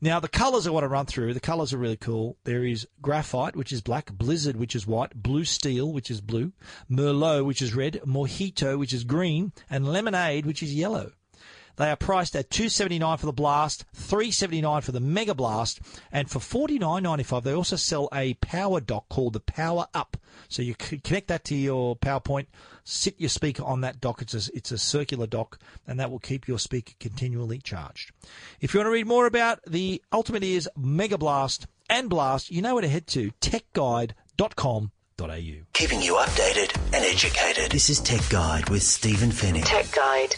Now 0.00 0.20
the 0.20 0.28
colors 0.28 0.66
I 0.66 0.70
want 0.70 0.84
to 0.84 0.88
run 0.88 1.06
through. 1.06 1.34
The 1.34 1.40
colors 1.40 1.72
are 1.72 1.78
really 1.78 1.96
cool. 1.96 2.36
There 2.44 2.64
is 2.64 2.86
graphite, 3.00 3.56
which 3.56 3.72
is 3.72 3.80
black, 3.80 4.12
blizzard, 4.12 4.56
which 4.56 4.76
is 4.76 4.86
white, 4.86 5.14
blue 5.14 5.44
steel, 5.44 5.92
which 5.92 6.10
is 6.10 6.20
blue, 6.20 6.52
merlot, 6.90 7.44
which 7.44 7.62
is 7.62 7.74
red, 7.74 8.00
mojito, 8.04 8.78
which 8.78 8.92
is 8.92 9.04
green, 9.04 9.52
and 9.70 9.90
lemonade, 9.90 10.46
which 10.46 10.53
is 10.62 10.74
yellow. 10.74 11.12
They 11.76 11.90
are 11.90 11.96
priced 11.96 12.36
at 12.36 12.50
two 12.50 12.68
seventy 12.68 13.00
nine 13.00 13.18
for 13.18 13.26
the 13.26 13.32
Blast, 13.32 13.84
three 13.92 14.30
seventy 14.30 14.60
nine 14.60 14.82
for 14.82 14.92
the 14.92 15.00
Mega 15.00 15.34
Blast, 15.34 15.80
and 16.12 16.30
for 16.30 16.38
forty 16.38 16.78
nine 16.78 17.02
ninety 17.02 17.24
five 17.24 17.42
they 17.42 17.52
also 17.52 17.74
sell 17.74 18.08
a 18.12 18.34
power 18.34 18.80
dock 18.80 19.08
called 19.08 19.32
the 19.32 19.40
Power 19.40 19.86
Up. 19.92 20.16
So 20.48 20.62
you 20.62 20.74
connect 20.76 21.28
that 21.28 21.44
to 21.44 21.56
your 21.56 21.96
PowerPoint, 21.96 22.46
sit 22.84 23.18
your 23.18 23.28
speaker 23.28 23.64
on 23.64 23.80
that 23.80 24.00
dock. 24.00 24.22
It's 24.22 24.34
a, 24.34 24.50
it's 24.54 24.70
a 24.70 24.78
circular 24.78 25.26
dock, 25.26 25.58
and 25.86 25.98
that 25.98 26.10
will 26.12 26.20
keep 26.20 26.46
your 26.46 26.60
speaker 26.60 26.92
continually 27.00 27.58
charged. 27.58 28.12
If 28.60 28.72
you 28.72 28.78
want 28.78 28.86
to 28.86 28.92
read 28.92 29.06
more 29.06 29.26
about 29.26 29.60
the 29.66 30.00
Ultimate 30.12 30.44
Ears 30.44 30.68
Mega 30.76 31.18
Blast 31.18 31.66
and 31.90 32.08
Blast, 32.08 32.52
you 32.52 32.62
know 32.62 32.74
where 32.74 32.82
to 32.82 32.88
head 32.88 33.08
to 33.08 33.32
techguide.com. 33.40 34.92
Keeping 35.74 36.02
you 36.02 36.14
updated 36.14 36.74
and 36.86 37.04
educated. 37.04 37.70
This 37.70 37.88
is 37.88 38.00
Tech 38.00 38.28
Guide 38.30 38.68
with 38.68 38.82
Stephen 38.82 39.30
Fenech. 39.30 39.64
Tech 39.64 39.86
Guide. 39.92 40.34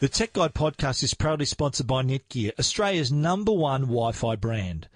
The 0.00 0.10
Tech 0.10 0.34
Guide 0.34 0.52
podcast 0.52 1.02
is 1.02 1.14
proudly 1.14 1.46
sponsored 1.46 1.86
by 1.86 2.02
Netgear, 2.02 2.52
Australia's 2.58 3.10
number 3.10 3.52
one 3.52 3.82
Wi 3.82 4.12
Fi 4.12 4.36
brand. 4.36 4.88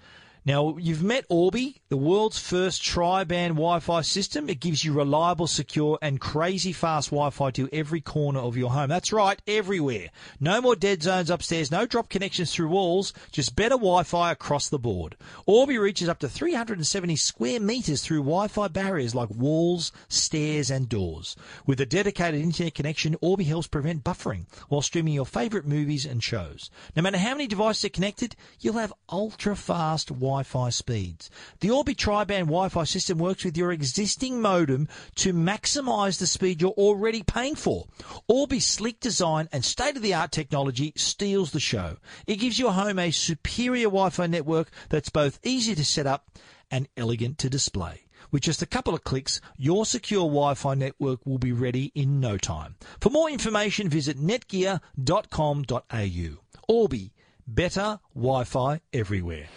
Now, 0.45 0.77
you've 0.77 1.03
met 1.03 1.25
Orbi, 1.29 1.81
the 1.89 1.97
world's 1.97 2.39
first 2.39 2.81
tri-band 2.81 3.55
Wi-Fi 3.55 4.01
system. 4.01 4.49
It 4.49 4.61
gives 4.61 4.83
you 4.83 4.93
reliable, 4.93 5.47
secure, 5.47 5.99
and 6.01 6.19
crazy 6.19 6.71
fast 6.71 7.09
Wi-Fi 7.09 7.51
to 7.51 7.69
every 7.73 7.99
corner 7.99 8.39
of 8.39 8.55
your 8.55 8.71
home. 8.71 8.89
That's 8.89 9.11
right, 9.11 9.39
everywhere. 9.47 10.09
No 10.39 10.61
more 10.61 10.75
dead 10.75 11.03
zones 11.03 11.29
upstairs, 11.29 11.71
no 11.71 11.85
drop 11.85 12.09
connections 12.09 12.53
through 12.53 12.69
walls, 12.69 13.13
just 13.31 13.55
better 13.55 13.75
Wi-Fi 13.75 14.31
across 14.31 14.69
the 14.69 14.79
board. 14.79 15.17
Orbi 15.45 15.77
reaches 15.77 16.07
up 16.07 16.19
to 16.19 16.29
370 16.29 17.15
square 17.17 17.59
meters 17.59 18.01
through 18.01 18.19
Wi-Fi 18.19 18.69
barriers 18.69 19.13
like 19.13 19.29
walls, 19.29 19.91
stairs, 20.07 20.71
and 20.71 20.87
doors. 20.87 21.35
With 21.65 21.81
a 21.81 21.85
dedicated 21.85 22.41
internet 22.41 22.75
connection, 22.75 23.17
Orbi 23.21 23.43
helps 23.43 23.67
prevent 23.67 24.05
buffering 24.05 24.45
while 24.69 24.81
streaming 24.81 25.13
your 25.13 25.25
favorite 25.25 25.67
movies 25.67 26.05
and 26.05 26.23
shows. 26.23 26.69
No 26.95 27.01
matter 27.01 27.17
how 27.17 27.31
many 27.31 27.47
devices 27.47 27.85
are 27.85 27.89
connected, 27.89 28.35
you'll 28.61 28.75
have 28.75 28.93
ultra-fast 29.09 30.07
Wi 30.07 30.28
Wi-Fi 30.29 30.69
speeds. 30.69 31.31
The 31.59 31.71
Orbi 31.71 31.95
tri-band 31.95 32.47
Wi-Fi 32.47 32.83
system 32.83 33.17
works 33.17 33.43
with 33.43 33.57
your 33.57 33.71
existing 33.71 34.39
modem 34.39 34.87
to 35.15 35.33
maximize 35.33 36.19
the 36.19 36.27
speed 36.27 36.61
you're 36.61 36.69
already 36.71 37.23
paying 37.23 37.55
for. 37.55 37.87
Orbi's 38.27 38.67
sleek 38.67 38.99
design 38.99 39.49
and 39.51 39.65
state-of-the-art 39.65 40.31
technology 40.31 40.93
steals 40.95 41.49
the 41.51 41.59
show. 41.59 41.97
It 42.27 42.35
gives 42.35 42.59
your 42.59 42.73
home 42.73 42.99
a 42.99 43.09
superior 43.09 43.87
Wi-Fi 43.87 44.27
network 44.27 44.69
that's 44.89 45.09
both 45.09 45.39
easy 45.43 45.73
to 45.73 45.83
set 45.83 46.05
up 46.05 46.29
and 46.69 46.87
elegant 46.95 47.39
to 47.39 47.49
display. 47.49 48.01
With 48.31 48.43
just 48.43 48.61
a 48.61 48.67
couple 48.67 48.93
of 48.93 49.03
clicks, 49.03 49.41
your 49.57 49.87
secure 49.87 50.27
Wi-Fi 50.27 50.75
network 50.75 51.25
will 51.25 51.39
be 51.39 51.51
ready 51.51 51.91
in 51.95 52.19
no 52.19 52.37
time. 52.37 52.75
For 53.01 53.09
more 53.09 53.31
information, 53.31 53.89
visit 53.89 54.19
netgear.com.au. 54.19 56.37
Orbi, 56.67 57.13
better 57.47 57.99
Wi-Fi 58.13 58.81
everywhere. 58.93 59.47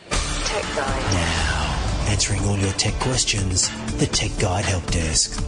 Tech 0.53 0.76
Guide. 0.76 1.12
Now, 1.14 2.11
answering 2.11 2.44
all 2.44 2.59
your 2.59 2.72
tech 2.72 2.92
questions, 3.00 3.70
the 3.96 4.05
Tech 4.05 4.38
Guide 4.38 4.66
Help 4.66 4.84
Desk. 4.90 5.42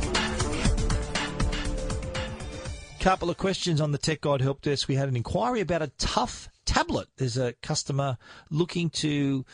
Couple 3.01 3.29
of 3.29 3.37
questions 3.37 3.83
on 3.83 3.93
the 3.93 3.99
Tech 3.99 4.23
Guide 4.23 4.41
Help 4.41 4.63
Desk. 4.63 4.89
We 4.89 4.95
had 4.95 5.11
an 5.11 5.17
inquiry 5.17 5.61
about 5.61 5.83
a 5.83 5.89
tough 5.99 6.49
tablet. 6.65 7.09
There's 7.17 7.37
a 7.37 7.53
customer 7.63 8.19
looking 8.51 8.91
to 8.91 9.45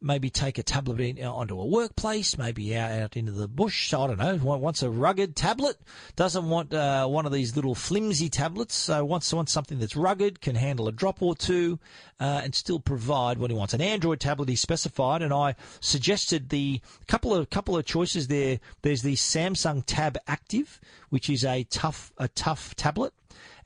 maybe 0.00 0.30
take 0.30 0.58
a 0.58 0.62
tablet 0.62 1.00
in, 1.00 1.24
onto 1.24 1.58
a 1.60 1.66
workplace, 1.66 2.38
maybe 2.38 2.76
out, 2.76 2.90
out 2.90 3.16
into 3.16 3.32
the 3.32 3.48
bush. 3.48 3.92
I 3.92 4.06
don't 4.06 4.18
know. 4.18 4.36
Wants 4.36 4.82
a 4.82 4.90
rugged 4.90 5.34
tablet. 5.34 5.76
Doesn't 6.16 6.48
want 6.48 6.72
uh, 6.72 7.06
one 7.06 7.26
of 7.26 7.32
these 7.32 7.56
little 7.56 7.74
flimsy 7.74 8.28
tablets. 8.28 8.74
So 8.74 9.04
wants 9.04 9.32
wants 9.32 9.52
something 9.52 9.78
that's 9.78 9.96
rugged, 9.96 10.40
can 10.40 10.54
handle 10.56 10.88
a 10.88 10.92
drop 10.92 11.22
or 11.22 11.34
two, 11.34 11.78
uh, 12.20 12.40
and 12.44 12.54
still 12.54 12.80
provide 12.80 13.38
what 13.38 13.50
he 13.50 13.56
wants. 13.56 13.74
An 13.74 13.80
Android 13.80 14.20
tablet 14.20 14.48
he 14.48 14.56
specified, 14.56 15.22
and 15.22 15.32
I 15.32 15.54
suggested 15.80 16.48
the 16.48 16.80
couple 17.06 17.34
of 17.34 17.50
couple 17.50 17.76
of 17.76 17.84
choices 17.84 18.28
there. 18.28 18.60
There's 18.82 19.02
the 19.02 19.14
Samsung 19.14 19.82
Tab 19.86 20.18
Active, 20.26 20.80
which 21.08 21.28
is 21.30 21.44
a 21.44 21.64
tough 21.64 22.12
a 22.18 22.28
tough 22.28 22.74
tablet 22.76 23.12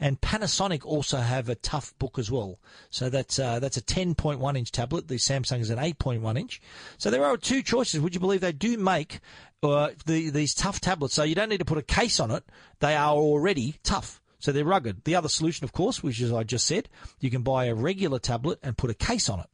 and 0.02 0.20
Panasonic 0.20 0.84
also 0.84 1.18
have 1.18 1.48
a 1.48 1.54
Toughbook 1.54 2.18
as 2.18 2.28
well. 2.28 2.58
So 2.90 3.08
that's 3.08 3.38
uh, 3.38 3.60
that's 3.60 3.76
a 3.76 3.82
10.1 3.82 4.58
inch 4.58 4.72
tablet. 4.72 5.06
The 5.06 5.14
Samsung 5.14 5.60
is 5.60 5.70
an 5.70 5.78
8.1 5.78 6.36
inch. 6.36 6.60
So 6.98 7.08
there 7.08 7.24
are 7.24 7.36
two 7.36 7.62
choices. 7.62 8.00
Would 8.00 8.12
you 8.12 8.20
believe 8.20 8.40
they 8.40 8.50
do 8.50 8.76
make 8.76 9.20
uh, 9.62 9.90
the, 10.04 10.30
these 10.30 10.54
tough 10.54 10.80
tablets? 10.80 11.14
So 11.14 11.22
you 11.22 11.36
don't 11.36 11.48
need 11.48 11.60
to 11.60 11.64
put 11.64 11.78
a 11.78 11.82
case 11.82 12.18
on 12.18 12.32
it. 12.32 12.42
They 12.80 12.96
are 12.96 13.14
already 13.14 13.76
tough. 13.84 14.20
So 14.40 14.50
they're 14.50 14.64
rugged. 14.64 15.04
The 15.04 15.14
other 15.14 15.28
solution, 15.28 15.62
of 15.62 15.72
course, 15.72 16.02
which 16.02 16.20
is 16.20 16.32
I 16.32 16.42
just 16.42 16.66
said, 16.66 16.88
you 17.20 17.30
can 17.30 17.42
buy 17.42 17.66
a 17.66 17.74
regular 17.74 18.18
tablet 18.18 18.58
and 18.60 18.76
put 18.76 18.90
a 18.90 18.94
case 18.94 19.28
on 19.28 19.38
it. 19.38 19.46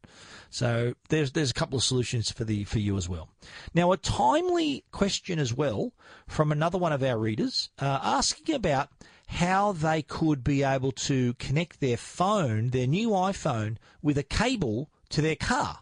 So 0.48 0.94
there's 1.10 1.32
there's 1.32 1.50
a 1.50 1.54
couple 1.54 1.76
of 1.76 1.84
solutions 1.84 2.32
for 2.32 2.44
the 2.44 2.64
for 2.64 2.78
you 2.78 2.96
as 2.96 3.06
well. 3.06 3.28
Now 3.74 3.92
a 3.92 3.98
timely 3.98 4.84
question 4.92 5.38
as 5.38 5.52
well 5.52 5.92
from 6.26 6.52
another 6.52 6.78
one 6.78 6.94
of 6.94 7.02
our 7.02 7.18
readers 7.18 7.68
uh, 7.78 7.98
asking 8.02 8.54
about 8.54 8.88
how 9.28 9.72
they 9.72 10.02
could 10.02 10.42
be 10.42 10.62
able 10.62 10.90
to 10.90 11.34
connect 11.34 11.80
their 11.80 11.96
phone, 11.96 12.70
their 12.70 12.86
new 12.86 13.10
iPhone, 13.10 13.76
with 14.02 14.18
a 14.18 14.22
cable 14.22 14.90
to 15.10 15.20
their 15.20 15.36
car. 15.36 15.80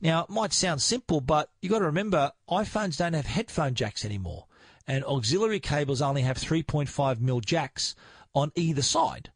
Now, 0.00 0.24
it 0.24 0.30
might 0.30 0.52
sound 0.52 0.80
simple, 0.80 1.20
but 1.20 1.50
you've 1.60 1.72
got 1.72 1.80
to 1.80 1.86
remember 1.86 2.32
iPhones 2.48 2.98
don't 2.98 3.14
have 3.14 3.26
headphone 3.26 3.74
jacks 3.74 4.04
anymore, 4.04 4.46
and 4.86 5.04
auxiliary 5.04 5.60
cables 5.60 6.00
only 6.00 6.22
have 6.22 6.36
3.5 6.36 7.20
mil 7.20 7.40
jacks 7.40 7.94
on 8.34 8.52
either 8.54 8.82
side. 8.82 9.30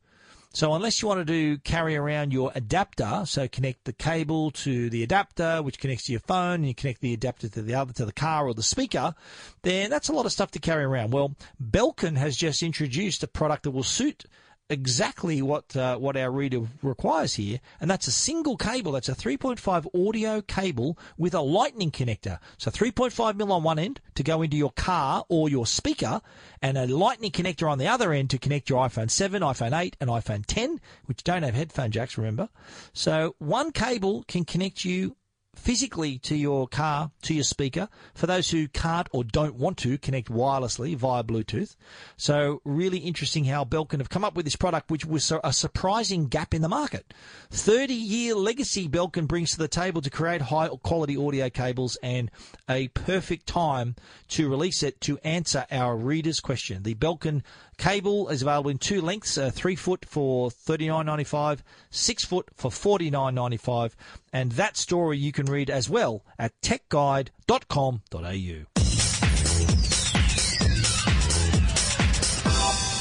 So 0.55 0.73
unless 0.73 1.03
you 1.03 1.09
want 1.09 1.27
to 1.27 1.59
carry 1.59 1.97
around 1.97 2.33
your 2.33 2.53
adapter, 2.55 3.25
so 3.27 3.49
connect 3.49 3.87
the 3.87 3.93
cable 3.93 4.53
to 4.53 4.89
the 4.89 5.03
adapter, 5.03 5.61
which 5.61 5.81
connects 5.81 6.05
to 6.05 6.13
your 6.13 6.21
phone, 6.21 6.61
and 6.61 6.69
you 6.69 6.77
connect 6.77 7.01
the 7.01 7.13
adapter 7.13 7.49
to 7.49 7.61
the 7.61 7.75
other 7.75 7.93
to 7.95 8.05
the 8.05 8.13
car 8.13 8.47
or 8.47 8.55
the 8.55 8.63
speaker, 8.63 9.17
then 9.63 9.91
that's 9.91 10.09
a 10.09 10.13
lot 10.13 10.27
of 10.27 10.33
stuff 10.33 10.53
to 10.53 10.61
carry 10.61 10.85
around. 10.85 11.13
Well, 11.13 11.35
Belkin 11.61 12.17
has 12.17 12.37
just 12.37 12.63
introduced 12.63 13.25
a 13.25 13.27
product 13.27 13.65
that 13.65 13.73
will 13.73 13.83
suit 13.83 14.27
exactly 14.71 15.43
what 15.43 15.77
uh, 15.77 15.97
what 15.99 16.17
our 16.17 16.31
reader 16.31 16.63
requires 16.83 17.35
here, 17.35 17.61
and 17.81 17.91
that's 17.91 18.07
a 18.07 18.13
single 18.13 18.57
cable. 18.57 18.93
That's 18.93 19.09
a 19.09 19.15
3.5 19.15 20.09
audio 20.09 20.41
cable 20.41 20.99
with 21.17 21.35
a 21.35 21.41
lightning 21.41 21.91
connector. 21.91 22.39
So 22.59 22.71
3.5 22.71 23.37
mil 23.37 23.53
on 23.53 23.63
one 23.63 23.79
end 23.79 24.01
to 24.15 24.23
go 24.23 24.43
into 24.43 24.57
your 24.57 24.73
car 24.73 25.25
or 25.29 25.49
your 25.49 25.67
speaker, 25.67 26.21
and 26.63 26.79
a 26.79 26.87
lightning 26.87 27.31
connector 27.31 27.71
on 27.71 27.79
the 27.79 27.89
other 27.89 28.13
end 28.13 28.31
to 28.31 28.39
connect 28.39 28.71
your 28.71 28.87
iPhone 28.87 29.11
7, 29.11 29.43
iPhone 29.43 29.79
8, 29.79 29.97
and 30.01 30.11
iPhone 30.11 30.45
10, 30.47 30.81
which 31.07 31.25
don't 31.25 31.43
have 31.43 31.55
headphone 31.55 31.91
jacks. 31.91 32.17
Remember, 32.17 32.49
so 32.93 33.35
one 33.39 33.73
cable 33.73 34.25
can 34.29 34.45
connect 34.45 34.85
you 34.85 35.17
physically 35.57 36.19
to 36.19 36.37
your 36.37 36.69
car, 36.69 37.11
to 37.23 37.35
your 37.35 37.45
speaker, 37.45 37.89
for 38.15 38.27
those 38.27 38.51
who 38.51 38.69
can't 38.69 39.09
or 39.13 39.25
don't 39.25 39.55
want 39.55 39.79
to 39.79 39.99
connect 39.99 40.29
wirelessly 40.29 40.97
via 40.97 41.23
Bluetooth. 41.23 41.77
So 42.17 42.61
really 42.65 42.99
interesting 42.99 43.45
how 43.45 43.65
Belkin 43.65 43.99
have 43.99 44.11
come 44.11 44.25
up 44.25 44.35
with 44.35 44.45
this 44.45 44.57
product, 44.57 44.91
which 44.91 45.05
was 45.05 45.33
a 45.43 45.53
surprising 45.53 46.27
gap 46.27 46.55
in 46.55 46.63
the 46.63 46.69
market. 46.69 47.13
30 47.51 47.95
year 47.95 48.35
legacy 48.35 48.89
Belkin 48.89 49.27
brings 49.27 49.53
to 49.53 49.59
the 49.59 49.69
table 49.69 50.03
to 50.03 50.11
create 50.11 50.43
high 50.43 50.69
quality 50.69 51.17
audio 51.17 51.49
cables 51.51 51.97
and 52.03 52.31
a 52.69 52.89
perfect 52.89 53.47
time 53.47 53.97
to 54.29 54.49
release 54.49 54.83
it 54.83 55.01
to 55.03 55.19
answer 55.19 55.67
our 55.71 55.97
reader's 55.97 56.41
question. 56.41 56.83
The 56.83 56.95
Belkin 56.95 57.43
Cable 57.77 58.29
is 58.29 58.43
available 58.43 58.71
in 58.71 58.79
two 58.79 59.01
lengths: 59.01 59.39
uh, 59.39 59.51
three 59.51 59.77
foot 59.77 60.05
for 60.05 60.51
thirty 60.51 60.89
nine 60.89 61.07
ninety 61.07 61.25
five, 61.25 61.63
six 61.91 62.25
foot 62.25 62.49
for 62.55 62.71
forty 62.71 63.11
nine 63.11 63.35
ninety 63.35 63.57
five, 63.57 63.97
and 64.33 64.53
that 64.53 64.77
story 64.77 65.19
you 65.19 65.33
can 65.33 65.47
read 65.47 65.71
as 65.71 65.91
well 65.91 66.25
at 66.39 66.53
techguide.com.au. 66.63 68.74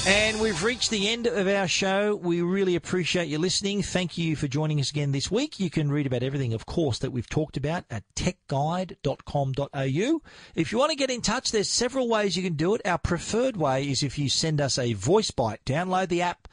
And 0.05 0.41
we've 0.41 0.63
reached 0.63 0.89
the 0.89 1.07
end 1.07 1.27
of 1.27 1.47
our 1.47 1.65
show. 1.65 2.17
We 2.17 2.41
really 2.41 2.75
appreciate 2.75 3.29
you 3.29 3.37
listening. 3.37 3.81
Thank 3.81 4.17
you 4.17 4.35
for 4.35 4.49
joining 4.49 4.81
us 4.81 4.89
again 4.89 5.13
this 5.13 5.31
week. 5.31 5.61
You 5.61 5.69
can 5.69 5.89
read 5.89 6.05
about 6.05 6.23
everything, 6.23 6.53
of 6.53 6.65
course, 6.65 6.99
that 6.99 7.11
we've 7.11 7.29
talked 7.29 7.55
about 7.55 7.85
at 7.89 8.03
techguide.com.au. 8.13 10.21
If 10.55 10.71
you 10.71 10.77
want 10.77 10.91
to 10.91 10.97
get 10.97 11.09
in 11.09 11.21
touch, 11.21 11.51
there's 11.51 11.69
several 11.69 12.09
ways 12.09 12.35
you 12.35 12.43
can 12.43 12.55
do 12.55 12.75
it. 12.75 12.81
Our 12.83 12.97
preferred 12.97 13.55
way 13.55 13.89
is 13.89 14.03
if 14.03 14.19
you 14.19 14.27
send 14.27 14.59
us 14.59 14.77
a 14.77 14.91
voice 14.91 15.31
bite. 15.31 15.63
Download 15.65 16.09
the 16.09 16.21
app, 16.21 16.49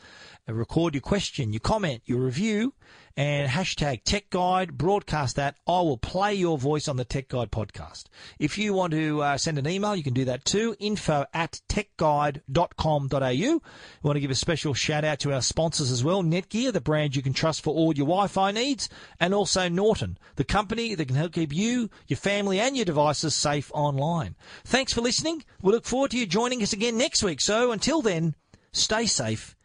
record 0.47 0.95
your 0.95 1.03
question, 1.03 1.53
your 1.53 1.59
comment, 1.59 2.03
your 2.07 2.21
review, 2.21 2.75
and 3.17 3.51
hashtag 3.51 4.03
Tech 4.05 4.31
Guide, 4.31 4.79
broadcast 4.79 5.37
that. 5.37 5.57
I 5.67 5.81
will 5.81 5.97
play 5.97 6.35
your 6.35 6.59
voice 6.59 6.89
on 6.89 6.97
the 6.97 7.05
Tech 7.05 7.29
Guide 7.29 7.51
podcast. 7.51 8.05
If 8.39 8.59
you 8.59 8.73
want 8.73 8.93
to 8.93 9.23
uh, 9.23 9.39
send 9.39 9.59
an 9.59 9.69
email, 9.69 9.97
you 9.97 10.03
can 10.03 10.15
do 10.15 10.25
that 10.27 10.45
too. 10.45 10.77
Info 10.79 11.27
at 11.35 11.61
techguide.com.au. 11.69 13.21
We 13.21 13.61
want 14.03 14.17
to 14.17 14.21
give 14.21 14.31
a 14.31 14.35
special 14.35 14.75
shout 14.75 15.05
out 15.05 15.19
to 15.21 15.33
our 15.33 15.43
sponsors 15.43 15.91
as 15.91 16.05
well. 16.05 16.23
Netgear, 16.23 16.73
the 16.73 16.81
brand 16.81 17.17
you 17.17 17.23
can 17.23 17.33
trust 17.33 17.63
for 17.63 17.75
all 17.75 17.95
your 17.95 18.07
Wi-Fi 18.07 18.53
needs, 18.53 18.89
and 19.19 19.35
also 19.35 19.69
Norton, 19.69 20.19
the 20.37 20.45
company 20.45 20.95
that 20.95 21.07
can 21.07 21.17
help 21.17 21.33
keep 21.33 21.53
you, 21.53 21.91
your 22.07 22.17
family, 22.17 22.61
and 22.61 22.77
your 22.77 22.85
devices 22.85 23.35
safe 23.35 23.71
online. 23.75 24.37
Thanks 24.65 24.93
for 24.93 25.01
listening. 25.01 25.45
We 25.63 25.73
look 25.73 25.85
forward 25.85 26.13
to 26.13 26.19
you 26.19 26.27
joining 26.27 26.63
us 26.63 26.73
again 26.73 26.97
next 26.97 27.23
week. 27.23 27.41
So 27.41 27.73
until 27.73 28.03
then, 28.03 28.35
stay 28.73 29.07
safe 29.07 29.57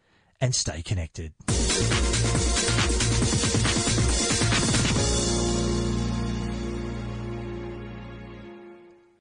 and 0.41 0.53
stay 0.53 0.81
connected. 0.81 1.33